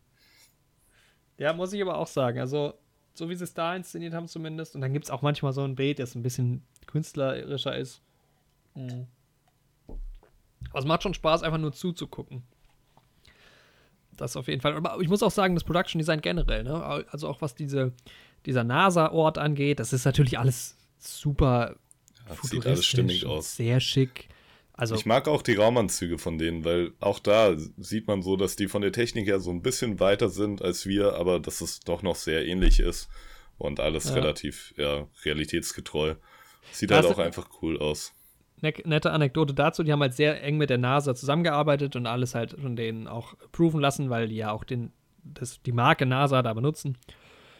[1.39, 2.39] Ja, muss ich aber auch sagen.
[2.41, 2.75] Also,
[3.15, 4.75] so wie sie es da inszeniert haben, zumindest.
[4.75, 8.03] Und dann gibt es auch manchmal so ein Bild, das ein bisschen künstlerischer ist.
[8.75, 9.07] Mhm.
[10.71, 12.43] Aber es macht schon Spaß, einfach nur zuzugucken.
[14.17, 14.75] Das auf jeden Fall.
[14.75, 17.05] Aber ich muss auch sagen, das Production Design generell, ne?
[17.11, 17.93] Also auch was diese,
[18.45, 21.77] dieser NASA-Ort angeht, das ist natürlich alles super
[22.29, 23.57] ja, sieht alles stimmig aus.
[23.57, 24.29] Sehr schick.
[24.73, 28.57] Also, ich mag auch die Raumanzüge von denen, weil auch da sieht man so, dass
[28.57, 31.81] die von der Technik her so ein bisschen weiter sind als wir, aber dass es
[31.81, 33.09] doch noch sehr ähnlich ist
[33.57, 34.15] und alles ja.
[34.15, 36.17] relativ ja, realitätsgetreu.
[36.73, 38.13] Sieht das halt auch einfach cool aus.
[38.67, 42.35] Ne-, nette Anekdote dazu, die haben halt sehr eng mit der NASA zusammengearbeitet und alles
[42.35, 44.93] halt von denen auch proven lassen, weil die ja auch den,
[45.23, 46.99] das, die Marke NASA da benutzen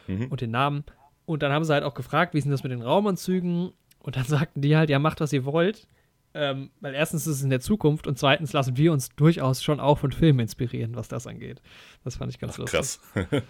[0.07, 0.27] mhm.
[0.27, 0.83] und den Namen.
[1.25, 3.71] Und dann haben sie halt auch gefragt, wie ist denn das mit den Raumanzügen?
[3.99, 5.87] Und dann sagten die halt, ja, macht, was ihr wollt.
[6.33, 9.79] Ähm, weil erstens ist es in der Zukunft und zweitens lassen wir uns durchaus schon
[9.79, 11.61] auch von Filmen inspirieren, was das angeht.
[12.03, 12.79] Das fand ich ganz Ach, lustig.
[12.79, 13.01] Krass.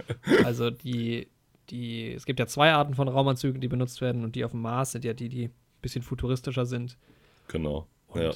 [0.45, 1.27] also die,
[1.69, 4.61] die, es gibt ja zwei Arten von Raumanzügen, die benutzt werden und die auf dem
[4.61, 6.97] Mars sind ja die, die ein bisschen futuristischer sind.
[7.47, 7.87] Genau.
[8.07, 8.31] Und, ja.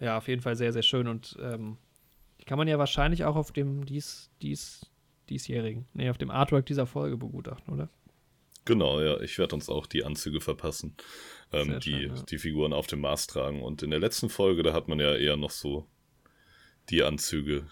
[0.00, 1.78] ja, auf jeden Fall sehr, sehr schön und ähm,
[2.40, 4.86] die kann man ja wahrscheinlich auch auf dem dies, dies,
[5.28, 7.88] diesjährigen, nee, auf dem Artwork dieser Folge begutachten, oder?
[8.68, 10.94] Genau, ja, ich werde uns auch die Anzüge verpassen,
[11.52, 12.22] ähm, die schön, ja.
[12.22, 13.62] die Figuren auf dem Mars tragen.
[13.62, 15.86] Und in der letzten Folge, da hat man ja eher noch so
[16.90, 17.66] die Anzüge,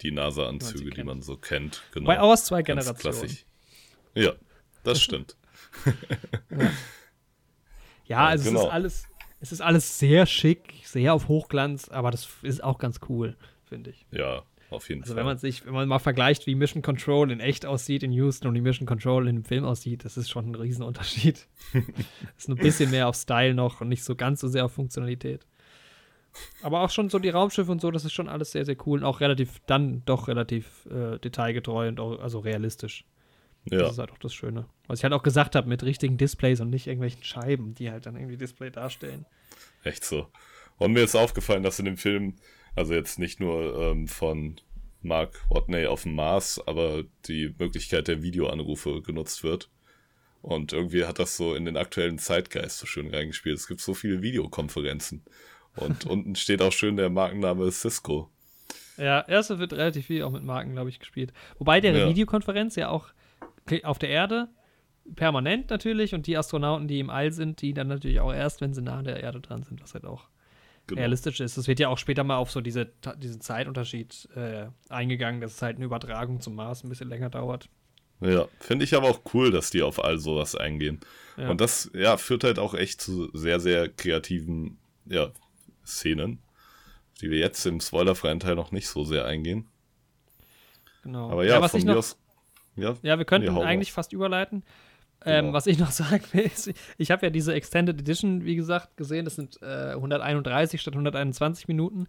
[0.00, 1.84] die NASA-Anzüge, die man so kennt.
[1.92, 2.06] Genau.
[2.06, 2.98] Bei aus zwei Generationen.
[2.98, 3.46] Klassisch.
[4.16, 4.32] Ja,
[4.82, 5.36] das stimmt.
[6.50, 6.70] ja.
[8.06, 8.60] ja, also genau.
[8.62, 9.08] es ist alles,
[9.42, 13.90] es ist alles sehr schick, sehr auf Hochglanz, aber das ist auch ganz cool, finde
[13.90, 14.06] ich.
[14.12, 15.18] Ja, auf jeden also Fall.
[15.18, 18.46] wenn man sich, wenn man mal vergleicht, wie Mission Control in echt aussieht in Houston
[18.46, 21.48] und wie Mission Control in dem Film aussieht, das ist schon ein Riesenunterschied.
[22.38, 25.44] ist ein bisschen mehr auf Style noch und nicht so ganz so sehr auf Funktionalität.
[26.62, 29.00] Aber auch schon so die Raumschiffe und so, das ist schon alles sehr, sehr cool
[29.00, 33.04] und auch relativ, dann doch relativ äh, detailgetreu und auch, also realistisch.
[33.70, 33.78] Ja.
[33.78, 34.66] Das ist halt auch das Schöne.
[34.88, 38.06] Was ich halt auch gesagt habe, mit richtigen Displays und nicht irgendwelchen Scheiben, die halt
[38.06, 39.24] dann irgendwie Display darstellen.
[39.84, 40.28] Echt so.
[40.78, 42.34] Und mir ist aufgefallen, dass in dem Film
[42.74, 44.56] also jetzt nicht nur ähm, von
[45.02, 49.68] Mark Watney auf dem Mars, aber die Möglichkeit der Videoanrufe genutzt wird.
[50.40, 53.58] Und irgendwie hat das so in den aktuellen Zeitgeist so schön reingespielt.
[53.58, 55.22] Es gibt so viele Videokonferenzen.
[55.76, 58.30] Und unten steht auch schön der Markenname Cisco.
[58.96, 61.32] Ja, erste wird relativ viel auch mit Marken, glaube ich, gespielt.
[61.58, 62.08] Wobei der ja.
[62.08, 63.08] Videokonferenz ja auch
[63.84, 64.48] auf der Erde
[65.16, 68.72] permanent natürlich und die Astronauten, die im All sind, die dann natürlich auch erst, wenn
[68.72, 70.28] sie nah an der Erde dran sind, was halt auch
[70.86, 71.00] genau.
[71.00, 71.56] realistisch ist.
[71.56, 75.62] Es wird ja auch später mal auf so diese, diesen Zeitunterschied äh, eingegangen, dass es
[75.62, 77.68] halt eine Übertragung zum Mars ein bisschen länger dauert.
[78.20, 81.00] Ja, finde ich aber auch cool, dass die auf all sowas eingehen.
[81.36, 81.50] Ja.
[81.50, 85.32] Und das, ja, führt halt auch echt zu sehr, sehr kreativen, ja,
[85.84, 86.38] Szenen,
[87.20, 89.66] die wir jetzt im spoilerfreien Teil noch nicht so sehr eingehen.
[91.02, 91.30] Genau.
[91.30, 92.16] Aber ja, ja von mir aus.
[92.76, 94.62] Ja, ja wir könnten nee, eigentlich fast überleiten.
[95.24, 95.54] Ähm, genau.
[95.54, 99.24] Was ich noch sagen will, ist, ich habe ja diese Extended Edition, wie gesagt, gesehen.
[99.24, 102.06] Das sind äh, 131 statt 121 Minuten.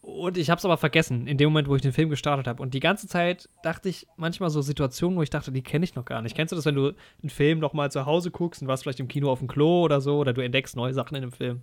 [0.00, 2.62] Und ich habe es aber vergessen, in dem Moment, wo ich den Film gestartet habe.
[2.62, 5.94] Und die ganze Zeit dachte ich manchmal so Situationen, wo ich dachte, die kenne ich
[5.94, 6.36] noch gar nicht.
[6.36, 9.00] Kennst du das, wenn du einen Film noch mal zu Hause guckst und warst vielleicht
[9.00, 11.62] im Kino auf dem Klo oder so, oder du entdeckst neue Sachen in dem Film?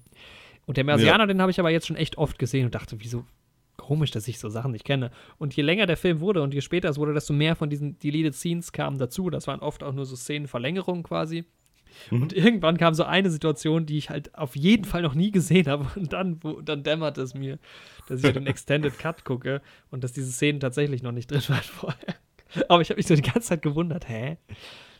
[0.65, 1.27] Und der Marsianer, ja.
[1.27, 3.25] den habe ich aber jetzt schon echt oft gesehen und dachte, wieso
[3.81, 5.11] komisch, dass ich so Sachen nicht kenne.
[5.39, 7.97] Und je länger der Film wurde und je später es wurde, desto mehr von diesen
[7.97, 9.29] Deleted Scenes kamen dazu.
[9.29, 11.45] Das waren oft auch nur so Szenenverlängerungen quasi.
[12.11, 12.21] Mhm.
[12.21, 15.67] Und irgendwann kam so eine Situation, die ich halt auf jeden Fall noch nie gesehen
[15.67, 15.87] habe.
[15.95, 17.57] Und dann, wo, dann dämmert es mir,
[18.07, 21.63] dass ich den Extended Cut gucke und dass diese Szenen tatsächlich noch nicht drin waren
[21.63, 22.15] vorher.
[22.69, 24.37] Aber ich habe mich so die ganze Zeit gewundert, hä?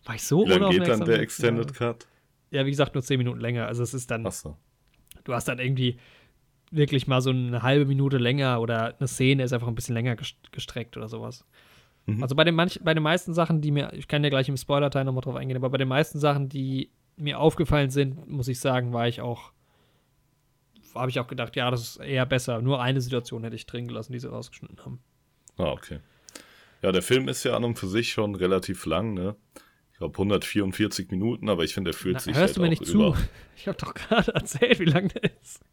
[0.06, 2.08] War ich so Wie lange geht dann der Extended Cut?
[2.50, 3.68] Ja, wie gesagt, nur zehn Minuten länger.
[3.68, 4.26] Also es ist dann.
[4.26, 4.58] Ach so.
[5.24, 5.98] Du hast dann irgendwie
[6.72, 10.16] wirklich mal so eine halbe Minute länger oder eine Szene ist einfach ein bisschen länger
[10.16, 11.46] gestreckt oder sowas.
[12.06, 12.24] Mhm.
[12.24, 14.58] Also bei den, manch, bei den meisten Sachen, die mir, ich kann ja gleich im
[14.58, 18.60] Spoiler-Teil nochmal drauf eingehen, aber bei den meisten Sachen, die mir aufgefallen sind, muss ich
[18.60, 19.52] sagen, war ich auch,
[20.96, 22.62] habe ich auch gedacht, ja, das ist eher besser.
[22.62, 25.00] Nur eine Situation hätte ich drin gelassen, die sie rausgeschnitten haben.
[25.58, 26.00] Ah, okay.
[26.82, 29.36] Ja, der Film ist ja an und für sich schon relativ lang, ne?
[29.92, 32.36] Ich glaube 144 Minuten, aber ich finde, der fühlt Na, sich.
[32.36, 33.16] Hörst halt du mir nicht zu?
[33.56, 35.64] Ich habe doch gerade erzählt, wie lang der ist.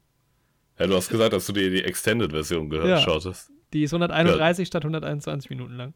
[0.79, 3.51] Ja, du hast gesagt, dass du dir die Extended-Version gehört ja, schautest.
[3.73, 4.67] Die ist 131 ja.
[4.67, 5.95] statt 121 Minuten lang.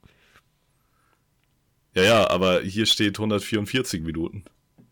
[1.95, 4.45] Ja, ja, aber hier steht 144 Minuten.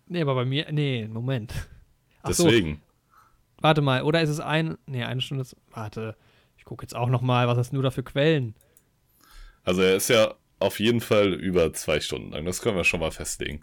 [0.07, 1.55] Nee, aber bei mir, nee, Moment.
[2.23, 2.75] Ach Deswegen.
[2.75, 2.81] So.
[3.63, 6.17] Warte mal, oder ist es ein, nee, eine Stunde, warte,
[6.57, 8.55] ich gucke jetzt auch noch mal, was hast du da für Quellen?
[9.65, 13.01] Also er ist ja auf jeden Fall über zwei Stunden lang, das können wir schon
[13.01, 13.61] mal festlegen.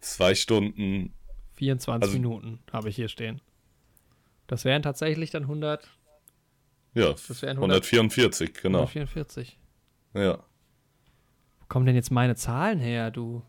[0.00, 1.14] Zwei Stunden.
[1.54, 3.40] 24 also, Minuten habe ich hier stehen.
[4.46, 5.88] Das wären tatsächlich dann 100.
[6.94, 8.80] Ja, das wären 100, 144, genau.
[8.80, 9.58] 144.
[10.14, 10.38] Ja.
[11.58, 13.42] Wo kommen denn jetzt meine Zahlen her, du?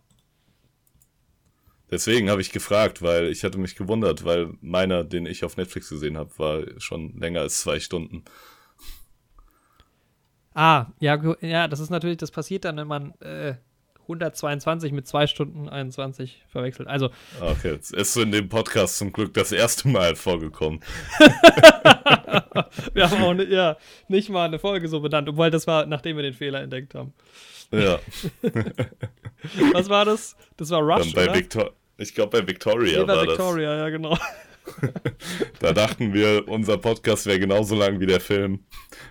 [1.91, 5.89] Deswegen habe ich gefragt, weil ich hatte mich gewundert, weil meiner, den ich auf Netflix
[5.89, 8.23] gesehen habe, war schon länger als zwei Stunden.
[10.55, 13.55] Ah, ja, ja, das ist natürlich, das passiert dann, wenn man äh,
[14.05, 16.87] 122 mit 2 Stunden 21 verwechselt.
[16.87, 17.09] Also.
[17.41, 20.79] Okay, jetzt ist in dem Podcast zum Glück das erste Mal vorgekommen.
[22.93, 23.77] wir haben auch ne, ja,
[24.07, 27.13] nicht mal eine Folge so benannt, obwohl das war, nachdem wir den Fehler entdeckt haben.
[27.71, 27.99] Ja.
[29.73, 30.35] Was war das?
[30.57, 31.35] Das war Rush, bei oder?
[31.35, 33.79] Victor ich glaube, bei Victoria nee, bei war Victoria, das.
[33.79, 34.17] ja, genau.
[35.59, 38.59] da dachten wir, unser Podcast wäre genauso lang wie der Film,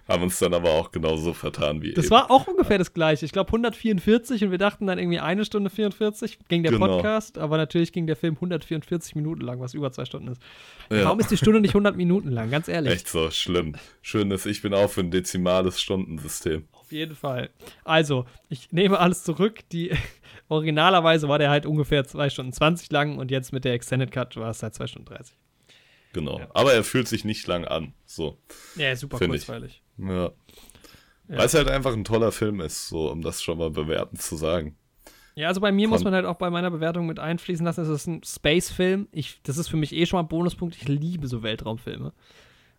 [0.09, 2.15] haben uns dann aber auch genauso vertan wie Das eben.
[2.15, 3.25] war auch ungefähr das gleiche.
[3.25, 6.87] Ich glaube 144 und wir dachten dann irgendwie eine Stunde 44 ging der genau.
[6.87, 10.43] Podcast, aber natürlich ging der Film 144 Minuten lang, was über zwei Stunden ist.
[10.91, 11.05] Ja.
[11.05, 12.93] Warum ist die Stunde nicht 100 Minuten lang, ganz ehrlich?
[12.93, 13.77] Echt so, schlimm.
[14.03, 16.69] Schön, dass ich bin auch für ein dezimales Stundensystem.
[16.73, 17.51] Auf jeden Fall.
[17.85, 19.61] Also, ich nehme alles zurück.
[19.73, 19.93] Die
[20.49, 24.37] originalerweise war der halt ungefähr 2 Stunden 20 lang und jetzt mit der Extended Cut
[24.37, 25.35] war es halt 2 Stunden 30.
[26.15, 26.39] Genau.
[26.39, 26.49] Ja.
[26.55, 27.93] Aber er fühlt sich nicht lang an.
[28.07, 28.39] So.
[28.77, 29.83] Ja, super kurzweilig.
[29.99, 30.05] Ich.
[30.05, 30.25] Ja.
[30.25, 30.33] ja.
[31.27, 34.37] Weil es halt einfach ein toller Film ist, so um das schon mal bewertend zu
[34.37, 34.79] sagen.
[35.35, 37.83] Ja, also bei mir Kon muss man halt auch bei meiner Bewertung mit einfließen lassen,
[37.83, 39.09] es ist ein Space-Film.
[39.43, 40.77] Das ist für mich eh schon mal ein Bonuspunkt.
[40.77, 42.13] Ich liebe so Weltraumfilme.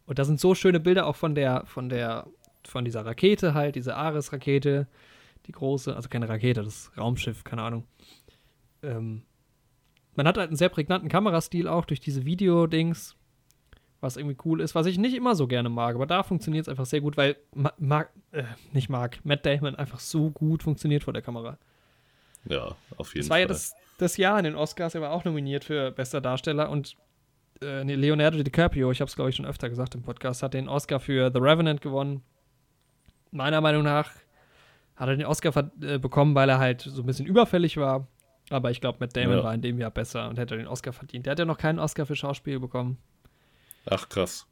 [0.05, 2.27] Und da sind so schöne Bilder auch von der, von der,
[2.65, 4.87] von dieser Rakete halt, diese Ares-Rakete,
[5.47, 7.85] die große, also keine Rakete, das Raumschiff, keine Ahnung.
[8.81, 9.23] Ähm,
[10.15, 13.17] man hat halt einen sehr prägnanten Kamerastil auch durch diese Video-Dings
[14.05, 16.69] was irgendwie cool ist, was ich nicht immer so gerne mag, aber da funktioniert es
[16.69, 17.35] einfach sehr gut, weil
[17.77, 21.57] mag, äh, nicht mag, Matt Damon einfach so gut funktioniert vor der Kamera.
[22.47, 23.29] Ja, auf jeden Fall.
[23.29, 26.21] Das war ja das, das Jahr in den Oscars, er war auch nominiert für bester
[26.21, 26.95] Darsteller und
[27.61, 30.69] äh, Leonardo DiCaprio, ich habe es glaube ich schon öfter gesagt im Podcast, hat den
[30.69, 32.21] Oscar für The Revenant gewonnen.
[33.31, 34.11] Meiner Meinung nach
[34.95, 35.51] hat er den Oscar
[35.81, 38.07] äh, bekommen, weil er halt so ein bisschen überfällig war.
[38.49, 39.43] Aber ich glaube, Matt Damon ja.
[39.43, 41.25] war in dem Jahr besser und hätte den Oscar verdient.
[41.25, 42.97] Der hat ja noch keinen Oscar für Schauspiel bekommen.
[43.85, 44.47] Ach, krass.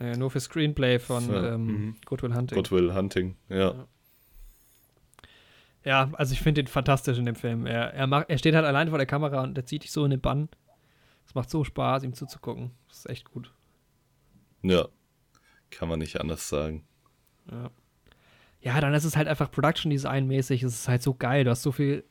[0.00, 1.96] Äh, nur für Screenplay von ja, ähm, mhm.
[2.04, 2.56] Good Will Hunting.
[2.56, 3.86] Good Will Hunting, ja.
[5.84, 7.66] Ja, also ich finde ihn fantastisch in dem Film.
[7.66, 10.04] Er, er, macht, er steht halt alleine vor der Kamera und der zieht dich so
[10.04, 10.48] in den Bann.
[11.26, 12.70] Es macht so Spaß, ihm zuzugucken.
[12.88, 13.52] Das ist echt gut.
[14.62, 14.88] Ja,
[15.70, 16.84] kann man nicht anders sagen.
[17.50, 17.70] Ja.
[18.60, 20.62] Ja, dann ist es halt einfach Production Design mäßig.
[20.62, 21.44] Es ist halt so geil.
[21.44, 22.04] Du hast so viel.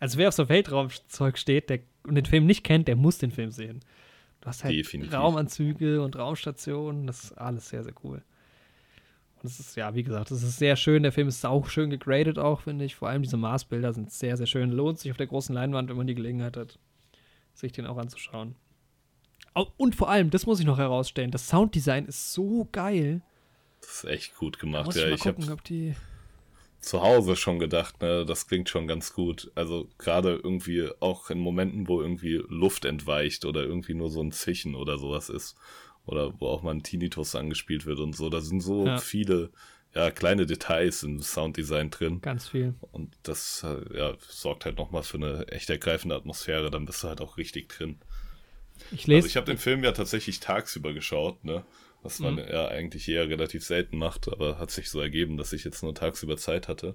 [0.00, 3.30] Also wer auf so Weltraumzeug steht der, und den Film nicht kennt, der muss den
[3.30, 3.80] Film sehen.
[4.48, 5.12] Hast halt Definitiv.
[5.12, 8.22] Raumanzüge und Raumstationen, das ist alles sehr, sehr cool.
[9.36, 11.02] Und es ist, ja, wie gesagt, es ist sehr schön.
[11.02, 12.96] Der Film ist auch schön gegradet, auch, finde ich.
[12.96, 14.72] Vor allem diese Marsbilder sind sehr, sehr schön.
[14.72, 16.78] Lohnt sich auf der großen Leinwand, wenn man die Gelegenheit hat,
[17.52, 18.56] sich den auch anzuschauen.
[19.76, 23.22] Und vor allem, das muss ich noch herausstellen, das Sounddesign ist so geil.
[23.80, 25.08] Das ist echt gut gemacht, ja.
[25.08, 25.42] Ich, ich habe
[26.80, 29.50] zu Hause schon gedacht, ne, das klingt schon ganz gut.
[29.54, 34.32] Also gerade irgendwie auch in Momenten, wo irgendwie Luft entweicht oder irgendwie nur so ein
[34.32, 35.56] Zischen oder sowas ist.
[36.06, 38.30] Oder wo auch mal ein Tinnitus angespielt wird und so.
[38.30, 38.98] Da sind so ja.
[38.98, 39.50] viele
[39.94, 42.20] ja, kleine Details im Sounddesign drin.
[42.20, 42.74] Ganz viel.
[42.92, 46.70] Und das ja, sorgt halt nochmal für eine echt ergreifende Atmosphäre.
[46.70, 47.98] Dann bist du halt auch richtig drin.
[48.92, 49.16] Ich lese.
[49.16, 51.64] Also ich habe den Film ja tatsächlich tagsüber geschaut, ne?
[52.02, 52.44] Was man Mhm.
[52.50, 55.94] ja eigentlich eher relativ selten macht, aber hat sich so ergeben, dass ich jetzt nur
[55.94, 56.94] tagsüber Zeit hatte.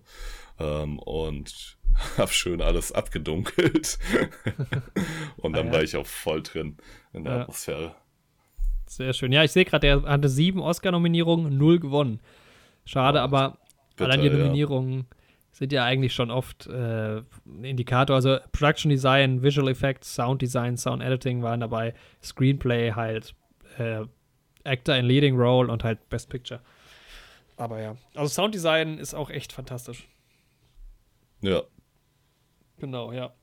[0.60, 1.78] Ähm, und
[2.18, 3.99] habe schön alles abgedunkelt.
[5.38, 5.74] und dann Ah, ja.
[5.74, 6.78] war ich auch voll drin
[7.14, 7.41] in der Ja.
[7.41, 7.95] Atmosphäre.
[8.88, 9.32] Sehr schön.
[9.32, 12.20] Ja, ich sehe gerade, er hatte sieben Oscar-Nominierungen, null gewonnen.
[12.86, 13.58] Schade, Ja, aber
[13.95, 14.30] bitter, allein die.
[14.30, 15.06] Nominierungen
[15.51, 18.16] sind ja eigentlich schon oft äh, ein Indikator.
[18.16, 21.93] Also Production Design, Visual Effects, Sound Design, Sound Editing waren dabei,
[22.24, 23.36] Screenplay halt,
[23.78, 24.01] äh,
[24.64, 26.61] Actor in Leading Role und halt Best Picture.
[27.57, 30.07] Aber ja, also Sound Design ist auch echt fantastisch.
[31.41, 31.64] Ja.
[32.78, 33.34] Genau, ja.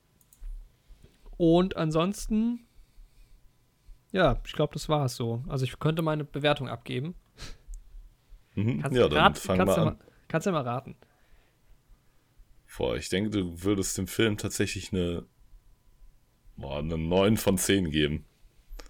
[1.37, 2.67] Und ansonsten,
[4.13, 5.43] ja, ich glaube, das war es so.
[5.49, 7.15] Also ich könnte meine Bewertung abgeben.
[8.57, 8.83] Mhm.
[8.83, 9.97] Kannst, ja, du dann raten- fang kannst mal du an.
[9.97, 10.97] mal, kannst du mal raten.
[12.77, 15.25] Boah, ich denke, du würdest dem Film tatsächlich eine,
[16.57, 18.25] boah, eine 9 von 10 geben.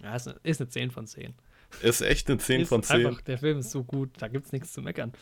[0.03, 1.35] Ja, ist eine, ist eine 10 von 10.
[1.83, 3.07] Ist echt eine 10 ist von 10.
[3.07, 5.13] Einfach, der Film ist so gut, da gibt es nichts zu meckern.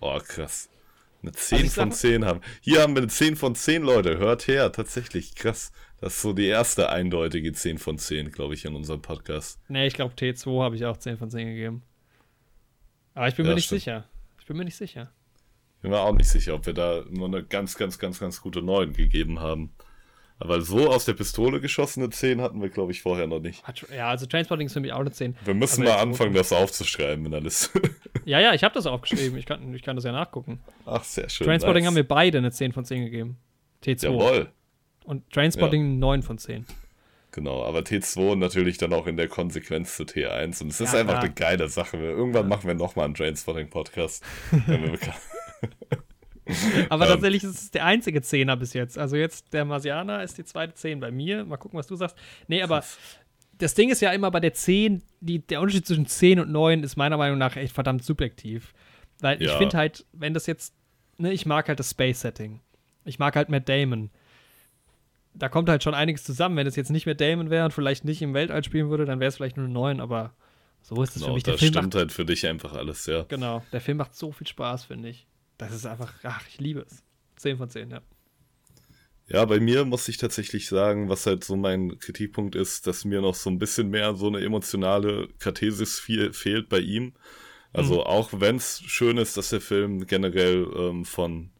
[0.00, 0.68] Boah, krass.
[1.22, 2.40] Eine 10 Also ich von sag- 10 haben.
[2.62, 4.16] Hier haben wir eine 10 von 10, Leute.
[4.18, 5.34] Hört her, tatsächlich.
[5.34, 5.70] Krass.
[6.00, 9.60] Das ist so die erste eindeutige 10 von 10, glaube ich, in unserem Podcast.
[9.68, 11.82] Nee, ich glaube, T2 habe ich auch 10 von 10 gegeben.
[13.14, 13.82] Aber ich bin Ja, mir nicht stimmt.
[13.82, 14.08] sicher.
[14.38, 15.12] Ich bin mir nicht sicher.
[15.82, 18.62] Bin mir auch nicht sicher, ob wir da nur eine ganz, ganz, ganz, ganz gute
[18.62, 19.72] 9 gegeben haben.
[20.42, 23.62] Aber so aus der Pistole geschossene 10 hatten wir, glaube ich, vorher noch nicht.
[23.94, 25.36] Ja, also Transporting ist für mich auch eine 10.
[25.44, 27.80] Wir müssen Aber mal anfangen, das aufzuschreiben in der Liste.
[28.26, 29.38] Ja, ja, ich habe das aufgeschrieben.
[29.38, 30.60] Ich kann, ich kann das ja nachgucken.
[30.84, 31.46] Ach, sehr schön.
[31.46, 31.88] Transporting nice.
[31.88, 33.38] haben wir beide eine 10 von 10 gegeben.
[33.82, 34.04] T2.
[34.04, 34.50] Jawohl.
[35.04, 36.66] Und Trainspotting 9 von 10.
[37.32, 40.62] Genau, aber T2 natürlich dann auch in der Konsequenz zu T1.
[40.62, 41.24] Und es ist Ja, einfach klar.
[41.24, 41.96] eine geile Sache.
[41.96, 44.22] Irgendwann machen wir nochmal einen Trainspotting-Podcast.
[44.66, 45.16] wenn wir bekannt-
[46.88, 47.10] Aber Ähm.
[47.12, 48.98] tatsächlich ist es der einzige Zehner bis jetzt.
[48.98, 51.44] Also jetzt der Marsianer ist die zweite 10 bei mir.
[51.44, 52.16] Mal gucken, was du sagst.
[52.48, 52.82] Nee, aber
[53.58, 56.82] das Ding ist ja immer bei der 10, die, der Unterschied zwischen 10 und 9
[56.82, 58.72] ist meiner Meinung nach echt verdammt subjektiv.
[59.20, 59.58] Weil ich Ja.
[59.58, 60.74] finde halt, wenn das jetzt,
[61.18, 62.60] ne, ich mag halt das Space-Setting.
[63.04, 64.10] Ich mag halt Matt Damon.
[65.34, 66.56] Da kommt halt schon einiges zusammen.
[66.56, 69.20] Wenn es jetzt nicht Matt Damon wäre und vielleicht nicht im Weltall spielen würde, dann
[69.20, 70.32] wäre es vielleicht nur eine 9, aber
[70.82, 71.42] so ist es für Genau, mich.
[71.44, 73.24] da Der Film stimmt macht, halt für dich einfach alles, ja.
[73.28, 75.26] genau, der Film macht so viel Spaß, finde ich.
[75.60, 77.02] Das ist einfach, ach, ich liebe es.
[77.36, 78.00] 10 von 10, ja.
[79.28, 83.20] Ja, bei mir muss ich tatsächlich sagen, was halt so mein Kritikpunkt ist, dass mir
[83.20, 87.14] noch so ein bisschen mehr so eine emotionale Kathesis viel, fehlt bei ihm.
[87.72, 88.06] Also Mhm.
[88.06, 91.50] auch wenn es schön ist, dass der Film generell ähm, von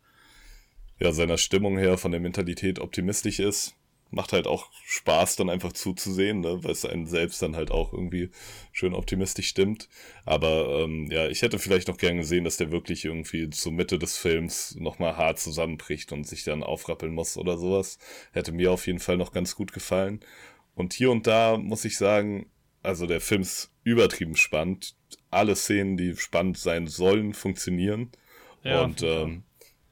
[0.98, 3.74] ja, seiner Stimmung her, von der Mentalität optimistisch ist,
[4.10, 6.62] macht halt auch Spaß, dann einfach zuzusehen, ne?
[6.62, 8.30] weil es einen selbst dann halt auch irgendwie
[8.72, 9.88] schön optimistisch stimmt.
[10.24, 13.98] Aber ähm, ja, ich hätte vielleicht noch gern gesehen, dass der wirklich irgendwie zur Mitte
[13.98, 17.98] des Films nochmal hart zusammenbricht und sich dann aufrappeln muss oder sowas.
[18.32, 20.20] Hätte mir auf jeden Fall noch ganz gut gefallen.
[20.74, 22.50] Und hier und da muss ich sagen,
[22.82, 24.96] also der Film ist übertrieben spannend.
[25.30, 28.10] Alle Szenen, die spannend sein sollen, funktionieren.
[28.62, 29.44] Ja, und ähm,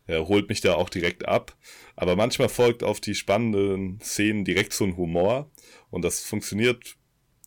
[0.08, 1.56] er holt mich da auch direkt ab.
[1.94, 5.50] Aber manchmal folgt auf die spannenden Szenen direkt so ein Humor.
[5.90, 6.96] Und das funktioniert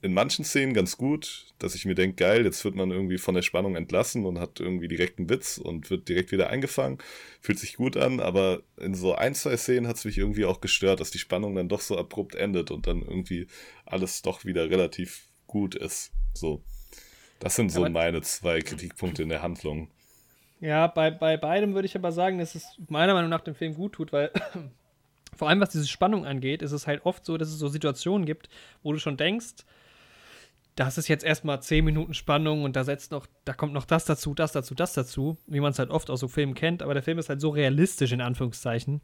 [0.03, 3.35] in manchen Szenen ganz gut, dass ich mir denke, geil, jetzt wird man irgendwie von
[3.35, 6.97] der Spannung entlassen und hat irgendwie direkt einen Witz und wird direkt wieder eingefangen.
[7.39, 10.59] Fühlt sich gut an, aber in so ein, zwei Szenen hat es mich irgendwie auch
[10.59, 13.45] gestört, dass die Spannung dann doch so abrupt endet und dann irgendwie
[13.85, 16.11] alles doch wieder relativ gut ist.
[16.33, 16.63] So.
[17.39, 19.91] Das sind so Aber- meine zwei Kritikpunkte in der Handlung.
[20.61, 23.73] Ja, bei, bei beidem würde ich aber sagen, dass es meiner Meinung nach dem Film
[23.75, 24.31] gut tut, weil
[25.35, 28.25] vor allem was diese Spannung angeht, ist es halt oft so, dass es so Situationen
[28.25, 28.49] gibt,
[28.83, 29.65] wo du schon denkst,
[30.75, 34.05] das ist jetzt erstmal 10 Minuten Spannung und da setzt noch, da kommt noch das
[34.05, 36.93] dazu, das dazu, das dazu, wie man es halt oft aus so Filmen kennt, aber
[36.93, 39.01] der Film ist halt so realistisch in Anführungszeichen,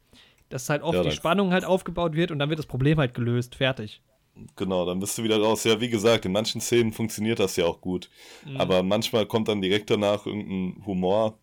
[0.48, 3.14] dass halt oft Ja, die Spannung halt aufgebaut wird und dann wird das Problem halt
[3.14, 4.02] gelöst, fertig.
[4.56, 5.64] Genau, dann bist du wieder raus.
[5.64, 8.08] Ja, wie gesagt, in manchen Szenen funktioniert das ja auch gut.
[8.54, 11.38] Aber manchmal kommt dann direkt danach irgendein Humor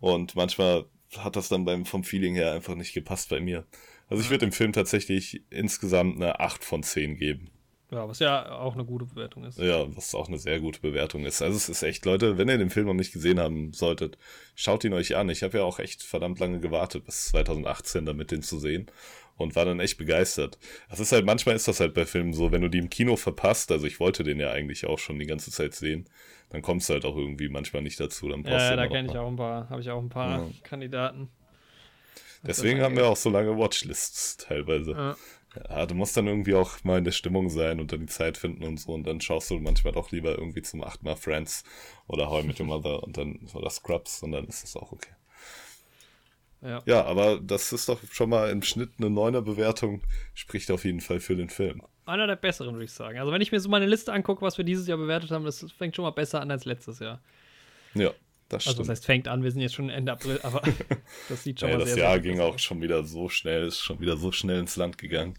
[0.00, 0.86] und manchmal
[1.16, 3.64] hat das dann beim, vom Feeling her einfach nicht gepasst bei mir.
[4.08, 7.50] Also ich würde dem Film tatsächlich insgesamt eine 8 von 10 geben.
[7.90, 9.58] Ja, was ja auch eine gute Bewertung ist.
[9.58, 11.40] Ja, was auch eine sehr gute Bewertung ist.
[11.40, 14.18] Also es ist echt, Leute, wenn ihr den Film noch nicht gesehen haben solltet,
[14.56, 15.28] schaut ihn euch an.
[15.30, 18.90] Ich habe ja auch echt verdammt lange gewartet, bis 2018, damit den zu sehen.
[19.36, 20.58] Und war dann echt begeistert.
[20.88, 23.16] Das ist halt, manchmal ist das halt bei Filmen so, wenn du die im Kino
[23.16, 26.08] verpasst, also ich wollte den ja eigentlich auch schon die ganze Zeit sehen,
[26.50, 28.28] dann kommst du halt auch irgendwie manchmal nicht dazu.
[28.28, 30.50] Dann Ja, da kenne ich auch ein paar, habe ich auch ein paar Ja.
[30.62, 31.28] Kandidaten.
[32.46, 34.92] Deswegen haben wir auch so lange Watchlists teilweise.
[34.92, 35.16] Ja.
[35.68, 38.36] Ja, du musst dann irgendwie auch mal in der Stimmung sein und dann die Zeit
[38.36, 38.92] finden und so.
[38.92, 41.64] Und dann schaust du manchmal doch lieber irgendwie zum achten Mal Friends
[42.06, 44.92] oder How I Met Your Mother und dann oder Scrubs und dann ist das auch
[44.92, 45.12] okay.
[46.60, 46.82] Ja.
[46.84, 50.02] Ja, aber das ist doch schon mal im Schnitt eine neuner Bewertung,
[50.34, 51.82] spricht auf jeden Fall für den Film.
[52.06, 53.18] Einer der besseren, würde ich sagen.
[53.18, 55.64] Also wenn ich mir so meine Liste angucke, was wir dieses Jahr bewertet haben, das
[55.76, 57.20] fängt schon mal besser an als letztes Jahr.
[57.94, 58.10] Ja,
[58.48, 58.80] das Also stimmt.
[58.80, 60.62] das heißt, fängt an, wir sind jetzt schon Ende April, aber
[61.28, 63.66] das sieht schon Ey, mal das sehr, Jahr sehr ging auch schon wieder so schnell,
[63.66, 65.34] ist schon wieder so schnell ins Land gegangen.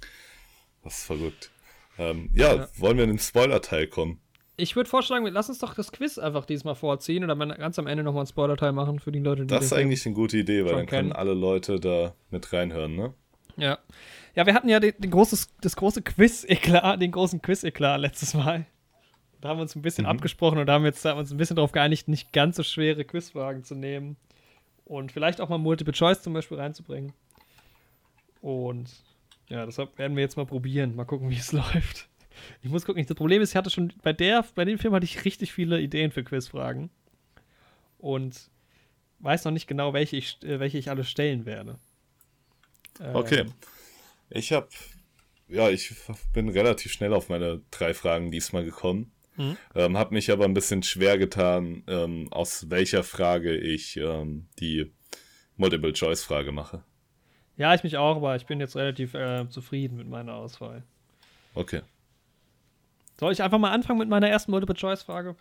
[0.83, 1.51] Das ist verrückt.
[1.97, 2.67] Ähm, ja, Ja.
[2.77, 4.19] wollen wir in den Spoiler-Teil kommen?
[4.59, 8.03] Ich würde vorschlagen, lass uns doch das Quiz einfach diesmal vorziehen oder ganz am Ende
[8.03, 10.73] nochmal einen Spoiler-Teil machen für die Leute, die Das ist eigentlich eine gute Idee, weil
[10.75, 13.13] dann können alle Leute da mit reinhören, ne?
[13.55, 13.77] Ja.
[14.37, 18.67] Ja, wir hatten ja den, den großes, das große Quiz-Eklat, den großen Quiz-Eklat letztes Mal.
[19.41, 20.11] Da haben wir uns ein bisschen Mhm.
[20.11, 22.61] abgesprochen und da haben wir jetzt haben uns ein bisschen darauf geeinigt, nicht ganz so
[22.61, 24.15] schwere Quizfragen zu nehmen.
[24.85, 27.13] Und vielleicht auch mal Multiple Choice zum Beispiel reinzubringen.
[28.41, 28.91] Und
[29.49, 30.95] ja, deshalb werden wir jetzt mal probieren.
[30.95, 32.07] Mal gucken, wie es läuft.
[32.61, 33.03] Ich muss gucken.
[33.03, 35.81] Das Problem ist, ich hatte schon bei der, bei dem Film hatte ich richtig viele
[35.81, 36.91] Ideen für Quizfragen.
[37.97, 38.51] Und
[39.17, 41.79] weiß noch nicht genau, welche ich, äh, welche ich alle stellen werde.
[43.13, 43.39] Okay.
[43.39, 43.53] Ähm,
[44.29, 44.69] Ich habe,
[45.47, 45.93] ja, ich
[46.33, 49.11] bin relativ schnell auf meine drei Fragen diesmal gekommen.
[49.37, 49.57] Mhm.
[49.75, 54.91] Ähm, habe mich aber ein bisschen schwer getan, ähm, aus welcher Frage ich ähm, die
[55.57, 56.83] Multiple-Choice-Frage mache.
[57.55, 60.83] Ja, ich mich auch, aber ich bin jetzt relativ äh, zufrieden mit meiner Auswahl.
[61.53, 61.81] Okay.
[63.19, 65.35] Soll ich einfach mal anfangen mit meiner ersten Multiple-Choice-Frage?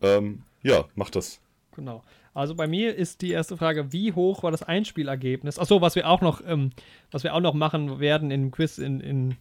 [0.00, 1.40] Ähm, ja, mach das.
[1.72, 2.02] Genau.
[2.34, 5.58] Also bei mir ist die erste Frage, wie hoch war das Einspielergebnis?
[5.58, 6.70] Achso, was wir auch noch, ähm,
[7.12, 9.36] was wir auch noch machen werden im Quiz in, in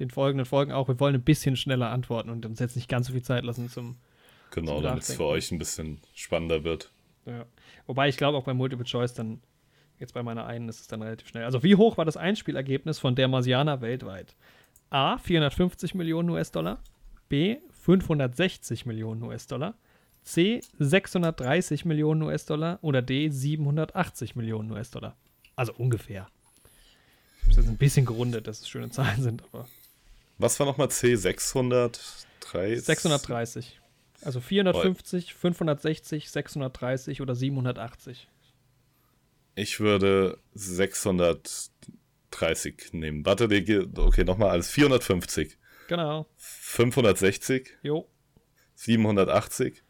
[0.00, 0.88] den folgenden Folgen auch.
[0.88, 3.70] Wir wollen ein bisschen schneller antworten und uns jetzt nicht ganz so viel Zeit lassen
[3.70, 3.96] zum.
[4.50, 6.90] Genau, damit es für euch ein bisschen spannender wird.
[7.26, 7.46] Ja.
[7.86, 9.40] Wobei ich glaube auch bei Multiple Choice dann,
[9.98, 11.44] jetzt bei meiner einen ist es dann relativ schnell.
[11.44, 14.34] Also wie hoch war das Einspielergebnis von Der Marsianer weltweit?
[14.90, 15.18] A.
[15.18, 16.78] 450 Millionen US-Dollar.
[17.28, 17.58] B.
[17.82, 19.74] 560 Millionen US-Dollar.
[20.26, 20.60] C.
[20.78, 22.78] 630 Millionen US-Dollar.
[22.82, 23.28] Oder D.
[23.30, 25.16] 780 Millionen US-Dollar.
[25.54, 26.28] Also ungefähr.
[27.38, 29.68] Ich habe es jetzt ein bisschen gerundet, dass es schöne Zahlen sind, aber
[30.38, 31.14] Was war nochmal C?
[31.14, 32.74] 603?
[32.76, 33.80] 630.
[34.22, 38.28] Also 450, 560, 630 oder 780.
[39.54, 43.24] Ich würde 630 nehmen.
[43.24, 44.68] Warte, okay, nochmal alles.
[44.70, 45.56] 450,
[45.88, 46.26] Genau.
[46.36, 48.08] 560, Jo.
[48.74, 49.82] 780, Ja.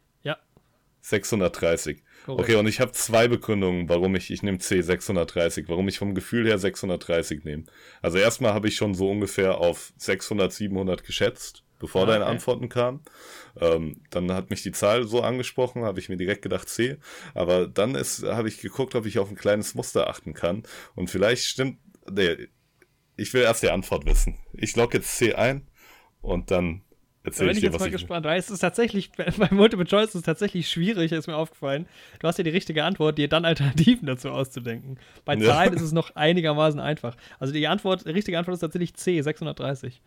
[1.09, 2.03] 630.
[2.25, 2.41] Korrekt.
[2.41, 6.13] Okay, und ich habe zwei Begründungen, warum ich, ich nehme C 630, warum ich vom
[6.13, 7.63] Gefühl her 630 nehme.
[8.01, 12.33] Also erstmal habe ich schon so ungefähr auf 600, 700 geschätzt, bevor Ah, deine okay.
[12.33, 13.01] Antworten kamen.
[13.59, 16.97] Ähm, dann hat mich die Zahl so angesprochen, habe ich mir direkt gedacht C.
[17.33, 20.63] Aber dann ist, habe ich geguckt, ob ich auf ein kleines Muster achten kann.
[20.95, 21.79] Und vielleicht stimmt,
[22.11, 22.49] nee,
[23.15, 24.37] ich will erst die Antwort wissen.
[24.53, 25.67] Ich logge jetzt C ein
[26.21, 26.83] und dann
[27.27, 29.85] Da erzähle bin ich ich dir, jetzt mal gespannt, weil es ist tatsächlich, bei Multiple
[29.85, 31.87] Choice ist es tatsächlich schwierig, ist mir aufgefallen.
[32.19, 34.97] Du hast ja die richtige Antwort, dir dann Alternativen dazu auszudenken.
[35.25, 35.45] Bei Ja.
[35.53, 37.17] Zahlen ist es noch einigermaßen einfach.
[37.39, 40.01] Also die Antwort, die richtige Antwort ist tatsächlich C, 630.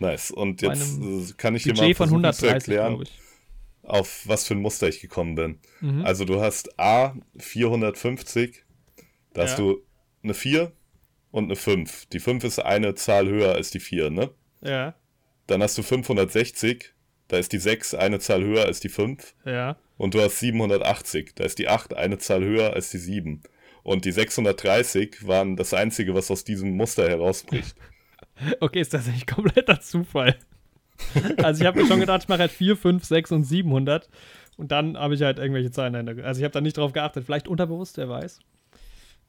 [0.00, 0.30] Nice.
[0.30, 3.18] Und jetzt äh, kann ich dir mal versuchen zu 130, erklären, glaube ich.
[3.82, 5.58] auf was für ein Muster ich gekommen bin.
[5.80, 6.04] Mhm.
[6.04, 8.64] Also du hast A 450,
[9.34, 9.64] da hast Ja.
[9.64, 9.82] du
[10.22, 10.72] eine 4
[11.30, 12.06] und eine 5.
[12.06, 14.30] Die 5 ist eine Zahl höher als die 4, ne?
[14.60, 14.94] Ja,
[15.48, 16.94] Dann hast du 560,
[17.26, 19.34] da ist die 6 eine Zahl höher als die 5.
[19.44, 19.76] ja.
[19.96, 23.42] Und du hast 780, da ist die 8 eine Zahl höher als die 7.
[23.82, 27.74] Und die 630 waren das Einzige, was aus diesem Muster herausbricht.
[28.60, 30.36] Okay, ist tatsächlich kompletter Zufall.
[31.42, 34.08] Also ich habe mir schon gedacht, ich mache halt 4, 5, 6 und 700.
[34.56, 36.24] Und dann habe ich halt irgendwelche Zahlen dahinter.
[36.24, 37.24] Also ich habe da nicht drauf geachtet.
[37.24, 38.38] Vielleicht unterbewusst, wer weiß.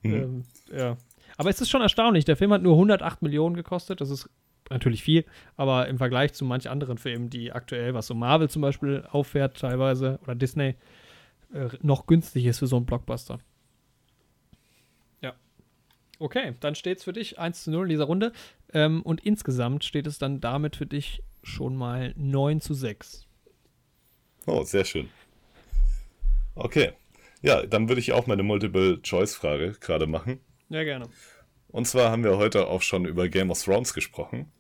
[0.03, 0.13] Mhm.
[0.13, 0.97] Ähm, ja.
[1.37, 2.25] Aber es ist schon erstaunlich.
[2.25, 4.01] Der Film hat nur 108 Millionen gekostet.
[4.01, 4.29] Das ist
[4.69, 5.25] natürlich viel.
[5.57, 9.59] Aber im Vergleich zu manch anderen Filmen, die aktuell, was so Marvel zum Beispiel auffährt
[9.59, 10.75] teilweise oder Disney,
[11.53, 13.39] äh, noch günstig ist für so einen Blockbuster.
[15.21, 15.33] Ja.
[16.19, 18.31] Okay, dann steht es für dich 1 zu 0 in dieser Runde.
[18.73, 23.27] Ähm, und insgesamt steht es dann damit für dich schon mal 9 zu 6.
[24.45, 25.09] Oh, sehr schön.
[26.55, 26.93] Okay.
[27.41, 30.39] Ja, dann würde ich auch meine Multiple-Choice-Frage gerade machen.
[30.69, 31.07] Ja, gerne.
[31.69, 34.51] Und zwar haben wir heute auch schon über Game of Thrones gesprochen,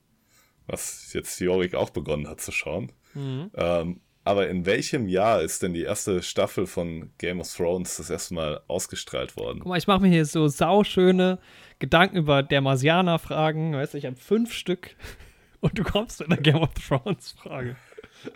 [0.69, 2.91] was jetzt Jorik auch begonnen hat zu schauen.
[3.13, 3.51] Mhm.
[3.55, 8.09] Ähm, aber in welchem Jahr ist denn die erste Staffel von Game of Thrones das
[8.09, 9.59] erste Mal ausgestrahlt worden?
[9.59, 11.39] Guck mal, ich mache mir hier so sauschöne
[11.79, 13.73] Gedanken über der Marsianer-Fragen.
[13.73, 14.95] Weißt du, ich habe fünf Stück
[15.61, 17.75] und du kommst mit einer Game of Thrones-Frage.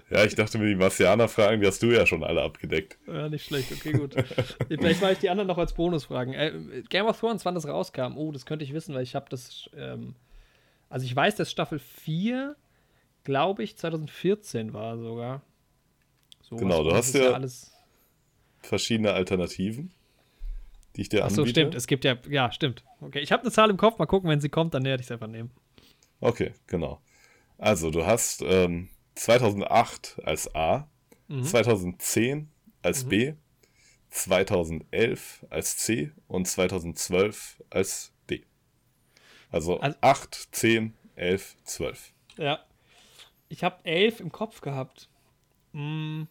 [0.10, 2.98] Ja, ich dachte mir, die Marcianer-Fragen, die hast du ja schon alle abgedeckt.
[3.06, 4.16] Ja, nicht schlecht, okay, gut.
[4.68, 6.34] Vielleicht mache ich die anderen noch als Bonusfragen.
[6.34, 8.18] Äh, Game of Thrones, wann das rauskam?
[8.18, 9.70] Oh, das könnte ich wissen, weil ich habe das.
[9.76, 10.16] Ähm,
[10.94, 12.56] also, ich weiß, dass Staffel 4,
[13.24, 15.42] glaube ich, 2014 war sogar.
[16.42, 17.72] So Genau, du hast ja- alles.
[18.62, 19.92] Verschiedene Alternativen,
[20.96, 21.60] die ich dir Achso, anbiete.
[21.62, 21.76] stimmt.
[21.76, 22.16] Es gibt ja.
[22.30, 22.84] Ja, stimmt.
[23.02, 23.98] Okay, ich habe eine Zahl im Kopf.
[23.98, 25.52] Mal gucken, wenn sie kommt, dann werde ich es einfach nehmen.
[26.22, 27.02] Okay, genau.
[27.58, 30.88] Also, du hast ähm, 2008 als A,
[31.28, 31.44] Mhm.
[31.44, 32.50] 2010
[32.82, 33.10] als Mhm.
[33.10, 33.34] B,
[34.12, 38.13] 2011 als C und 2012 als.
[39.54, 42.12] Also, Also- 8, 10, 11, 12.
[42.38, 42.60] Ja.
[43.50, 45.08] Ich habe elf im Kopf gehabt.
[45.74, 46.24] Mm.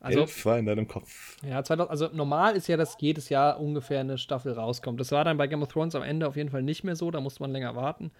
[0.00, 1.36] Also, 11 war in deinem Kopf.
[1.42, 5.00] ja, 2000, also normal ist ja, dass jedes Jahr ungefähr eine Staffel rauskommt.
[5.00, 7.10] Das war dann bei Game of Thrones am Ende auf jeden Fall nicht mehr so,
[7.10, 8.10] da musste man länger warten.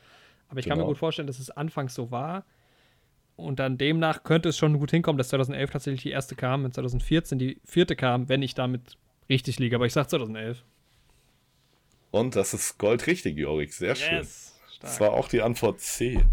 [0.48, 0.88] Aber ich kann mir Genau.
[0.92, 2.44] gut vorstellen, dass es anfangs so war.
[3.36, 6.72] Und dann demnach könnte es schon gut hinkommen, dass 2011 tatsächlich die erste kam, wenn
[6.72, 8.96] 2014 die vierte kam, wenn ich damit
[9.28, 9.76] richtig liege.
[9.76, 10.64] Aber ich sag 2011.
[12.16, 13.72] Und das ist goldrichtig, Jorik.
[13.72, 14.18] Sehr schön.
[14.18, 14.58] Yes.
[14.80, 15.12] Das Stark.
[15.12, 16.24] war auch die Antwort C.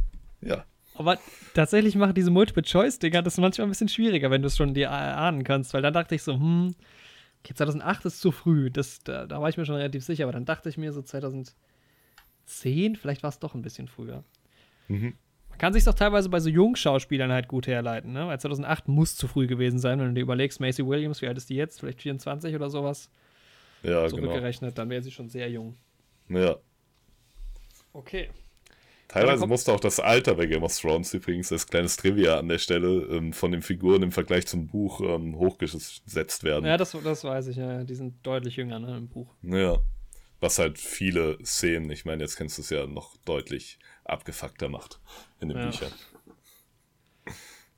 [0.41, 0.65] Ja.
[0.95, 1.17] Aber
[1.53, 5.43] tatsächlich machen diese Multiple-Choice-Dinger das manchmal ein bisschen schwieriger, wenn du es schon dir ahnen
[5.43, 6.75] kannst, weil dann dachte ich so, hm,
[7.43, 10.33] okay, 2008 ist zu früh, das, da, da war ich mir schon relativ sicher, aber
[10.33, 11.55] dann dachte ich mir so 2010,
[12.95, 14.23] vielleicht war es doch ein bisschen früher.
[14.87, 15.15] Mhm.
[15.49, 18.27] Man kann sich doch teilweise bei so jungen Schauspielern halt gut herleiten, ne?
[18.27, 21.37] Weil 2008 muss zu früh gewesen sein, wenn du dir überlegst, Macy Williams, wie alt
[21.37, 21.79] ist die jetzt?
[21.79, 23.09] Vielleicht 24 oder sowas?
[23.83, 24.09] Ja, genau.
[24.09, 25.77] Zurückgerechnet, dann wäre sie schon sehr jung.
[26.29, 26.57] Ja.
[27.91, 28.29] Okay.
[29.07, 32.57] Teilweise musste auch das Alter bei Game of Thrones übrigens als kleines Trivia an der
[32.57, 36.65] Stelle ähm, von den Figuren im Vergleich zum Buch ähm, hochgesetzt werden.
[36.65, 37.83] Ja, das, das weiß ich, ja.
[37.83, 39.35] Die sind deutlich jünger, ne, im Buch.
[39.43, 39.77] Ja.
[40.39, 44.99] Was halt viele Szenen, ich meine, jetzt kennst du es ja noch deutlich abgefuckter macht
[45.39, 45.65] in den Ja.
[45.67, 45.91] Büchern.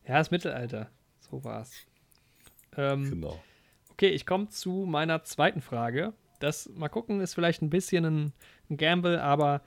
[0.07, 0.89] Ja, das Mittelalter.
[1.19, 1.71] So war's.
[2.77, 3.43] Ähm, Genau.
[3.95, 6.13] Okay, ich komme zu meiner zweiten Frage.
[6.39, 8.33] Das, mal gucken, ist vielleicht ein bisschen ein,
[8.69, 9.61] ein Gamble, aber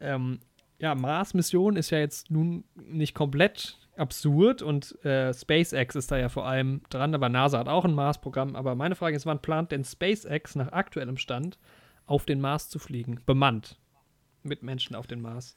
[0.00, 0.38] ähm,
[0.78, 6.28] ja, Mars-Mission ist ja jetzt nun nicht komplett absurd und äh, SpaceX ist da ja
[6.28, 8.54] vor allem dran, aber NASA hat auch ein Mars-Programm.
[8.54, 11.58] Aber meine Frage ist, wann plant denn SpaceX nach aktuellem Stand
[12.06, 13.20] auf den Mars zu fliegen?
[13.26, 13.78] Bemannt.
[14.44, 15.56] Mit Menschen auf den Mars.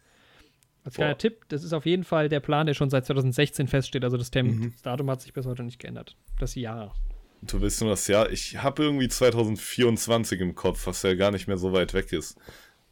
[0.83, 1.17] Als kleiner Boah.
[1.19, 4.03] Tipp, das ist auf jeden Fall der Plan, der schon seit 2016 feststeht.
[4.03, 4.71] Also das, Tem Mhm.
[4.71, 6.15] das Datum hat sich bis heute nicht geändert.
[6.39, 6.95] Das Jahr.
[7.47, 8.29] Du willst nur das Jahr.
[8.31, 12.37] Ich habe irgendwie 2024 im Kopf, was ja gar nicht mehr so weit weg ist.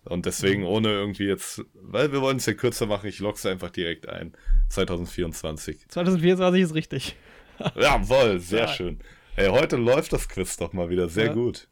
[0.06, 0.24] Und Mhm.
[0.24, 4.08] deswegen ohne irgendwie jetzt, weil wir wollen es ja kürzer machen, ich log's einfach direkt
[4.10, 4.34] ein.
[4.70, 5.88] 2024.
[5.88, 7.16] 2024 ist richtig.
[7.76, 8.68] Jawohl, sehr Ja.
[8.68, 9.00] schön.
[9.36, 11.34] Ey, heute läuft das Quiz doch mal wieder sehr Ja.
[11.34, 11.68] gut.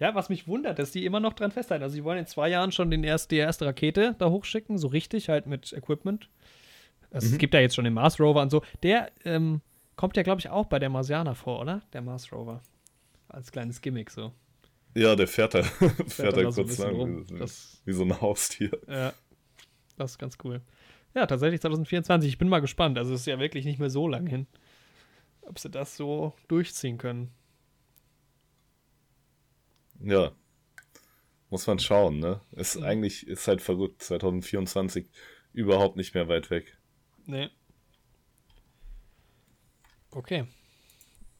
[0.00, 1.84] Ja, was mich wundert, dass die immer noch dran festhalten.
[1.84, 4.88] Also, sie wollen in zwei Jahren schon den erst, die erste Rakete da hochschicken, so
[4.88, 6.28] richtig, halt mit Equipment.
[7.10, 7.38] Es Mhm.
[7.38, 8.62] gibt ja jetzt schon den Mars Rover und so.
[8.82, 9.60] Der ähm,
[9.96, 11.82] kommt ja, glaube ich, auch bei der Marsianer vor, oder?
[11.92, 12.62] Der Mars Rover.
[13.28, 14.32] Als kleines Gimmick so.
[14.94, 17.30] Ja, der fährt da, fährt Fährt da so kurz bisschen lang, rum.
[17.30, 18.70] wie, Das, wie so ein Haustier.
[18.88, 19.12] ja,
[19.96, 20.60] das ist ganz cool.
[21.14, 22.28] Ja, tatsächlich 2024.
[22.28, 22.98] Ich bin mal gespannt.
[22.98, 24.46] Also, es ist ja wirklich nicht mehr so lang hin.
[25.42, 27.30] Ob sie das so durchziehen können.
[30.00, 30.32] Ja.
[31.50, 32.40] Muss man schauen, ne?
[32.52, 32.84] Ist Mhm.
[32.84, 34.02] eigentlich, ist halt verrückt.
[34.02, 35.06] 2024
[35.52, 36.76] überhaupt nicht mehr weit weg.
[37.26, 37.48] Nee.
[40.14, 40.46] Okay.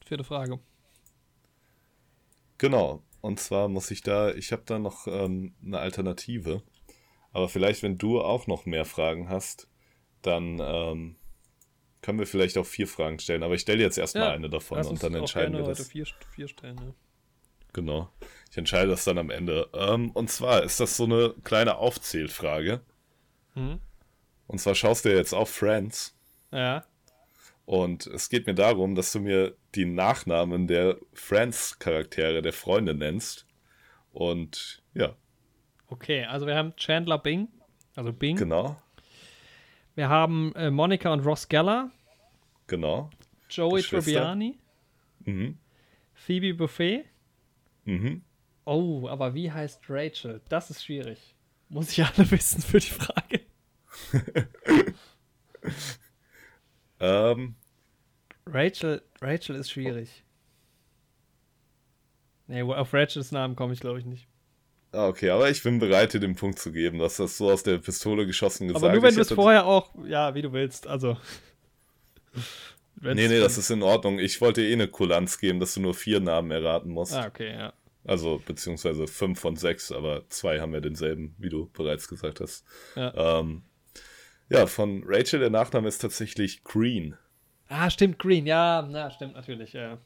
[0.04, 0.58] Vierte Frage.
[2.58, 3.02] Genau.
[3.20, 6.62] Und zwar muss ich da, ich habe da noch ähm, eine Alternative.
[7.32, 9.68] Aber vielleicht, wenn du auch noch mehr Fragen hast,
[10.22, 11.16] dann ähm,
[12.02, 13.42] können wir vielleicht auch vier Fragen stellen.
[13.42, 15.88] Aber ich stelle jetzt erstmal eine davon und dann entscheiden wir das.
[15.88, 16.94] Vier, vier stellen, ne?
[17.72, 18.08] Genau.
[18.50, 19.68] Ich entscheide das dann am Ende.
[19.72, 22.82] Ähm, und zwar ist das so eine kleine Aufzählfrage.
[23.54, 23.80] Mhm.
[24.46, 26.16] Und zwar schaust du ja jetzt auf Friends.
[26.52, 26.84] Ja.
[27.66, 33.46] Und es geht mir darum, dass du mir die Nachnamen der Friends-Charaktere, der Freunde nennst.
[34.12, 35.16] Und ja,
[35.88, 37.48] Okay, also wir haben Chandler Bing,
[37.94, 38.36] also Bing.
[38.36, 38.80] genau,
[39.94, 41.90] Wir haben äh, Monica und Ross Geller,
[42.66, 43.10] genau.
[43.50, 43.82] Joey.
[43.82, 44.58] Tribbiani,
[45.24, 45.58] Mhm.
[46.14, 47.04] Phoebe Buffet.
[47.84, 48.22] Mhm.
[48.64, 50.40] Oh, aber wie heißt Rachel?
[50.48, 51.34] Das ist schwierig.
[51.68, 53.40] Muss ich alle wissen für die Frage.
[57.04, 57.54] Ähm,
[58.46, 60.24] Rachel, Rachel ist schwierig.
[62.46, 64.26] Nee, auf Rachels Namen komme ich glaube ich nicht.
[64.92, 66.98] ah, okay, aber ich bin bereit, dir den Punkt zu geben.
[66.98, 68.84] Du hast das so aus der Pistole geschossen gesagt.
[68.84, 71.16] aber nur wenn du es vorher auch, ja, wie du willst, also.
[73.00, 74.18] Nee, nee, das ist in Ordnung.
[74.18, 77.12] Ich wollte eh eine Kulanz geben, dass du nur vier Namen erraten musst.
[77.12, 77.74] Ah, okay, ja.
[78.04, 82.64] Also, beziehungsweise fünf von sechs, aber zwei haben ja denselben, wie du bereits gesagt hast.
[82.96, 83.40] Ja.
[83.40, 83.62] Ähm,
[84.48, 87.16] ja, von Rachel, der Nachname ist tatsächlich Green.
[87.68, 89.98] Ah, stimmt, Green, ja, na, stimmt natürlich, ja.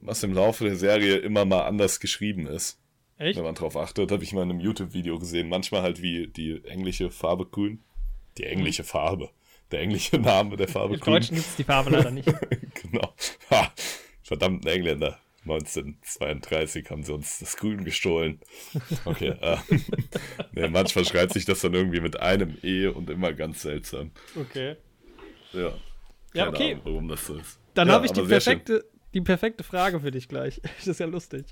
[0.00, 2.78] Was im Laufe der Serie immer mal anders geschrieben ist.
[3.18, 3.36] Echt?
[3.36, 5.50] Wenn man drauf achtet, habe ich mal in einem YouTube-Video gesehen.
[5.50, 7.82] Manchmal halt wie die englische Farbe grün.
[8.38, 9.30] Die englische Farbe.
[9.70, 11.14] Der englische Name der Farbe Im grün.
[11.14, 12.26] Deutschen gibt es die Farbe leider nicht.
[12.82, 13.14] genau.
[13.50, 13.72] Ha,
[14.22, 15.18] verdammten Engländer.
[15.42, 18.40] 1932 haben sie uns das Grün gestohlen.
[19.04, 19.34] Okay.
[19.40, 19.56] äh,
[20.52, 24.10] nee, manchmal schreibt sich das dann irgendwie mit einem E und immer ganz seltsam.
[24.36, 24.76] Okay.
[25.52, 25.72] Ja.
[26.34, 26.72] Ja, okay.
[26.72, 27.58] Ahnung, warum das so ist.
[27.74, 28.84] Dann Ja, habe ich die perfekte,
[29.14, 30.60] die perfekte Frage für dich gleich.
[30.76, 31.46] Das ist ja lustig.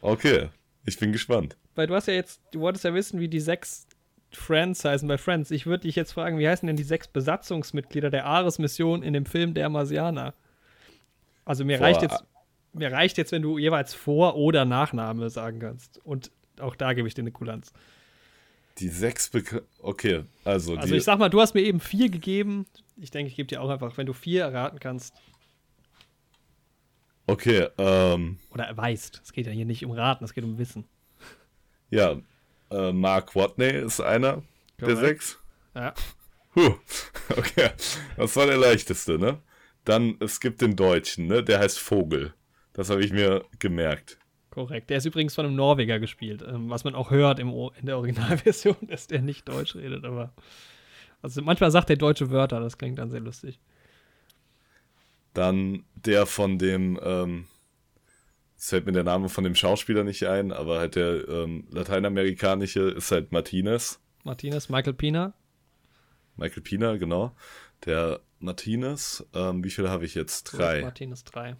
[0.00, 0.50] Okay,
[0.84, 1.56] ich bin gespannt.
[1.74, 3.86] Weil du hast ja jetzt, du wolltest ja wissen, wie die sechs
[4.32, 5.50] Friends heißen bei Friends.
[5.50, 9.26] Ich würde dich jetzt fragen, wie heißen denn die sechs Besatzungsmitglieder der Ares-Mission in dem
[9.26, 10.34] Film Der Marsianer?
[11.44, 11.84] Also mir Boah.
[11.84, 12.24] reicht jetzt,
[12.74, 16.00] mir reicht jetzt, wenn du jeweils Vor- oder Nachname sagen kannst.
[16.04, 16.30] Und
[16.60, 17.72] auch da gebe ich dir eine Kulanz.
[18.78, 22.66] Die sechs Beka Okay, also, Also ich sag mal, du hast mir eben vier gegeben.
[22.96, 25.14] Ich denke, ich gebe dir auch einfach, wenn du vier erraten kannst
[27.26, 28.38] okay, ähm.
[28.50, 29.20] oder weißt.
[29.24, 30.84] Es geht ja hier nicht um Raten, es geht um Wissen.
[31.90, 32.16] Ja,
[32.70, 34.42] äh, Mark Watney ist einer
[34.80, 35.22] der Korrekt.
[35.22, 35.38] sechs.
[35.74, 35.94] Ja.
[36.54, 36.74] Huh.
[37.36, 37.70] Okay,
[38.18, 39.40] das war der leichteste, ne?
[39.86, 41.42] Dann, es gibt den Deutschen, ne?
[41.42, 42.34] Der heißt Vogel.
[42.74, 44.18] Das habe ich mir gemerkt.
[44.50, 44.90] Korrekt.
[44.90, 47.48] Der ist übrigens von einem Norweger gespielt, ähm, was man auch hört im,
[47.80, 50.32] in der Originalversion, dass der nicht Deutsch redet, aber.
[51.22, 53.58] Also manchmal sagt er deutsche Wörter, das klingt dann sehr lustig.
[55.32, 57.46] Dann der von dem, ähm,
[58.56, 62.90] es fällt mir der Name von dem Schauspieler nicht ein, aber halt der ähm, lateinamerikanische
[62.90, 64.00] ist halt Martinez.
[64.22, 65.32] Martinez, Michael Pina.
[66.36, 67.34] Michael Pina, genau.
[67.86, 70.52] Der Martinez, ähm, wie viele habe ich jetzt?
[70.52, 70.82] Drei.
[70.82, 71.56] Martinez 3.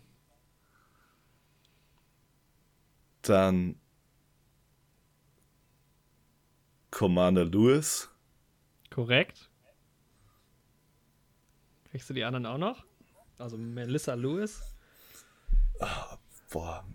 [3.24, 3.80] Dann
[6.90, 8.08] Commander Lewis.
[8.90, 9.50] Korrekt.
[11.90, 12.84] Kriegst du die anderen auch noch?
[13.38, 14.62] Also Melissa Lewis.
[16.50, 16.86] Boah.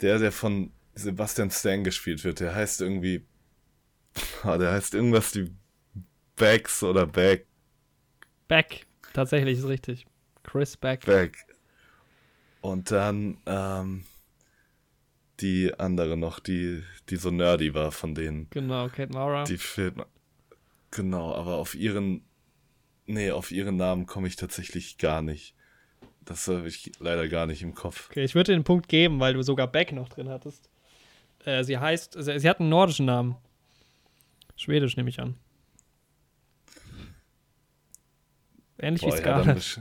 [0.00, 3.26] Der, der von Sebastian Stan gespielt wird, der heißt irgendwie.
[4.42, 5.54] Ah, der heißt irgendwas wie
[6.36, 7.46] Bags oder Bag.
[8.48, 8.86] Beck.
[9.12, 10.06] Tatsächlich ist richtig.
[10.42, 11.04] Chris Beck.
[11.04, 11.36] Bag.
[12.60, 14.04] Und dann ähm,
[15.40, 18.48] die andere noch, die, die so nerdy war von denen.
[18.50, 19.44] Genau, Kate Mara.
[19.44, 20.06] Die fehlt mir.
[20.90, 22.22] Genau, aber auf ihren.
[23.06, 25.54] Nee, auf ihren Namen komme ich tatsächlich gar nicht.
[26.24, 28.08] Das habe ich leider gar nicht im Kopf.
[28.10, 30.68] Okay, ich würde dir den Punkt geben, weil du sogar Beck noch drin hattest.
[31.44, 33.36] Äh, sie heißt, sie, sie hat einen nordischen Namen.
[34.56, 35.36] Schwedisch nehme ich an.
[38.78, 39.80] Ähnlich wie Boah, dann Scarlett.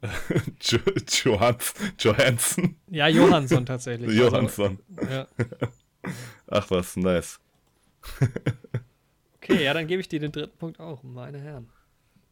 [0.60, 2.76] jo Johans Johansson.
[2.88, 4.16] Ja, Johansson tatsächlich.
[4.16, 4.78] Johansson.
[4.96, 5.26] Also, ja.
[6.46, 7.40] Ach was, nice.
[9.42, 11.68] Okay, ja, dann gebe ich dir den dritten Punkt auch, meine Herren.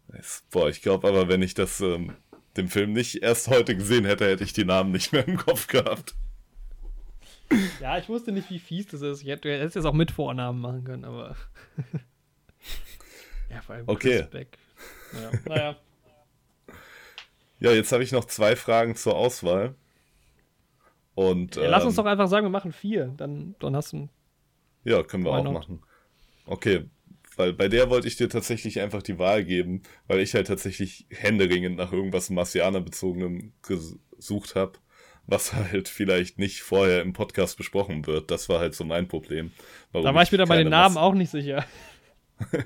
[0.09, 0.44] nice.
[0.51, 2.12] Boah, ich glaube aber, wenn ich das ähm,
[2.56, 5.66] den Film nicht erst heute gesehen hätte, hätte ich die Namen nicht mehr im Kopf
[5.66, 6.14] gehabt.
[7.80, 9.22] Ja, ich wusste nicht, wie fies das ist.
[9.22, 11.36] Ich hätte, du hättest jetzt auch mit Vornamen machen können, aber.
[13.51, 14.18] ja, vor allem Okay.
[14.20, 14.59] Chris Beck.
[15.12, 15.76] Ja, naja.
[17.59, 19.74] Ja, jetzt habe ich noch zwei Fragen zur Auswahl.
[21.15, 23.07] Und Ja, lass uns ähm, doch einfach sagen, wir machen vier.
[23.16, 24.09] Dann, dann hast du.
[24.85, 25.55] Ja, können wir auch not?
[25.55, 25.83] machen.
[26.47, 26.85] Okay,
[27.37, 31.07] weil bei der wollte ich dir tatsächlich einfach die Wahl geben, weil ich halt tatsächlich
[31.11, 34.73] händeringend nach irgendwas Marsianerbezogenem gesucht habe,
[35.27, 38.31] was halt vielleicht nicht vorher im Podcast besprochen wird.
[38.31, 39.51] Das war halt so mein Problem.
[39.93, 41.65] Da war ich wieder bei den Namen Mas- auch nicht sicher.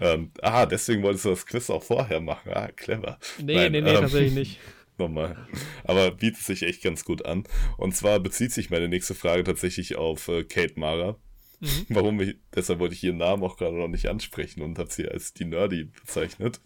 [0.00, 2.52] Ähm, ah, deswegen wolltest du das Quiz auch vorher machen.
[2.54, 3.18] Ah, clever.
[3.42, 4.60] Nee, Nein, nee, nee, ähm, tatsächlich nicht.
[4.98, 5.36] Nochmal.
[5.84, 7.44] Aber bietet sich echt ganz gut an.
[7.76, 11.16] Und zwar bezieht sich meine nächste Frage tatsächlich auf äh, Kate Mara.
[11.60, 11.86] Mhm.
[11.88, 15.08] Warum ich, deshalb wollte ich ihren Namen auch gerade noch nicht ansprechen und habe sie
[15.08, 16.60] als die Nerdy bezeichnet.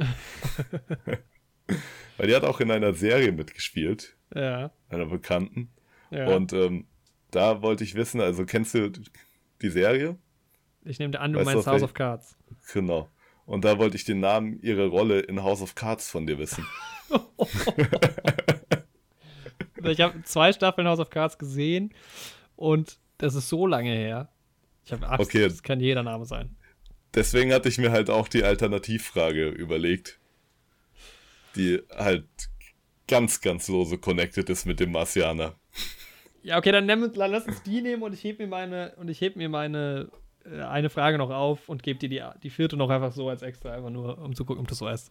[2.19, 5.71] Weil die hat auch in einer Serie mitgespielt, Ja, einer Bekannten.
[6.11, 6.27] ja.
[6.29, 6.87] Und ähm,
[7.31, 8.93] da wollte ich wissen, also kennst du
[9.63, 10.19] die Serie?
[10.85, 12.37] Ich nehme an, du weißt meinst House of Cards.
[12.73, 13.09] Genau.
[13.47, 16.67] Und da wollte ich den Namen ihrer Rolle in House of Cards von dir wissen.
[19.85, 21.93] Ich habe zwei Staffeln House of Cards gesehen
[22.57, 24.29] und das ist so lange her.
[24.85, 25.49] Ich habe Angst, Okay.
[25.49, 26.57] das kann jeder Name sein.
[27.15, 30.19] Deswegen hatte ich mir halt auch die Alternativfrage überlegt,
[31.57, 32.27] die halt
[33.09, 35.55] ganz, ganz lose connected ist mit dem Marsianer.
[36.43, 39.21] Ja, okay, dann, dann lass uns die nehmen und ich heb mir meine und ich
[39.21, 40.11] heb mir meine
[40.45, 43.73] eine Frage noch auf und gebe dir die, die vierte noch einfach so als extra,
[43.73, 45.11] einfach nur um zu gucken, ob du so weißt.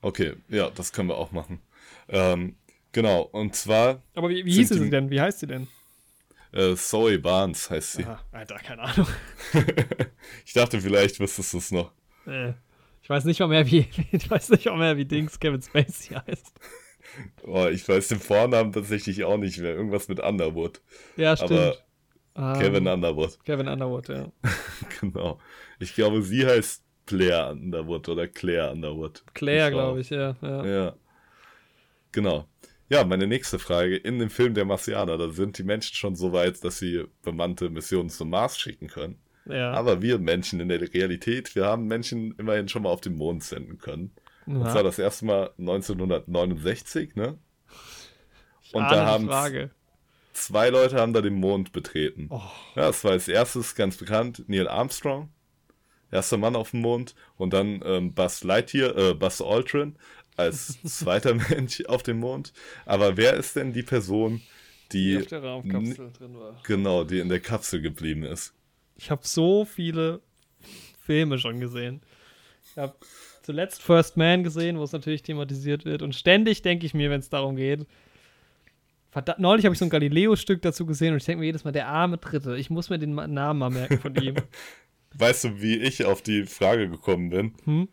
[0.00, 1.60] Okay, ja, das können wir auch machen.
[2.08, 2.56] Ähm,
[2.92, 5.10] genau, und zwar Aber wie, wie hieß die- sie denn?
[5.10, 5.66] Wie heißt sie denn?
[6.52, 8.04] äh, Zoe Barnes heißt sie.
[8.04, 9.06] Aha, Alter, keine Ahnung.
[10.46, 11.92] ich dachte, vielleicht wüsstest du es noch.
[12.26, 12.52] Äh,
[13.02, 16.14] ich weiß nicht mal mehr, wie ich weiß nicht mal mehr, wie Dings Kevin Spacey
[16.14, 16.52] heißt.
[17.42, 19.74] Oh, ich weiß den Vornamen tatsächlich auch nicht mehr.
[19.74, 20.80] Irgendwas mit Underwood.
[21.16, 21.50] Ja, stimmt.
[21.52, 21.76] Aber
[22.38, 24.30] Ähm, Kevin Underwood, Kevin Underwood, ja.
[25.00, 25.38] genau.
[25.80, 29.24] Ich glaube, sie heißt Blair Underwood oder Claire Underwood.
[29.34, 30.64] Claire, glaube ich, ja, ja.
[30.64, 30.96] Ja.
[32.12, 32.46] Genau.
[32.90, 33.96] Ja, meine nächste Frage.
[33.96, 37.68] In dem Film Der Marsianer, da sind die Menschen schon so weit, dass sie bemannte
[37.68, 39.18] Missionen zum Mars schicken können.
[39.44, 39.72] Ja.
[39.72, 43.42] Aber wir Menschen in der Realität, wir haben Menschen immerhin schon mal auf den Mond
[43.44, 44.12] senden können.
[44.46, 44.54] Ja.
[44.54, 47.38] Und zwar das erste Mal 1969, ne?
[48.62, 49.28] Ich Und da haben
[50.44, 52.28] zwei Leute haben da den Mond betreten.
[52.30, 52.40] Oh.
[52.74, 55.28] Ja, das war als erstes ganz bekannt Neil Armstrong,
[56.10, 59.96] erster Mann auf dem Mond, und dann ähm, Buzz Lightyear, äh, Buzz Aldrin
[60.36, 62.52] als zweiter Mensch auf dem Mond.
[62.86, 64.40] Aber wer ist denn die Person,
[64.92, 66.60] die, die auf der Raumkapsel drin war?
[66.64, 68.54] Genau, die in der Kapsel geblieben ist.
[68.96, 70.20] Ich habe so viele
[71.04, 72.00] Filme schon gesehen.
[72.70, 72.94] Ich habe
[73.42, 76.02] zuletzt First Man gesehen, wo es natürlich thematisiert wird.
[76.02, 77.86] Und ständig denke ich mir, wenn es darum geht,
[79.10, 81.72] Verdammt, neulich habe ich so ein Galileo-Stück dazu gesehen und ich denke mir jedes Mal,
[81.72, 82.56] der arme Dritte.
[82.56, 84.34] Ich muss mir den Namen mal merken von ihm.
[85.14, 87.54] Weißt du, wie ich auf die Frage gekommen bin?
[87.64, 87.88] Hm?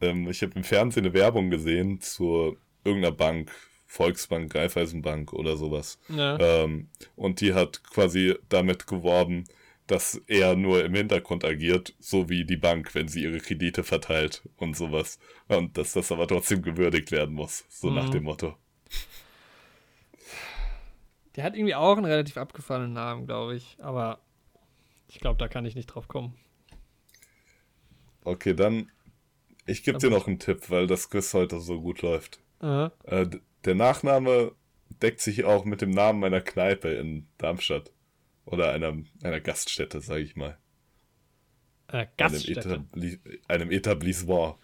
[0.00, 3.52] Ähm, ich habe im Fernsehen eine Werbung gesehen zu irgendeiner Bank,
[3.86, 5.98] Volksbank, Raiffeisenbank oder sowas.
[6.08, 6.38] Ja.
[6.38, 9.44] Ähm, und die hat quasi damit geworben,
[9.86, 14.48] dass er nur im Hintergrund agiert, so wie die Bank, wenn sie ihre Kredite verteilt
[14.56, 15.18] und sowas.
[15.48, 17.96] Und dass das aber trotzdem gewürdigt werden muss, so mhm.
[17.96, 18.54] nach dem Motto.
[21.40, 23.78] Der hat irgendwie auch einen relativ abgefahrenen Namen, glaube ich.
[23.80, 24.20] Aber
[25.08, 26.36] ich glaube, da kann ich nicht drauf kommen.
[28.24, 28.90] Okay, dann
[29.64, 32.40] ich gebe dir noch einen Tipp, weil das Quiz heute so gut läuft.
[32.60, 32.90] Äh,
[33.64, 34.52] der Nachname
[35.00, 37.90] deckt sich auch mit dem Namen meiner Kneipe in Darmstadt.
[38.44, 40.58] Oder einer, einer Gaststätte, sage ich mal.
[41.88, 42.68] Äh, Gaststätte?
[42.68, 44.56] Einem, Etabli einem Etablissement.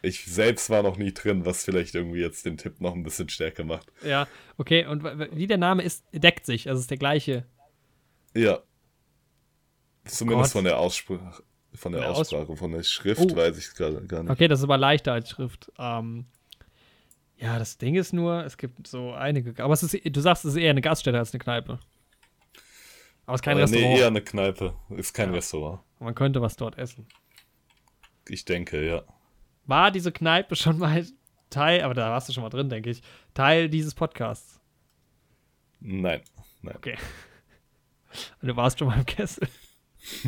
[0.00, 3.28] Ich selbst war noch nie drin, was vielleicht irgendwie jetzt den Tipp noch ein bisschen
[3.28, 3.90] stärker macht.
[4.04, 4.86] Ja, okay.
[4.86, 6.68] Und wie der Name ist, deckt sich.
[6.68, 7.44] Also ist der gleiche.
[8.34, 8.60] Ja.
[10.04, 10.58] Zumindest Gott.
[10.58, 11.42] von der Aussprache.
[11.74, 13.36] Von der, der Aussprache, von der Schrift oh.
[13.36, 14.32] weiß ich gerade gar nicht.
[14.32, 15.70] Okay, das ist aber leichter als Schrift.
[15.78, 16.26] Ähm,
[17.36, 19.62] ja, das Ding ist nur, es gibt so einige.
[19.62, 21.78] Aber es ist, du sagst, es ist eher eine Gaststätte als eine Kneipe.
[23.26, 23.88] Aber es ist kein äh, Restaurant.
[23.88, 24.74] Nee, eher eine Kneipe.
[24.96, 25.34] Ist kein ja.
[25.34, 25.80] Restaurant.
[26.00, 27.06] Man könnte was dort essen.
[28.28, 29.02] Ich denke, ja.
[29.68, 31.06] War diese Kneipe schon mal
[31.50, 33.02] Teil, aber da warst du schon mal drin, denke ich,
[33.34, 34.60] Teil dieses Podcasts?
[35.80, 36.22] Nein,
[36.62, 36.74] nein.
[36.76, 36.96] Okay.
[38.40, 39.46] Und du warst schon mal im Kessel.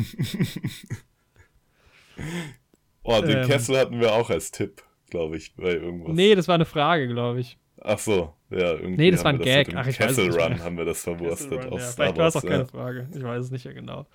[3.03, 6.13] oh, den ähm, Kessel hatten wir auch als Tipp, glaube ich, bei irgendwas.
[6.13, 7.57] Nee, das war eine Frage, glaube ich.
[7.81, 8.97] Ach so, ja, irgendwie.
[8.97, 9.75] Nee, das war ein Gag.
[9.75, 11.63] Ach, ich Kessel weiß Run haben wir das verwurstet.
[11.63, 11.77] Ja.
[11.79, 13.09] Vielleicht war es auch keine Frage.
[13.11, 14.05] Ich weiß es nicht ja genau.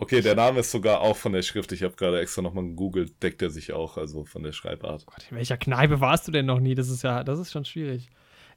[0.00, 1.72] Okay, der Name ist sogar auch von der Schrift.
[1.72, 5.04] Ich habe gerade extra nochmal gegoogelt, deckt er sich auch, also von der Schreibart.
[5.06, 6.76] Gott, in welcher Kneipe warst du denn noch nie?
[6.76, 8.08] Das ist ja, das ist schon schwierig.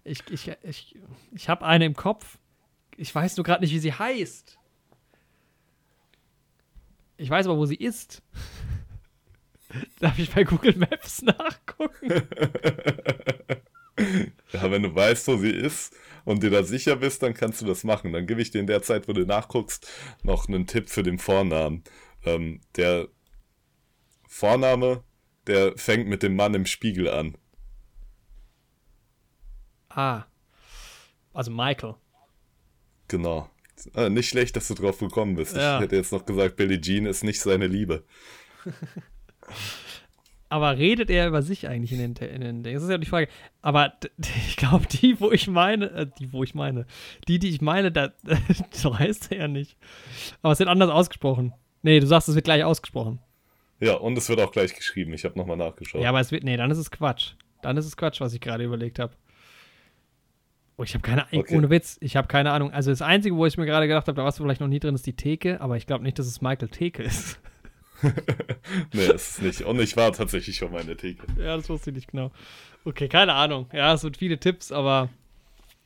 [0.04, 0.96] Ich, ich, ich,
[1.32, 2.38] ich habe eine im Kopf.
[2.96, 4.60] Ich weiß nur gerade nicht, wie sie heißt.
[7.18, 8.22] Ich weiß aber, wo sie ist.
[10.00, 12.22] Darf ich bei Google Maps nachgucken?
[13.98, 15.94] ja, wenn du weißt, wo sie ist
[16.26, 18.14] und dir da sicher bist, dann kannst du das machen.
[18.14, 19.88] Dann gebe ich dir in der Zeit, wo du nachguckst,
[20.24, 21.84] noch einen Tipp für den Vornamen.
[22.26, 23.08] Ähm, der
[24.28, 25.04] Vorname,
[25.48, 27.38] der fängt mit dem Mann im Spiegel an.
[29.90, 30.24] Ah.
[31.34, 31.96] Also Michael.
[33.08, 33.50] Genau.
[33.94, 35.56] Ah, nicht schlecht, dass du drauf gekommen bist.
[35.56, 35.78] Ja.
[35.78, 38.04] Ich hätte jetzt noch gesagt, Billie Jean ist nicht seine Liebe.
[40.52, 43.30] Aber redet er über sich eigentlich in den, in den Das ist ja die Frage.
[43.62, 43.94] Aber
[44.48, 46.86] ich glaube, die, wo ich meine, äh, die, wo ich meine,
[47.30, 48.12] die, die ich meine, da,
[48.72, 49.78] so heißt er ja nicht.
[50.42, 51.54] Aber es wird anders ausgesprochen.
[51.84, 53.20] Nee, du sagst, es wird gleich ausgesprochen.
[53.80, 55.14] Ja, und es wird auch gleich geschrieben.
[55.14, 56.02] Ich habe nochmal nachgeschaut.
[56.02, 57.36] Ja, aber es wird, nee, dann ist es Quatsch.
[57.62, 59.14] Dann ist es Quatsch, was ich gerade überlegt habe.
[60.76, 61.56] Oh, ich habe keine Ahnung, okay.
[61.56, 62.72] ohne Witz, ich habe keine Ahnung.
[62.72, 64.82] Also das Einzige, wo ich mir gerade gedacht habe, da warst du vielleicht noch nie
[64.82, 67.40] drin, ist die Theke, aber ich glaube nicht, dass es Michael Theke ist.
[68.94, 69.62] nee, das ist nicht.
[69.62, 71.26] Und ich war tatsächlich schon mal in der Theke.
[71.38, 72.32] Ja, das wusste ich nicht genau.
[72.86, 73.70] Okay, keine Ahnung.
[73.74, 75.10] Ja, es sind viele Tipps, aber.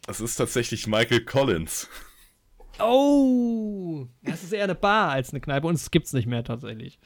[0.08, 1.90] Es ist tatsächlich Michael Collins.
[2.80, 4.08] Oh!
[4.24, 7.00] Das ist eher eine Bar als eine Kneipe und es gibt's nicht mehr tatsächlich.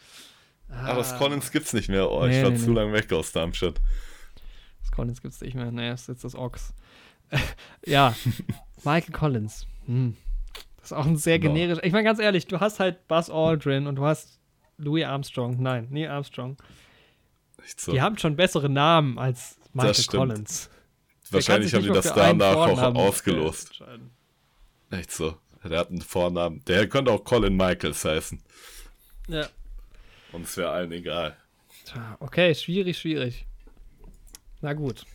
[0.70, 0.88] Ah.
[0.88, 2.10] Aber das Collins gibt's nicht mehr.
[2.10, 2.76] Oh, nee, ich war nee, zu nee.
[2.76, 3.80] lang weg aus Darmstadt.
[4.82, 5.72] Das Collins gibt's nicht mehr.
[5.72, 6.74] Nee, das ist jetzt das Ochs.
[7.86, 8.16] ja,
[8.84, 9.68] Michael Collins.
[9.86, 10.16] Hm.
[10.78, 11.54] Das ist auch ein sehr genau.
[11.54, 11.80] generisch.
[11.84, 14.39] Ich meine, ganz ehrlich, du hast halt Buzz Aldrin und du hast
[14.80, 15.62] Louis Armstrong.
[15.62, 16.58] Nein, Neil Armstrong.
[17.78, 17.92] So.
[17.92, 20.70] Die haben schon bessere Namen als Michael Collins.
[21.30, 23.84] Wahrscheinlich haben die das danach auch ausgelost.
[24.90, 25.38] Echt so.
[25.64, 26.64] Der hat einen Vornamen.
[26.66, 28.42] Der könnte auch Colin Michaels heißen.
[29.28, 29.48] Ja.
[30.32, 31.36] Und es wäre allen egal.
[32.20, 33.46] Okay, schwierig, schwierig.
[34.62, 35.06] Na gut.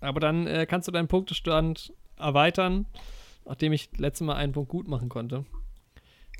[0.00, 2.86] Aber dann äh, kannst du deinen Punktestand erweitern,
[3.44, 5.44] nachdem ich letztes Mal einen Punkt gut machen konnte.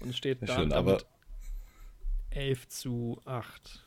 [0.01, 1.03] Und es steht da schön, aber
[2.35, 3.85] 11 zu 8.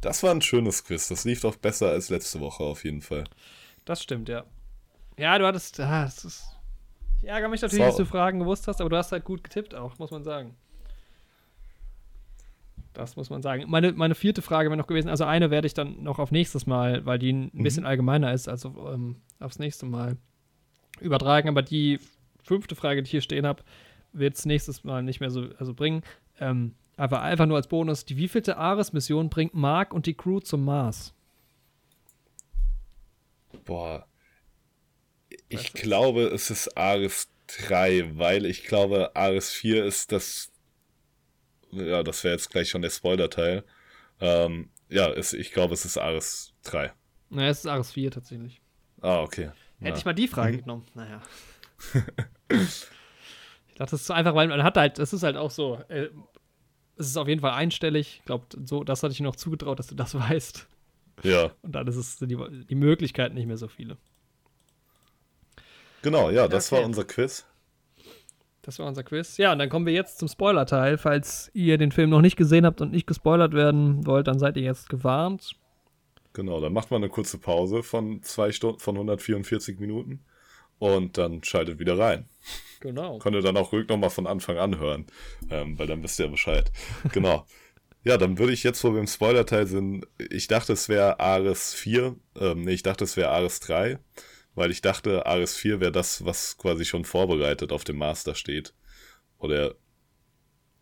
[0.00, 1.08] Das war ein schönes Quiz.
[1.08, 3.24] Das lief doch besser als letzte Woche auf jeden Fall.
[3.84, 4.44] Das stimmt, ja.
[5.16, 5.78] Ja, du hattest.
[5.80, 6.44] Ah, das ist,
[7.22, 9.74] ich ärgere mich natürlich, dass du Fragen gewusst hast, aber du hast halt gut getippt
[9.74, 10.56] auch, muss man sagen.
[12.94, 13.64] Das muss man sagen.
[13.68, 16.66] Meine, meine vierte Frage wäre noch gewesen, also eine werde ich dann noch auf nächstes
[16.66, 17.62] Mal, weil die ein mhm.
[17.62, 20.16] bisschen allgemeiner ist, also ähm, aufs nächste Mal
[21.00, 21.48] übertragen.
[21.48, 22.00] Aber die
[22.42, 23.62] fünfte Frage, die ich hier stehen habe,
[24.12, 26.02] wird es nächstes Mal nicht mehr so also bringen.
[26.40, 28.04] Ähm, aber einfach nur als Bonus.
[28.04, 31.14] Die wievielte Ares-Mission bringt Mark und die Crew zum Mars?
[33.64, 34.06] Boah.
[35.48, 37.30] Ich glaube, es ist Ares
[37.66, 40.52] 3, weil ich glaube, Ares 4 ist das
[41.72, 43.64] ja, das wäre jetzt gleich schon der Spoiler-Teil.
[44.20, 46.92] Ähm, ja, ist, ich glaube, es ist Ares 3.
[47.30, 48.60] Naja, es ist Ares 4 tatsächlich.
[49.00, 49.50] Ah, okay.
[49.80, 49.96] Hätte ja.
[49.96, 50.60] ich mal die Frage mhm.
[50.60, 50.86] genommen.
[50.94, 51.22] Naja.
[52.50, 55.76] ich dachte, das ist so einfach, weil man hat halt, das ist halt auch so,
[55.88, 56.10] äh,
[56.96, 58.18] es ist auf jeden Fall einstellig.
[58.20, 60.66] Ich glaube, so, das hatte ich noch zugetraut, dass du das weißt.
[61.22, 61.52] Ja.
[61.62, 62.36] Und dann ist es die,
[62.68, 63.96] die Möglichkeiten nicht mehr so viele.
[66.02, 66.80] Genau, ja, das okay.
[66.80, 67.46] war unser Quiz.
[68.62, 69.36] Das war unser Quiz.
[69.38, 70.98] Ja, und dann kommen wir jetzt zum Spoiler-Teil.
[70.98, 74.56] Falls ihr den Film noch nicht gesehen habt und nicht gespoilert werden wollt, dann seid
[74.56, 75.56] ihr jetzt gewarnt.
[76.32, 80.20] Genau, dann macht man eine kurze Pause von zwei Stunden, von 144 Minuten
[80.82, 82.28] und dann schaltet wieder rein.
[82.80, 83.18] Genau.
[83.18, 85.06] Könnt ihr dann auch ruhig nochmal von Anfang an hören,
[85.50, 86.72] ähm, weil dann wisst ihr ja Bescheid.
[87.12, 87.46] Genau.
[88.04, 91.74] ja, dann würde ich jetzt, wo wir im Spoiler-Teil sind, ich dachte, es wäre Ares
[91.74, 93.98] 4, ähm, nee, ich dachte, es wäre Ares 3
[94.54, 98.74] weil ich dachte, Ares 4 wäre das, was quasi schon vorbereitet auf dem Master steht.
[99.38, 99.74] Oder.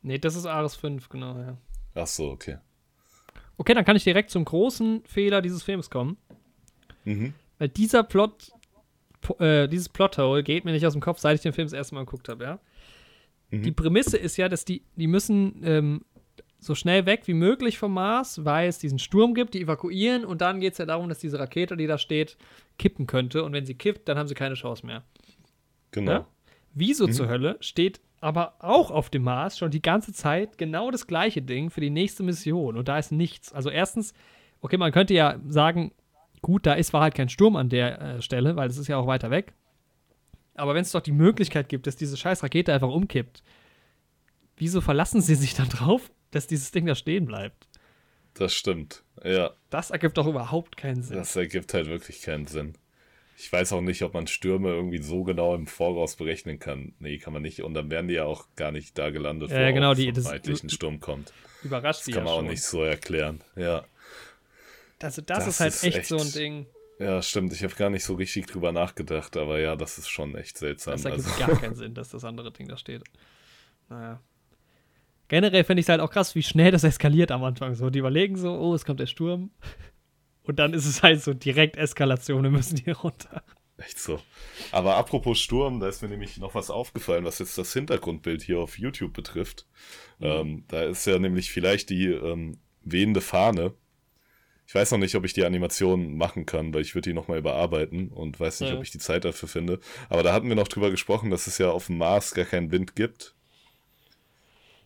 [0.02, 1.56] Nee, das ist Ares 5, genau, ja.
[1.94, 2.58] Ach so, okay.
[3.56, 6.16] Okay, dann kann ich direkt zum großen Fehler dieses Films kommen.
[7.04, 7.34] Mhm.
[7.58, 8.52] Weil dieser Plot,
[9.38, 11.94] äh, dieses Plothole geht mir nicht aus dem Kopf, seit ich den Film das erste
[11.94, 12.60] Mal geguckt habe, ja.
[13.50, 13.62] Mhm.
[13.62, 16.04] Die Prämisse ist ja, dass die, die müssen ähm,
[16.58, 20.40] so schnell weg wie möglich vom Mars, weil es diesen Sturm gibt, die evakuieren und
[20.40, 22.36] dann geht es ja darum, dass diese Rakete, die da steht,
[22.78, 25.02] kippen könnte und wenn sie kippt, dann haben sie keine Chance mehr.
[25.90, 26.12] Genau.
[26.12, 26.26] Ja?
[26.74, 27.12] Wieso mhm.
[27.12, 31.40] zur Hölle steht aber auch auf dem Mars schon die ganze Zeit genau das gleiche
[31.40, 33.52] Ding für die nächste Mission und da ist nichts.
[33.52, 34.12] Also erstens,
[34.60, 35.92] okay, man könnte ja sagen,
[36.42, 38.96] gut, da ist war halt kein Sturm an der äh, Stelle, weil es ist ja
[38.96, 39.52] auch weiter weg.
[40.54, 43.42] Aber wenn es doch die Möglichkeit gibt, dass diese scheiß Rakete einfach umkippt,
[44.56, 47.68] wieso verlassen sie sich dann drauf dass dieses Ding da stehen bleibt.
[48.34, 49.50] Das stimmt, ja.
[49.70, 51.16] Das ergibt doch überhaupt keinen Sinn.
[51.16, 52.74] Das ergibt halt wirklich keinen Sinn.
[53.36, 56.92] Ich weiß auch nicht, ob man Stürme irgendwie so genau im Voraus berechnen kann.
[56.98, 57.62] Nee, kann man nicht.
[57.62, 60.26] Und dann wären die ja auch gar nicht da gelandet, ja, wo genau, die, das,
[60.26, 61.32] ein Sturm kommt.
[61.62, 63.84] Überrascht Das kann man ja auch nicht so erklären, ja.
[65.02, 66.66] Also das, das ist halt ist echt, echt, so ein Ding.
[66.98, 67.52] Ja, stimmt.
[67.52, 70.92] Ich habe gar nicht so richtig drüber nachgedacht, aber ja, das ist schon echt seltsam.
[70.92, 71.46] Das ergibt also.
[71.46, 73.02] gar keinen Sinn, dass das andere Ding da steht.
[73.88, 74.20] Naja
[75.30, 77.74] generell finde ich es halt auch krass, wie schnell das eskaliert am Anfang.
[77.74, 79.50] So, die überlegen so, oh, es kommt der Sturm.
[80.42, 83.42] Und dann ist es halt so direkt Eskalation, wir müssen hier runter.
[83.78, 84.20] Echt so.
[84.72, 88.58] Aber apropos Sturm, da ist mir nämlich noch was aufgefallen, was jetzt das Hintergrundbild hier
[88.58, 89.66] auf YouTube betrifft.
[90.18, 90.26] Mhm.
[90.26, 93.72] Ähm, da ist ja nämlich vielleicht die ähm, wehende Fahne.
[94.70, 97.38] Ich weiß noch nicht, ob ich die Animation machen kann, weil ich würde die nochmal
[97.38, 98.76] überarbeiten und weiß nicht, ja.
[98.76, 99.80] ob ich die Zeit dafür finde.
[100.08, 102.70] Aber da hatten wir noch drüber gesprochen, dass es ja auf dem Mars gar keinen
[102.70, 103.34] Wind gibt.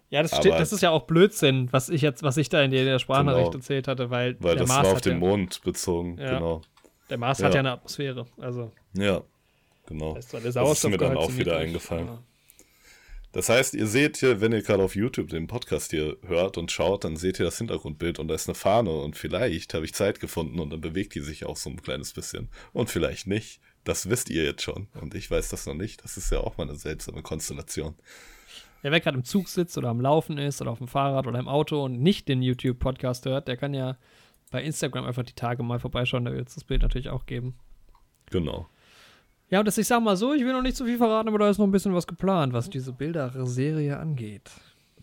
[0.09, 2.71] Ja, das, steht, das ist ja auch Blödsinn, was ich jetzt, was ich da in
[2.71, 5.61] der Sprachnachricht genau, erzählt hatte, weil, weil der das Mars war auf den ja, Mond
[5.65, 6.63] bezogen, ja, genau.
[7.11, 8.73] Der Mars hat ja eine Atmosphäre, also.
[8.95, 9.21] Ja,
[9.85, 10.15] genau.
[10.15, 12.09] Das, das ist mir dann auch wieder eingefallen.
[13.35, 16.71] Das heißt, ihr seht hier, wenn ihr gerade auf YouTube den Podcast hier hört und
[16.71, 19.93] schaut, dann seht ihr das Hintergrundbild und da ist eine Fahne und vielleicht habe ich
[19.93, 22.49] Zeit gefunden und dann bewegt die sich auch so ein kleines bisschen.
[22.73, 23.61] Und vielleicht nicht.
[23.83, 26.05] Das wisst ihr jetzt schon und ich weiß das noch nicht.
[26.05, 27.97] Das ist ja auch mal eine seltsame Konstellation.
[28.85, 31.41] Ja, wer gerade im Zug sitzt oder am Laufen ist oder auf dem Fahrrad oder
[31.41, 33.97] im Auto und nicht den YouTube-Podcast hört, der kann ja
[34.53, 36.25] bei Instagram einfach die Tage mal vorbeischauen.
[36.25, 37.57] Da wird es das Bild natürlich auch geben.
[38.31, 38.69] Genau.
[39.51, 41.39] Ja, und das, ich sag mal so, ich will noch nicht zu viel verraten, aber
[41.39, 44.51] da ist noch ein bisschen was geplant, was diese Bilder-Serie angeht.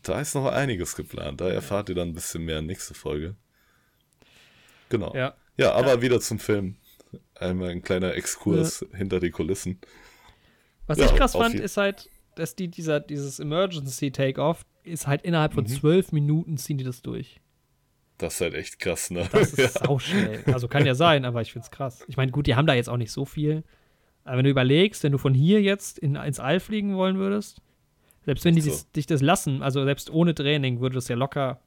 [0.02, 1.42] Da ist noch einiges geplant.
[1.42, 3.36] Da erfahrt ihr dann ein bisschen mehr nächste Folge.
[4.90, 5.14] Genau.
[5.16, 6.02] Ja, ja aber ja.
[6.02, 6.76] wieder zum Film.
[7.36, 8.98] Einmal ein kleiner Exkurs ja.
[8.98, 9.80] hinter die Kulissen.
[10.88, 15.54] Was ich krass fand, ist halt, dass die, dieser, dieses Emergency Takeoff ist halt innerhalb
[15.54, 15.70] von mhm.
[15.70, 17.40] zwölf Minuten ziehen die das durch.
[18.18, 19.28] Das ist halt echt krass, ne?
[19.32, 19.86] Das ist ja.
[19.86, 20.44] sauschnell.
[20.48, 22.04] Also kann ja sein, aber ich find's krass.
[22.08, 23.64] Ich meine, gut, die haben da jetzt auch nicht so viel.
[24.24, 27.62] Aber wenn du überlegst, wenn du von hier jetzt in, ins All fliegen wollen würdest,
[28.26, 28.76] selbst wenn die so.
[28.96, 31.60] dich das lassen, also selbst ohne Training, würde das ja locker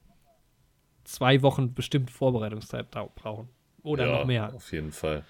[1.04, 3.48] zwei Wochen bestimmt Vorbereitungszeit brauchen.
[3.82, 4.54] Oder ja, noch mehr.
[4.54, 5.24] Auf jeden Fall.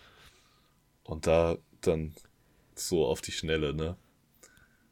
[1.03, 2.15] Und da dann
[2.75, 3.97] so auf die Schnelle, ne?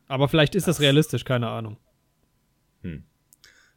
[0.08, 1.76] Aber vielleicht ist das, das realistisch, keine Ahnung.
[2.82, 3.04] Hm.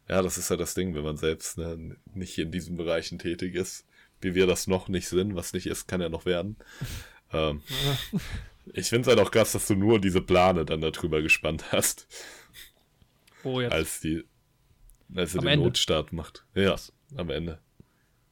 [0.08, 3.54] Ja, das ist ja das Ding, wenn man selbst ne, nicht in diesen Bereichen tätig
[3.54, 3.86] ist,
[4.20, 6.56] wie wir das noch nicht sind, was nicht ist, kann ja noch werden.
[7.32, 8.20] Ähm, ja.
[8.72, 12.08] Ich finde es halt auch krass, dass du nur diese Plane dann darüber gespannt hast.
[13.44, 13.72] Oh, jetzt.
[13.72, 14.24] Als die,
[15.14, 15.66] als er den Ende.
[15.66, 16.44] Notstart macht.
[16.54, 16.74] Ja,
[17.16, 17.60] am Ende.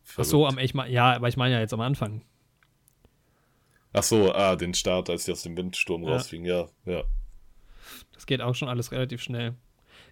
[0.03, 0.29] Verrückt.
[0.29, 2.23] Ach so, am, ich mein, ja, aber ich meine ja jetzt am Anfang.
[3.93, 6.11] Ach so, ah, den Start, als die aus dem Windsturm ja.
[6.11, 7.05] rausfliegen, ja, ja.
[8.13, 9.55] Das geht auch schon alles relativ schnell.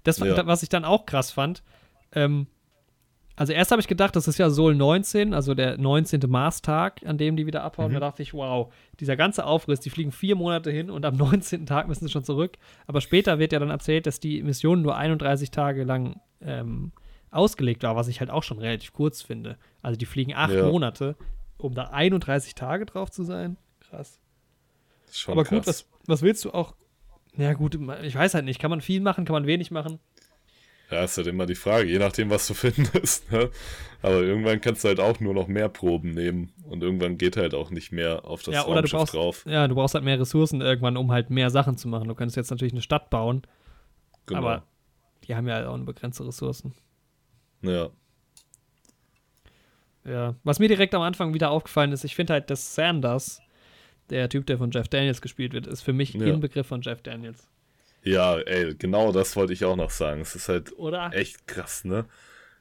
[0.05, 0.47] Das, ja.
[0.47, 1.65] was ich dann auch krass fand,
[2.13, 2.47] ähm,
[3.37, 6.21] also erst habe ich gedacht, das ist ja Sol 19, also der 19.
[6.29, 7.91] Mars-Tag, an dem die wieder abhauen.
[7.91, 7.95] Mhm.
[7.95, 11.67] Da dachte ich, wow, dieser ganze Aufriss, die fliegen vier Monate hin und am 19.
[11.67, 12.59] Tag müssen sie schon zurück.
[12.87, 16.93] Aber später wird ja dann erzählt, dass die Mission nur 31 Tage lang ähm,
[17.31, 19.57] ausgelegt war, was ich halt auch schon relativ kurz finde.
[19.81, 20.69] Also die fliegen acht ja.
[20.69, 21.17] Monate,
[21.57, 23.57] um da 31 Tage drauf zu sein.
[23.81, 24.21] Krass.
[25.27, 26.75] Aber gut, was, was willst du auch?
[27.37, 28.61] Ja, gut, ich weiß halt nicht.
[28.61, 29.99] Kann man viel machen, kann man wenig machen?
[30.93, 33.33] Ja, ist halt immer die Frage, je nachdem, was du findest.
[33.33, 33.51] Ne?
[34.03, 37.55] Aber irgendwann kannst du halt auch nur noch mehr Proben nehmen und irgendwann geht halt
[37.55, 39.45] auch nicht mehr auf das ja, oder du brauchst, drauf.
[39.47, 42.09] Ja, du brauchst halt mehr Ressourcen irgendwann, um halt mehr Sachen zu machen.
[42.09, 43.43] Du könntest jetzt natürlich eine Stadt bauen,
[44.27, 44.41] genau.
[44.41, 44.67] aber
[45.25, 46.75] die haben ja halt auch eine begrenzte Ressourcen.
[47.63, 47.91] Ja.
[50.05, 53.41] Ja, was mir direkt am Anfang wieder aufgefallen ist, ich finde halt, dass Sanders,
[54.11, 56.27] der Typ, der von Jeff Daniels gespielt wird, ist für mich ja.
[56.27, 57.49] Inbegriff von Jeff Daniels.
[58.03, 60.21] Ja, ey, genau das wollte ich auch noch sagen.
[60.21, 61.11] Es ist halt Oder?
[61.13, 62.07] echt krass, ne?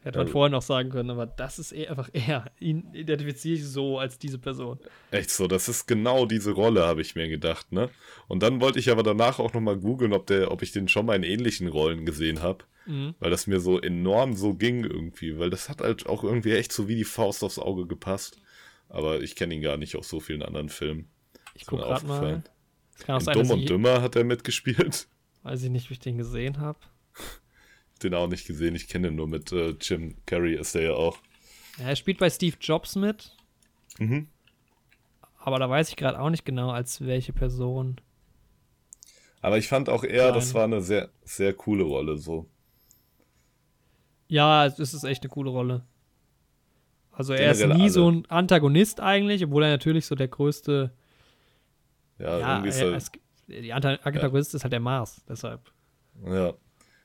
[0.03, 2.45] Hätte man also, vorher noch sagen können, aber das ist eher einfach er.
[2.59, 4.79] Ihn identifiziere ich so als diese Person.
[5.11, 7.89] Echt so, das ist genau diese Rolle, habe ich mir gedacht, ne?
[8.27, 11.15] Und dann wollte ich aber danach auch nochmal googeln, ob, ob ich den schon mal
[11.15, 12.65] in ähnlichen Rollen gesehen habe.
[12.87, 13.13] Mhm.
[13.19, 15.37] Weil das mir so enorm so ging irgendwie.
[15.37, 18.37] Weil das hat halt auch irgendwie echt so wie die Faust aufs Auge gepasst.
[18.89, 21.09] Aber ich kenne ihn gar nicht aus so vielen anderen Filmen.
[21.53, 22.43] Ich gucke gerade mal.
[23.05, 25.07] kann auch in sein, Dumm und Dümmer hat er mitgespielt.
[25.43, 26.79] Weiß ich nicht, wie ich den gesehen habe.
[28.03, 28.75] den auch nicht gesehen.
[28.75, 31.17] Ich kenne ihn nur mit äh, Jim Carrey, ist der ja auch.
[31.77, 33.35] Ja, er spielt bei Steve Jobs mit.
[33.99, 34.27] Mhm.
[35.37, 37.99] Aber da weiß ich gerade auch nicht genau, als welche Person.
[39.41, 40.33] Aber ich fand auch eher, Nein.
[40.35, 42.47] das war eine sehr, sehr coole Rolle so.
[44.27, 45.83] Ja, es ist echt eine coole Rolle.
[47.11, 47.89] Also er Generell ist nie alle.
[47.89, 50.91] so ein Antagonist eigentlich, obwohl er natürlich so der größte.
[52.19, 53.11] Ja, ja irgendwie ist er, es,
[53.51, 54.57] die Antagonist ja.
[54.57, 55.71] ist halt der Mars, deshalb.
[56.25, 56.53] Ja,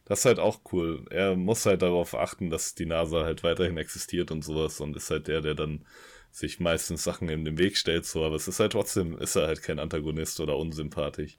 [0.04, 1.04] das ist halt auch cool.
[1.10, 5.10] Er muss halt darauf achten, dass die NASA halt weiterhin existiert und sowas und ist
[5.10, 5.84] halt der, der dann
[6.30, 9.46] sich meistens Sachen in den Weg stellt, so, aber es ist halt trotzdem, ist er
[9.46, 11.38] halt kein Antagonist oder unsympathisch.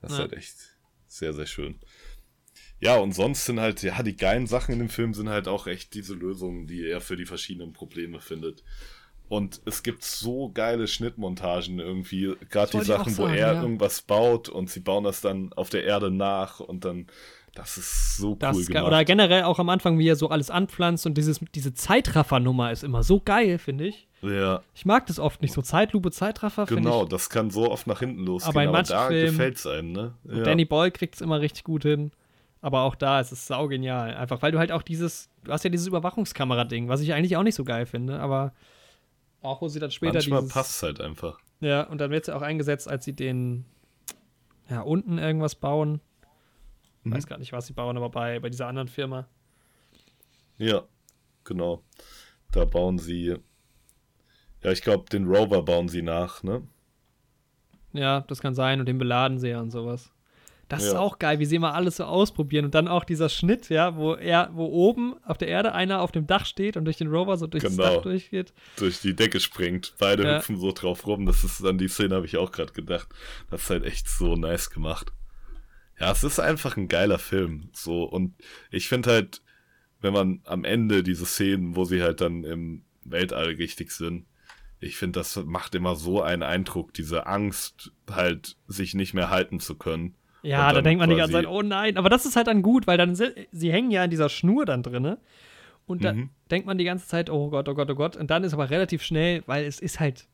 [0.00, 0.16] Das ja.
[0.16, 0.56] ist halt echt
[1.06, 1.78] sehr, sehr schön.
[2.80, 5.68] Ja, und sonst sind halt, ja, die geilen Sachen in dem Film sind halt auch
[5.68, 8.64] echt diese Lösungen, die er für die verschiedenen Probleme findet.
[9.32, 12.34] Und es gibt so geile Schnittmontagen irgendwie.
[12.50, 13.62] Gerade die Sachen, sagen, wo er ja.
[13.62, 17.06] irgendwas baut und sie bauen das dann auf der Erde nach und dann.
[17.54, 18.84] Das ist so das cool gemacht.
[18.84, 22.84] Oder generell auch am Anfang, wie er so alles anpflanzt und dieses, diese Zeitraffer-Nummer ist
[22.84, 24.06] immer so geil, finde ich.
[24.20, 24.60] Ja.
[24.74, 25.62] Ich mag das oft nicht so.
[25.62, 26.66] Zeitlupe, Zeitraffer.
[26.66, 28.50] Genau, ich, das kann so oft nach hinten losgehen.
[28.54, 30.12] Aber, in aber da gefällt es einem, ne?
[30.24, 30.42] Ja.
[30.42, 32.10] Danny Boyle kriegt es immer richtig gut hin.
[32.60, 34.14] Aber auch da ist es saugenial.
[34.14, 37.42] Einfach, weil du halt auch dieses, du hast ja dieses Überwachungskamera-Ding, was ich eigentlich auch
[37.42, 38.52] nicht so geil finde, aber
[39.42, 41.38] auch wo sie dann später Manchmal passt halt einfach.
[41.60, 43.64] Ja, und dann wird sie auch eingesetzt, als sie den,
[44.68, 46.00] ja, unten irgendwas bauen.
[47.02, 47.14] Mhm.
[47.14, 49.28] Weiß gar nicht, was sie bauen, aber bei, bei dieser anderen Firma.
[50.58, 50.84] Ja,
[51.44, 51.82] genau.
[52.52, 53.36] Da bauen sie,
[54.62, 56.66] ja, ich glaube, den Rover bauen sie nach, ne?
[57.92, 60.12] Ja, das kann sein und den beladen sie ja und sowas.
[60.72, 60.92] Das ja.
[60.92, 62.64] ist auch geil, wie sie immer alles so ausprobieren.
[62.64, 66.12] Und dann auch dieser Schnitt, ja, wo er, wo oben auf der Erde einer auf
[66.12, 67.82] dem Dach steht und durch den Rover so durch genau.
[67.82, 68.54] das Dach durchgeht.
[68.76, 69.92] Durch die Decke springt.
[69.98, 70.38] Beide ja.
[70.38, 71.26] hüpfen so drauf rum.
[71.26, 73.06] Das ist an die Szene, habe ich auch gerade gedacht.
[73.50, 75.12] Das ist halt echt so nice gemacht.
[76.00, 77.68] Ja, es ist einfach ein geiler Film.
[77.74, 78.34] So, und
[78.70, 79.42] ich finde halt,
[80.00, 84.24] wenn man am Ende diese Szenen, wo sie halt dann im Weltall richtig sind,
[84.80, 89.60] ich finde, das macht immer so einen Eindruck, diese Angst, halt sich nicht mehr halten
[89.60, 90.14] zu können.
[90.42, 92.86] Ja, da denkt man die ganze Zeit, oh nein, aber das ist halt dann gut,
[92.86, 95.18] weil dann sie hängen ja in dieser Schnur dann drinne.
[95.86, 96.30] Und da mhm.
[96.50, 98.16] denkt man die ganze Zeit, oh Gott, oh Gott, oh Gott.
[98.16, 100.26] Und dann ist aber relativ schnell, weil es ist halt,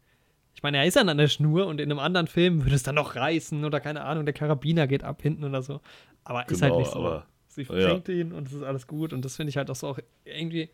[0.54, 2.82] ich meine, er ist dann an der Schnur und in einem anderen Film würde es
[2.82, 5.80] dann noch reißen oder keine Ahnung, der Karabiner geht ab hinten oder so.
[6.24, 6.98] Aber genau, ist halt genau, nicht so.
[6.98, 8.14] Aber, sie fängt ja.
[8.14, 10.70] ihn und es ist alles gut und das finde ich halt auch so auch irgendwie,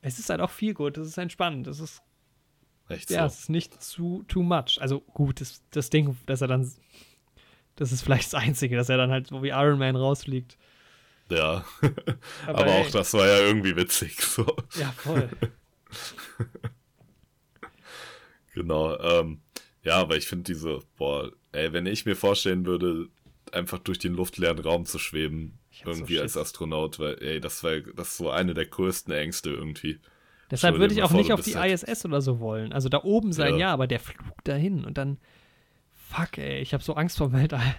[0.00, 2.02] es ist halt auch viel gut, es ist entspannend, es ist,
[2.88, 3.26] Echt ja, so.
[3.26, 4.78] es ist nicht zu too much.
[4.80, 6.70] Also gut, das, das Ding, dass er dann
[7.76, 10.56] das ist vielleicht das Einzige, dass er dann halt so wie Iron Man rausfliegt.
[11.30, 11.64] Ja.
[12.46, 14.20] Aber, Aber auch das war ja irgendwie witzig.
[14.20, 14.44] So.
[14.78, 15.28] Ja, voll.
[18.54, 18.98] genau.
[18.98, 19.40] Ähm,
[19.84, 23.08] ja, aber ich finde diese, boah, ey, wenn ich mir vorstellen würde,
[23.50, 27.80] einfach durch den luftleeren Raum zu schweben, irgendwie so als Astronaut, weil, ey, das war
[27.80, 29.98] das ist so eine der größten Ängste irgendwie.
[30.50, 32.72] Deshalb würde ich auch nicht auf die ISS oder so wollen.
[32.72, 35.18] Also da oben sein, ja, ja aber der Flug dahin und dann,
[36.12, 37.74] fuck, ey, ich habe so Angst vor Weltall.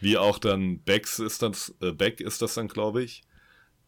[0.00, 3.22] Wie auch dann Becks ist das, äh, Beck ist das dann, glaube ich,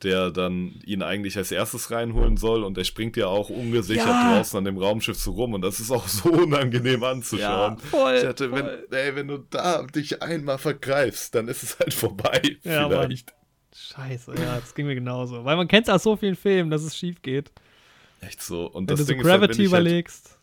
[0.03, 4.37] der dann ihn eigentlich als erstes reinholen soll und der springt ja auch ungesichert ja.
[4.37, 7.79] draußen an dem Raumschiff so rum und das ist auch so unangenehm anzuschauen.
[7.79, 8.87] Ja, voll, ich hatte, voll.
[8.91, 12.59] Wenn, ey, wenn du da dich einmal vergreifst, dann ist es halt vorbei.
[12.63, 13.33] Ja, vielleicht.
[13.33, 13.41] Mann.
[13.77, 15.45] Scheiße, ja, das ging mir genauso.
[15.45, 17.51] Weil man kennt es aus so vielen Filmen, dass es schief geht.
[18.21, 18.67] Echt so.
[18.67, 20.39] Und wenn das du Ding so Gravity ist halt, überlegst.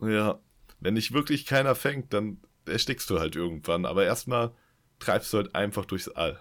[0.00, 0.40] Halt, ja,
[0.82, 3.86] wenn dich wirklich keiner fängt, dann erstickst du halt irgendwann.
[3.86, 4.52] Aber erstmal
[4.98, 6.40] treibst du halt einfach durchs All.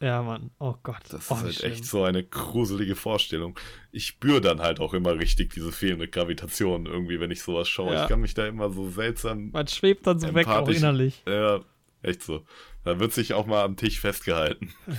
[0.00, 0.50] Ja, Mann.
[0.58, 1.02] Oh Gott.
[1.10, 1.72] Das oh, ist halt schlimm.
[1.72, 3.58] echt so eine gruselige Vorstellung.
[3.92, 7.94] Ich spüre dann halt auch immer richtig diese fehlende Gravitation irgendwie, wenn ich sowas schaue.
[7.94, 8.02] Ja.
[8.02, 9.50] Ich kann mich da immer so seltsam.
[9.52, 11.22] Man schwebt dann so weg, auch innerlich.
[11.26, 11.60] Ja,
[12.02, 12.44] echt so.
[12.84, 14.72] Da wird sich auch mal am Tisch festgehalten.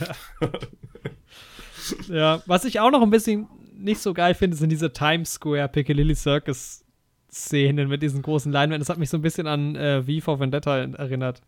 [2.10, 2.16] Ja.
[2.16, 3.48] ja, was ich auch noch ein bisschen
[3.78, 6.84] nicht so geil finde, sind diese Times Square Piccadilly Circus
[7.32, 8.82] Szenen mit diesen großen Leinwänden.
[8.82, 11.41] Das hat mich so ein bisschen an äh, V for Vendetta erinnert.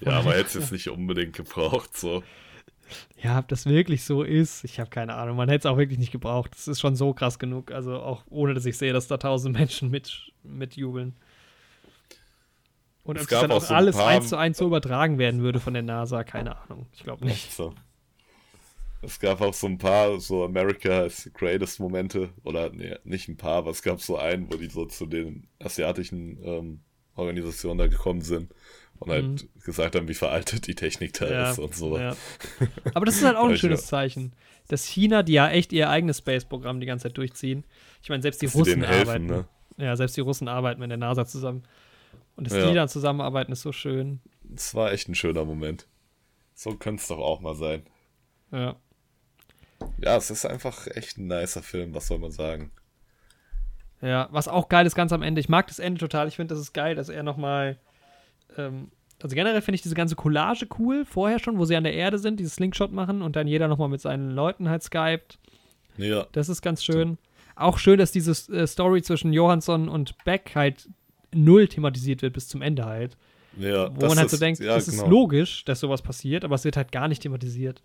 [0.00, 2.22] Ja, aber hätte es jetzt nicht unbedingt gebraucht, so.
[3.22, 5.36] Ja, ob das wirklich so ist, ich habe keine Ahnung.
[5.36, 6.52] Man hätte es auch wirklich nicht gebraucht.
[6.54, 7.70] Das ist schon so krass genug.
[7.70, 11.14] Also auch ohne, dass ich sehe, dass da tausend Menschen mit, mitjubeln.
[13.04, 15.60] Und ob es dann auch, auch so alles eins zu eins so übertragen werden würde
[15.60, 16.86] von der NASA, keine Ahnung.
[16.92, 17.52] Ich glaube nicht.
[17.52, 17.74] So.
[19.02, 22.30] Es gab auch so ein paar so America is the greatest Momente.
[22.44, 25.46] Oder nee, nicht ein paar, aber es gab so einen, wo die so zu den
[25.58, 26.80] asiatischen ähm,
[27.14, 28.52] Organisationen da gekommen sind
[29.00, 29.48] und halt mhm.
[29.64, 31.98] gesagt haben, wie veraltet die Technik da ja, ist und so.
[31.98, 32.14] Ja.
[32.94, 34.34] Aber das ist halt auch ein schönes Zeichen,
[34.68, 37.64] dass China, die ja echt ihr eigenes Space-Programm die ganze Zeit durchziehen.
[38.02, 39.26] Ich meine, selbst die dass Russen helfen, arbeiten.
[39.26, 39.48] Ne?
[39.78, 41.62] Ja, selbst die Russen arbeiten mit der NASA zusammen.
[42.36, 42.68] Und dass ja.
[42.68, 44.20] die dann zusammenarbeiten, ist so schön.
[44.54, 45.86] Es war echt ein schöner Moment.
[46.54, 47.82] So könnte es doch auch mal sein.
[48.52, 48.76] Ja.
[49.98, 52.70] Ja, es ist einfach echt ein nicer Film, was soll man sagen.
[54.02, 55.40] Ja, was auch geil ist ganz am Ende.
[55.40, 56.28] Ich mag das Ende total.
[56.28, 57.78] Ich finde, das ist geil, dass er nochmal
[58.56, 58.90] ähm,
[59.22, 62.18] also generell finde ich diese ganze Collage cool, vorher schon, wo sie an der Erde
[62.18, 65.38] sind, dieses Slingshot machen und dann jeder nochmal mit seinen Leuten halt skypt.
[65.98, 66.26] Ja.
[66.32, 67.18] Das ist ganz schön.
[67.54, 70.88] Auch schön, dass diese äh, Story zwischen Johansson und Beck halt
[71.34, 73.16] null thematisiert wird bis zum Ende halt.
[73.58, 75.02] Ja, wo man halt so denkt, ja, es genau.
[75.02, 77.82] ist logisch, dass sowas passiert, aber es wird halt gar nicht thematisiert.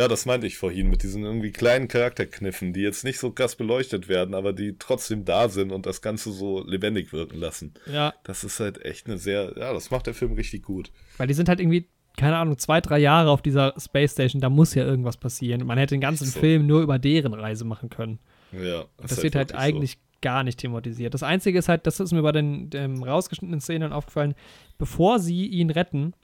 [0.00, 3.54] Ja, das meinte ich vorhin mit diesen irgendwie kleinen Charakterkniffen, die jetzt nicht so krass
[3.54, 7.74] beleuchtet werden, aber die trotzdem da sind und das Ganze so lebendig wirken lassen.
[7.84, 8.14] Ja.
[8.24, 10.90] Das ist halt echt eine sehr, ja, das macht der Film richtig gut.
[11.18, 11.86] Weil die sind halt irgendwie,
[12.16, 15.66] keine Ahnung, zwei, drei Jahre auf dieser Space Station, da muss ja irgendwas passieren.
[15.66, 16.40] Man hätte den ganzen so.
[16.40, 18.20] Film nur über deren Reise machen können.
[18.52, 18.86] Ja.
[18.96, 19.98] Das, das wird halt, halt eigentlich so.
[20.22, 21.12] gar nicht thematisiert.
[21.12, 24.34] Das Einzige ist halt, das ist mir bei den, den rausgeschnittenen Szenen aufgefallen,
[24.78, 26.14] bevor sie ihn retten,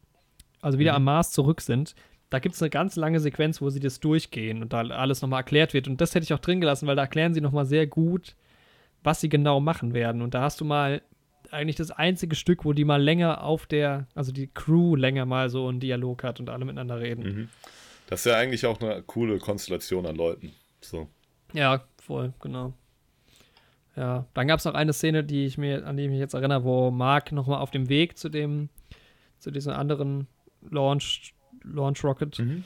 [0.62, 0.96] also wieder mhm.
[0.96, 1.94] am Mars zurück sind,
[2.30, 5.40] da gibt es eine ganz lange Sequenz, wo sie das durchgehen und da alles nochmal
[5.40, 5.86] erklärt wird.
[5.86, 8.34] Und das hätte ich auch drin gelassen, weil da erklären sie nochmal sehr gut,
[9.02, 10.22] was sie genau machen werden.
[10.22, 11.02] Und da hast du mal
[11.50, 15.48] eigentlich das einzige Stück, wo die mal länger auf der, also die Crew länger mal
[15.48, 17.22] so einen Dialog hat und alle miteinander reden.
[17.22, 17.48] Mhm.
[18.08, 20.52] Das ist ja eigentlich auch eine coole Konstellation an Leuten.
[20.80, 21.08] So.
[21.52, 22.74] Ja, voll, genau.
[23.96, 26.34] Ja, dann gab es noch eine Szene, die ich mir, an die ich mich jetzt
[26.34, 28.68] erinnere, wo Mark nochmal auf dem Weg zu dem,
[29.38, 30.26] zu diesem anderen
[30.68, 31.35] Launch
[31.66, 32.64] Launch Rocket, mhm.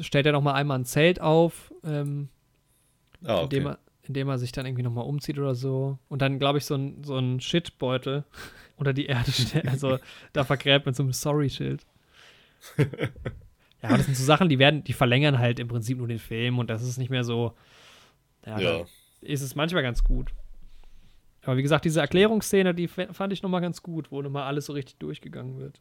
[0.00, 2.28] stellt er noch mal einmal ein Zelt auf, ähm,
[3.24, 3.42] ah, okay.
[3.44, 5.98] indem, er, indem er sich dann irgendwie noch mal umzieht oder so.
[6.08, 8.24] Und dann, glaube ich, so ein, so ein Shitbeutel
[8.76, 9.98] unter die Erde stellt, also
[10.32, 11.84] da vergräbt mit so einem Sorry-Schild.
[12.78, 16.58] ja, das sind so Sachen, die werden, die verlängern halt im Prinzip nur den Film
[16.58, 17.54] und das ist nicht mehr so.
[18.46, 18.84] Ja, ja.
[19.20, 20.32] ist es manchmal ganz gut.
[21.44, 24.46] Aber wie gesagt, diese Erklärungsszene, die fand ich noch mal ganz gut, wo noch mal
[24.46, 25.80] alles so richtig durchgegangen wird.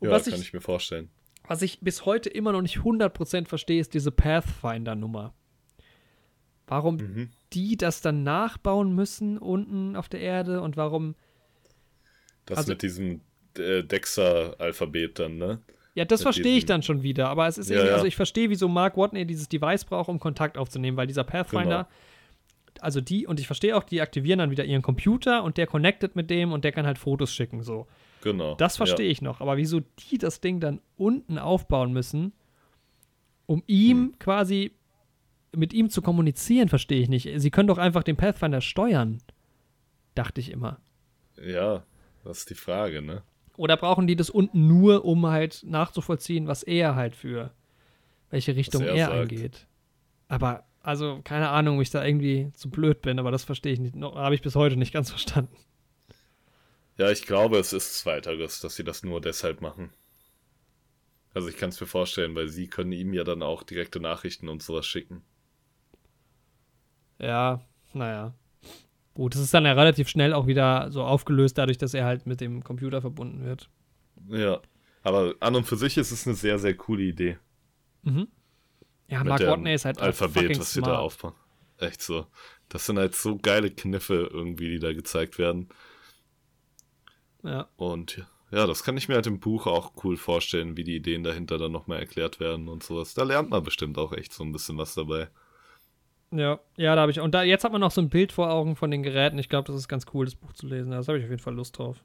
[0.00, 1.10] Und ja, was kann ich, ich, mir vorstellen.
[1.46, 5.34] Was ich bis heute immer noch nicht 100% verstehe, ist diese Pathfinder-Nummer.
[6.66, 7.30] Warum mhm.
[7.54, 11.14] die das dann nachbauen müssen unten auf der Erde und warum.
[12.44, 13.22] Das also, mit diesem
[13.56, 15.60] äh, Dexter-Alphabet dann, ne?
[15.94, 17.28] Ja, das verstehe ich dann schon wieder.
[17.28, 17.94] Aber es ist ja, ja.
[17.94, 21.88] also ich verstehe, wieso Mark Watney dieses Device braucht, um Kontakt aufzunehmen, weil dieser Pathfinder,
[21.88, 22.82] genau.
[22.84, 26.14] also die, und ich verstehe auch, die aktivieren dann wieder ihren Computer und der connectet
[26.14, 27.88] mit dem und der kann halt Fotos schicken, so.
[28.32, 28.54] Genau.
[28.56, 29.12] Das verstehe ja.
[29.12, 29.40] ich noch.
[29.40, 32.32] Aber wieso die das Ding dann unten aufbauen müssen,
[33.46, 34.18] um ihm hm.
[34.18, 34.72] quasi
[35.56, 37.28] mit ihm zu kommunizieren, verstehe ich nicht.
[37.36, 39.18] Sie können doch einfach den Pathfinder steuern.
[40.14, 40.78] Dachte ich immer.
[41.42, 41.84] Ja,
[42.24, 43.22] das ist die Frage, ne?
[43.56, 47.52] Oder brauchen die das unten nur, um halt nachzuvollziehen, was er halt für
[48.30, 49.66] welche Richtung er, er angeht?
[50.28, 53.80] Aber, also, keine Ahnung, ob ich da irgendwie zu blöd bin, aber das verstehe ich
[53.80, 53.96] nicht.
[53.96, 55.56] Habe ich bis heute nicht ganz verstanden.
[56.98, 59.90] Ja, ich glaube, es ist zweiteres, dass sie das nur deshalb machen.
[61.32, 64.48] Also ich kann es mir vorstellen, weil sie können ihm ja dann auch direkte Nachrichten
[64.48, 65.22] und sowas schicken.
[67.20, 67.60] Ja,
[67.94, 68.34] naja.
[69.14, 72.26] Gut, es ist dann ja relativ schnell auch wieder so aufgelöst, dadurch, dass er halt
[72.26, 73.68] mit dem Computer verbunden wird.
[74.28, 74.60] Ja,
[75.02, 77.38] aber an und für sich ist es eine sehr, sehr coole Idee.
[78.02, 78.28] Mhm.
[79.08, 81.34] Ja, Mark Watney ist halt Alphabet, was sie da aufbauen.
[81.78, 82.26] Echt so.
[82.68, 85.68] Das sind halt so geile Kniffe irgendwie, die da gezeigt werden.
[87.42, 90.96] Ja, Und ja, das kann ich mir halt im Buch auch cool vorstellen, wie die
[90.96, 93.14] Ideen dahinter dann nochmal erklärt werden und sowas.
[93.14, 95.28] Da lernt man bestimmt auch echt so ein bisschen was dabei.
[96.30, 97.20] ja, ja, da habe ich.
[97.20, 99.38] Und da, jetzt hat man noch so ein Bild vor Augen von den Geräten.
[99.38, 100.90] Ich glaube, das ist ganz cool, das Buch zu lesen.
[100.90, 102.02] Das habe ich auf jeden Fall Lust drauf.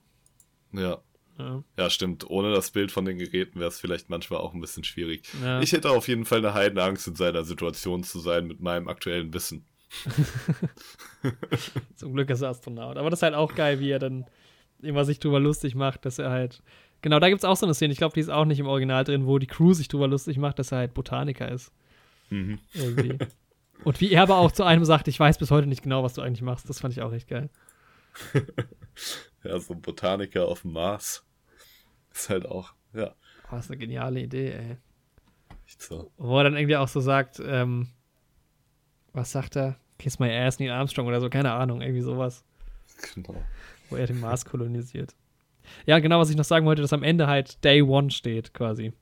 [0.74, 0.98] Ja,
[1.40, 1.64] Ja.
[1.78, 2.30] ja, stimmt.
[2.30, 5.24] Ohne das Bild von den Geräten wäre es vielleicht manchmal auch ein bisschen schwierig.
[5.44, 5.62] Ja.
[5.62, 9.34] Ich hätte auf jeden Fall eine Heidenangst, in seiner Situation zu sein mit meinem aktuellen
[9.34, 9.66] Wissen.
[11.96, 12.98] Zum Glück ist er Astronaut.
[12.98, 14.26] Aber das ist halt auch geil, wie er dann
[14.84, 16.62] immer sich drüber lustig macht, dass er halt.
[17.02, 18.68] Genau, da gibt es auch so eine Szene, ich glaube, die ist auch nicht im
[18.68, 21.72] Original drin, wo die Crew sich drüber lustig macht, dass er halt Botaniker ist.
[22.30, 22.60] Mhm.
[22.74, 23.18] Irgendwie.
[23.84, 26.14] Und wie er aber auch zu einem sagt, ich weiß bis heute nicht genau, was
[26.14, 26.70] du eigentlich machst.
[26.70, 27.50] Das fand ich auch echt geil.
[29.44, 31.26] Ja, so ein Botaniker auf dem Mars.
[32.14, 33.14] Ist halt auch, ja,
[33.52, 34.78] Oh, ist eine geniale Idee, ey.
[35.68, 36.12] echt so.
[36.18, 37.90] Wo er dann irgendwie auch so sagt, ähm,
[39.12, 39.78] was sagt er?
[40.00, 42.46] Kiss my ass, Neil Armstrong oder so, keine Ahnung, irgendwie sowas,
[43.16, 43.36] Genau.
[43.90, 45.16] Wo er den Mars kolonisiert.
[45.86, 48.94] Ja, genau, was ich noch sagen wollte, dass am Ende halt Day One steht, quasi.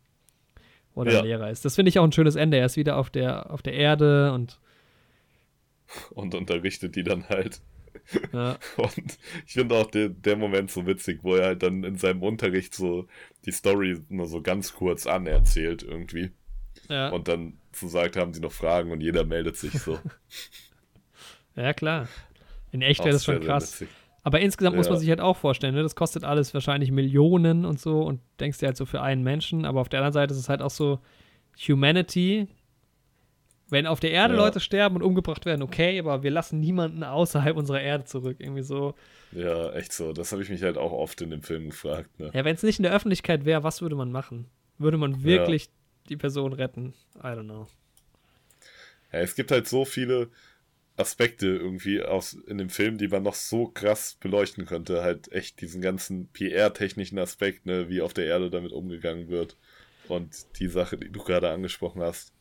[0.94, 1.22] Wo der Ja.
[1.22, 1.64] Lehrer ist.
[1.66, 2.58] Das finde ich auch ein schönes Ende.
[2.58, 4.60] Er ist wieder auf der, auf der Erde und
[6.12, 7.62] Und unterrichtet die dann halt.
[8.34, 11.98] ja, Und ich finde auch der, der Moment so witzig, wo er halt dann in
[11.98, 13.08] seinem Unterricht so
[13.46, 16.32] die Story nur so ganz kurz anerzählt irgendwie.
[16.90, 19.98] ja, Und dann so sagt, haben sie noch Fragen und jeder meldet sich so.
[21.56, 22.08] ja, klar.
[22.72, 23.74] In echt wäre das schon krass.
[23.82, 23.90] witzig.
[24.24, 24.92] Aber insgesamt muss Ja.
[24.94, 25.82] man sich halt auch vorstellen, ne?
[25.84, 29.66] das kostet alles wahrscheinlich Millionen und so und denkst dir halt so für einen Menschen,
[29.66, 31.00] aber auf der anderen Seite ist es halt auch so
[31.68, 32.48] Humanity.
[33.70, 34.42] Wenn auf der Erde Ja.
[34.42, 38.36] Leute sterben und umgebracht werden, okay, aber wir lassen niemanden außerhalb unserer Erde zurück.
[38.40, 38.96] Irgendwie so.
[39.32, 40.12] Ja, echt so.
[40.12, 42.20] Das habe ich mich halt auch oft in dem Film gefragt.
[42.20, 42.32] Ne?
[42.34, 44.48] Ja, wenn es nicht in der Öffentlichkeit wäre, was würde man machen?
[44.78, 45.70] Würde man wirklich
[46.10, 46.94] die Person retten?
[47.20, 47.66] I don't know.
[49.14, 50.28] Ja, es gibt halt so viele
[50.98, 55.02] Aspekte irgendwie aus, in dem Film, die man noch so krass beleuchten könnte.
[55.04, 59.58] Halt echt diesen ganzen PR-technischen Aspekt, ne, wie auf der Erde damit umgegangen wird.
[60.08, 62.34] Und die Sache, die du gerade angesprochen hast.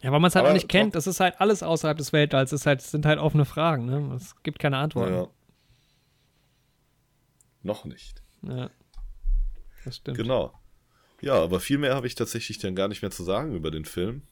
[0.00, 0.94] Ja, weil man es halt auch nicht kennt.
[0.94, 2.52] Das ist halt alles außerhalb des Weltalls.
[2.52, 3.86] Es ist halt, sind halt offene Fragen.
[3.86, 4.14] Ne?
[4.14, 5.14] Es gibt keine Antworten.
[5.14, 5.28] Ja.
[7.62, 8.22] Noch nicht.
[8.42, 8.70] Ja.
[9.84, 10.18] Das stimmt.
[10.18, 10.52] Genau.
[11.20, 13.86] Ja, aber viel mehr habe ich tatsächlich dann gar nicht mehr zu sagen über den
[13.86, 14.22] Film.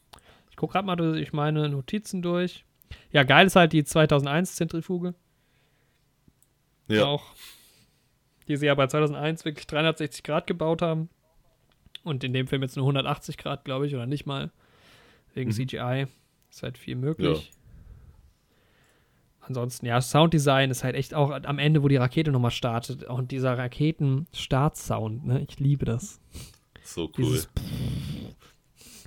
[0.50, 2.66] Ich gucke gerade mal durch meine Notizen durch.
[3.10, 5.14] Ja, geil ist halt die 2001-Zentrifuge.
[6.88, 7.24] Ja, Auch.
[8.48, 11.08] Die sie ja bei 2001 wirklich 360 Grad gebaut haben.
[12.02, 14.50] Und in dem Film jetzt nur 180 Grad, glaube ich, oder nicht mal.
[15.34, 15.54] Wegen Mhm.
[15.54, 16.06] CGI.
[16.50, 17.52] Ist halt viel möglich.
[19.40, 23.04] Ansonsten, ja, Sounddesign ist halt echt auch am Ende, wo die Rakete nochmal startet.
[23.04, 25.44] Und dieser Raketen-Start-Sound, ne?
[25.48, 26.20] Ich liebe das.
[26.84, 27.12] so cool.
[27.16, 27.48] Dieses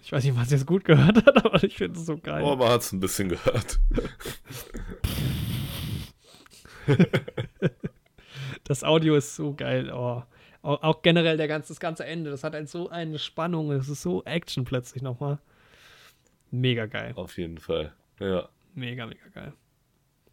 [0.06, 2.44] Ich weiß nicht, was jetzt gut gehört hat, aber ich finde es so geil.
[2.44, 3.80] Oh, man hat es ein bisschen gehört.
[8.68, 9.91] Das Audio ist so geil.
[9.94, 10.23] Oh.
[10.64, 13.72] Auch, auch generell der ganze, das ganze Ende, das hat halt so eine Spannung.
[13.72, 15.38] Es ist so Action plötzlich nochmal.
[16.49, 17.14] Mega geil.
[17.15, 17.94] Auf jeden Fall.
[18.19, 18.49] Ja.
[18.73, 19.53] Mega, mega geil.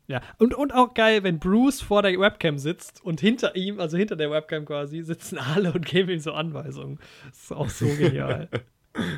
[0.06, 3.98] Ja, und, und auch geil, wenn Bruce vor der Webcam sitzt und hinter ihm, also
[3.98, 6.98] hinter der Webcam quasi, sitzen alle und geben ihm so Anweisungen.
[7.28, 8.48] Das ist auch so genial.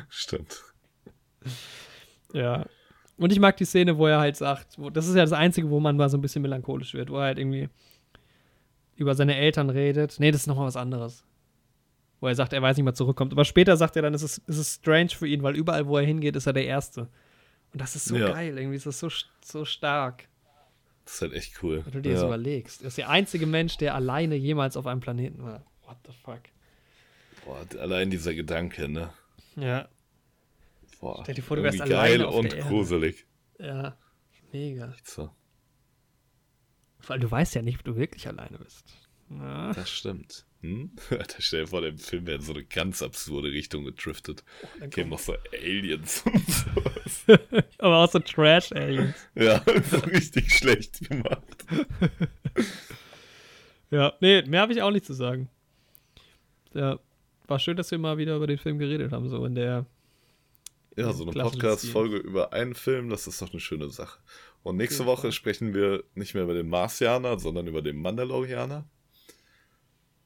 [0.09, 0.63] Stimmt.
[2.33, 2.65] Ja.
[3.17, 5.69] Und ich mag die Szene, wo er halt sagt, wo, das ist ja das Einzige,
[5.69, 7.69] wo man mal so ein bisschen melancholisch wird, wo er halt irgendwie
[8.97, 10.15] über seine Eltern redet.
[10.19, 11.23] Nee, das ist nochmal was anderes.
[12.19, 13.31] Wo er sagt, er weiß nicht mehr zurückkommt.
[13.33, 15.97] Aber später sagt er dann, es ist, es ist strange für ihn, weil überall, wo
[15.97, 17.01] er hingeht, ist er der Erste.
[17.73, 18.31] Und das ist so Ja.
[18.31, 19.09] geil, irgendwie ist das so,
[19.43, 20.27] so stark,
[21.05, 21.81] Das ist halt echt cool.
[21.85, 22.27] wenn du dir das ja.
[22.27, 22.81] überlegst.
[22.81, 25.63] Er ist der einzige Mensch, der alleine jemals auf einem Planeten war.
[25.85, 26.39] What the fuck?
[27.45, 29.09] Boah, allein dieser Gedanke, ne?
[29.55, 29.87] Ja,
[30.99, 32.69] Boah, Stell dir vor, du wärst alleine geil auf und der Erde.
[32.69, 33.25] gruselig.
[33.59, 33.97] ja.
[34.51, 34.93] Mega.
[35.03, 35.29] So,
[37.07, 38.85] Weil du weißt ja nicht, ob du wirklich alleine bist.
[39.27, 39.73] Na?
[39.73, 40.45] das stimmt.
[40.61, 40.91] Hm?
[41.09, 44.43] Alter, stell dir vor, der Film wäre in so eine ganz absurde Richtung gedriftet.
[44.79, 47.25] Dann Kämen noch so Aliens und sowas.
[47.79, 49.15] Aber auch so Trash-Aliens.
[49.35, 51.65] ja, so richtig schlecht gemacht.
[53.91, 55.49] Ja, nee, mehr habe ich auch nicht zu sagen.
[56.73, 56.99] Ja,
[57.47, 59.85] war schön, dass wir mal wieder über den Film geredet haben, so in der.
[60.97, 64.19] Ja, so eine Podcast-Folge über einen Film, das ist doch eine schöne Sache.
[64.63, 65.31] Und nächste jeden Woche Fall.
[65.33, 68.85] sprechen wir nicht mehr über den Marsianer, sondern über den Mandalorianer.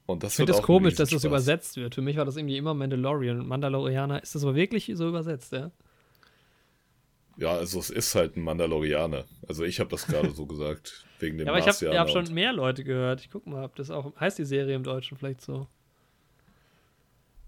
[0.06, 1.94] Und das Ich finde es ein komisch, dass das übersetzt wird.
[1.94, 3.46] Für mich war das irgendwie immer Mandalorian.
[3.46, 5.70] Mandalorianer, ist das aber wirklich so übersetzt, ja?
[7.36, 9.24] Ja, also es ist halt ein Mandalorianer.
[9.46, 12.10] Also ich habe das gerade so gesagt, wegen dem Ja, aber ich habe Marsianer hab
[12.10, 13.20] schon mehr Leute gehört.
[13.20, 14.14] Ich guck mal, ob das auch.
[14.18, 15.66] Heißt die Serie im Deutschen vielleicht so?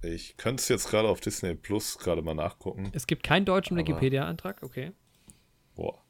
[0.03, 2.91] Ich könnte es jetzt gerade auf Disney Plus gerade mal nachgucken.
[2.93, 4.93] Es gibt keinen deutschen Wikipedia-Eintrag, okay.
[5.75, 6.03] Boah.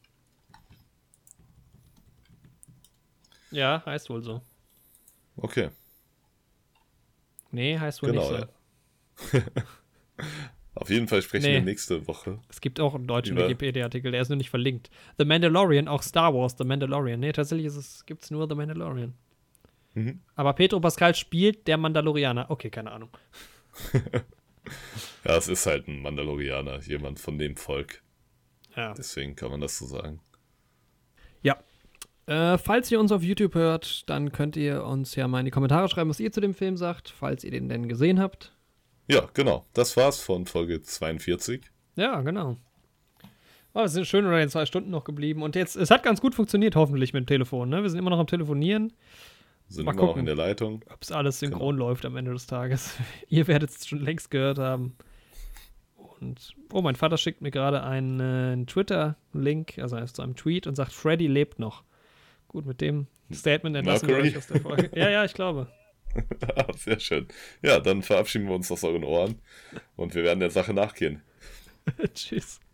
[3.51, 4.41] Ja, heißt wohl so.
[5.37, 5.71] Okay,
[7.53, 8.31] Nee, heißt wohl genau.
[8.31, 8.49] nicht
[9.31, 9.39] so.
[9.39, 9.43] Ja.
[10.75, 11.53] auf jeden Fall sprechen Nee.
[11.55, 12.41] wir nächste Woche.
[12.49, 14.91] Es gibt auch einen deutschen Wikipedia-Artikel, der ist nur nicht verlinkt.
[15.19, 17.21] The Mandalorian, auch Star Wars, The Mandalorian.
[17.21, 19.13] Nee, tatsächlich ist es, gibt's nur The Mandalorian.
[19.95, 20.23] Mhm.
[20.35, 22.51] Aber Pedro Pascal spielt der Mandalorianer.
[22.51, 23.11] Okay, keine Ahnung.
[25.25, 28.03] Ja, es ist halt ein Mandalorianer, jemand von dem Volk.
[28.77, 28.95] Ja.
[28.95, 30.21] Deswegen kann man das so sagen.
[31.43, 31.59] Ja.
[32.27, 35.51] Äh, falls ihr uns auf YouTube hört, dann könnt ihr uns ja mal in die
[35.51, 38.53] Kommentare schreiben, was ihr zu dem Film sagt, falls ihr den denn gesehen habt.
[39.09, 39.67] Ja, genau.
[39.75, 41.63] Das war's von Folge 42.
[41.97, 42.57] Ja, genau.
[43.75, 45.43] Oh, wir sind schön unter den zwei Stunden noch geblieben.
[45.43, 47.69] Und jetzt, es hat ganz gut funktioniert, hoffentlich mit dem Telefon.
[47.69, 47.83] Ne?
[47.83, 48.93] Wir sind immer noch am Telefonieren.
[49.69, 50.85] Sind Mal immer noch in der Leitung.
[50.93, 52.97] ob es alles synchron läuft am Ende des Tages.
[53.29, 54.97] Ihr werdet es schon längst gehört haben.
[56.21, 60.37] Und, oh, mein Vater schickt mir gerade einen, äh, einen Twitter-Link, also erst zu einem
[60.37, 61.83] Tweet und sagt, Freddy lebt noch.
[62.49, 64.31] Gut, mit dem Statement entlassen wir Mercury?
[64.33, 64.91] euch aus der Folge.
[64.95, 65.69] Ja, ja, ich glaube.
[66.77, 67.27] Sehr schön.
[67.63, 69.41] Ja, dann verabschieden wir uns aus euren Ohren
[69.97, 71.23] und wir werden der Sache nachgehen.
[72.15, 72.61] Tschüss.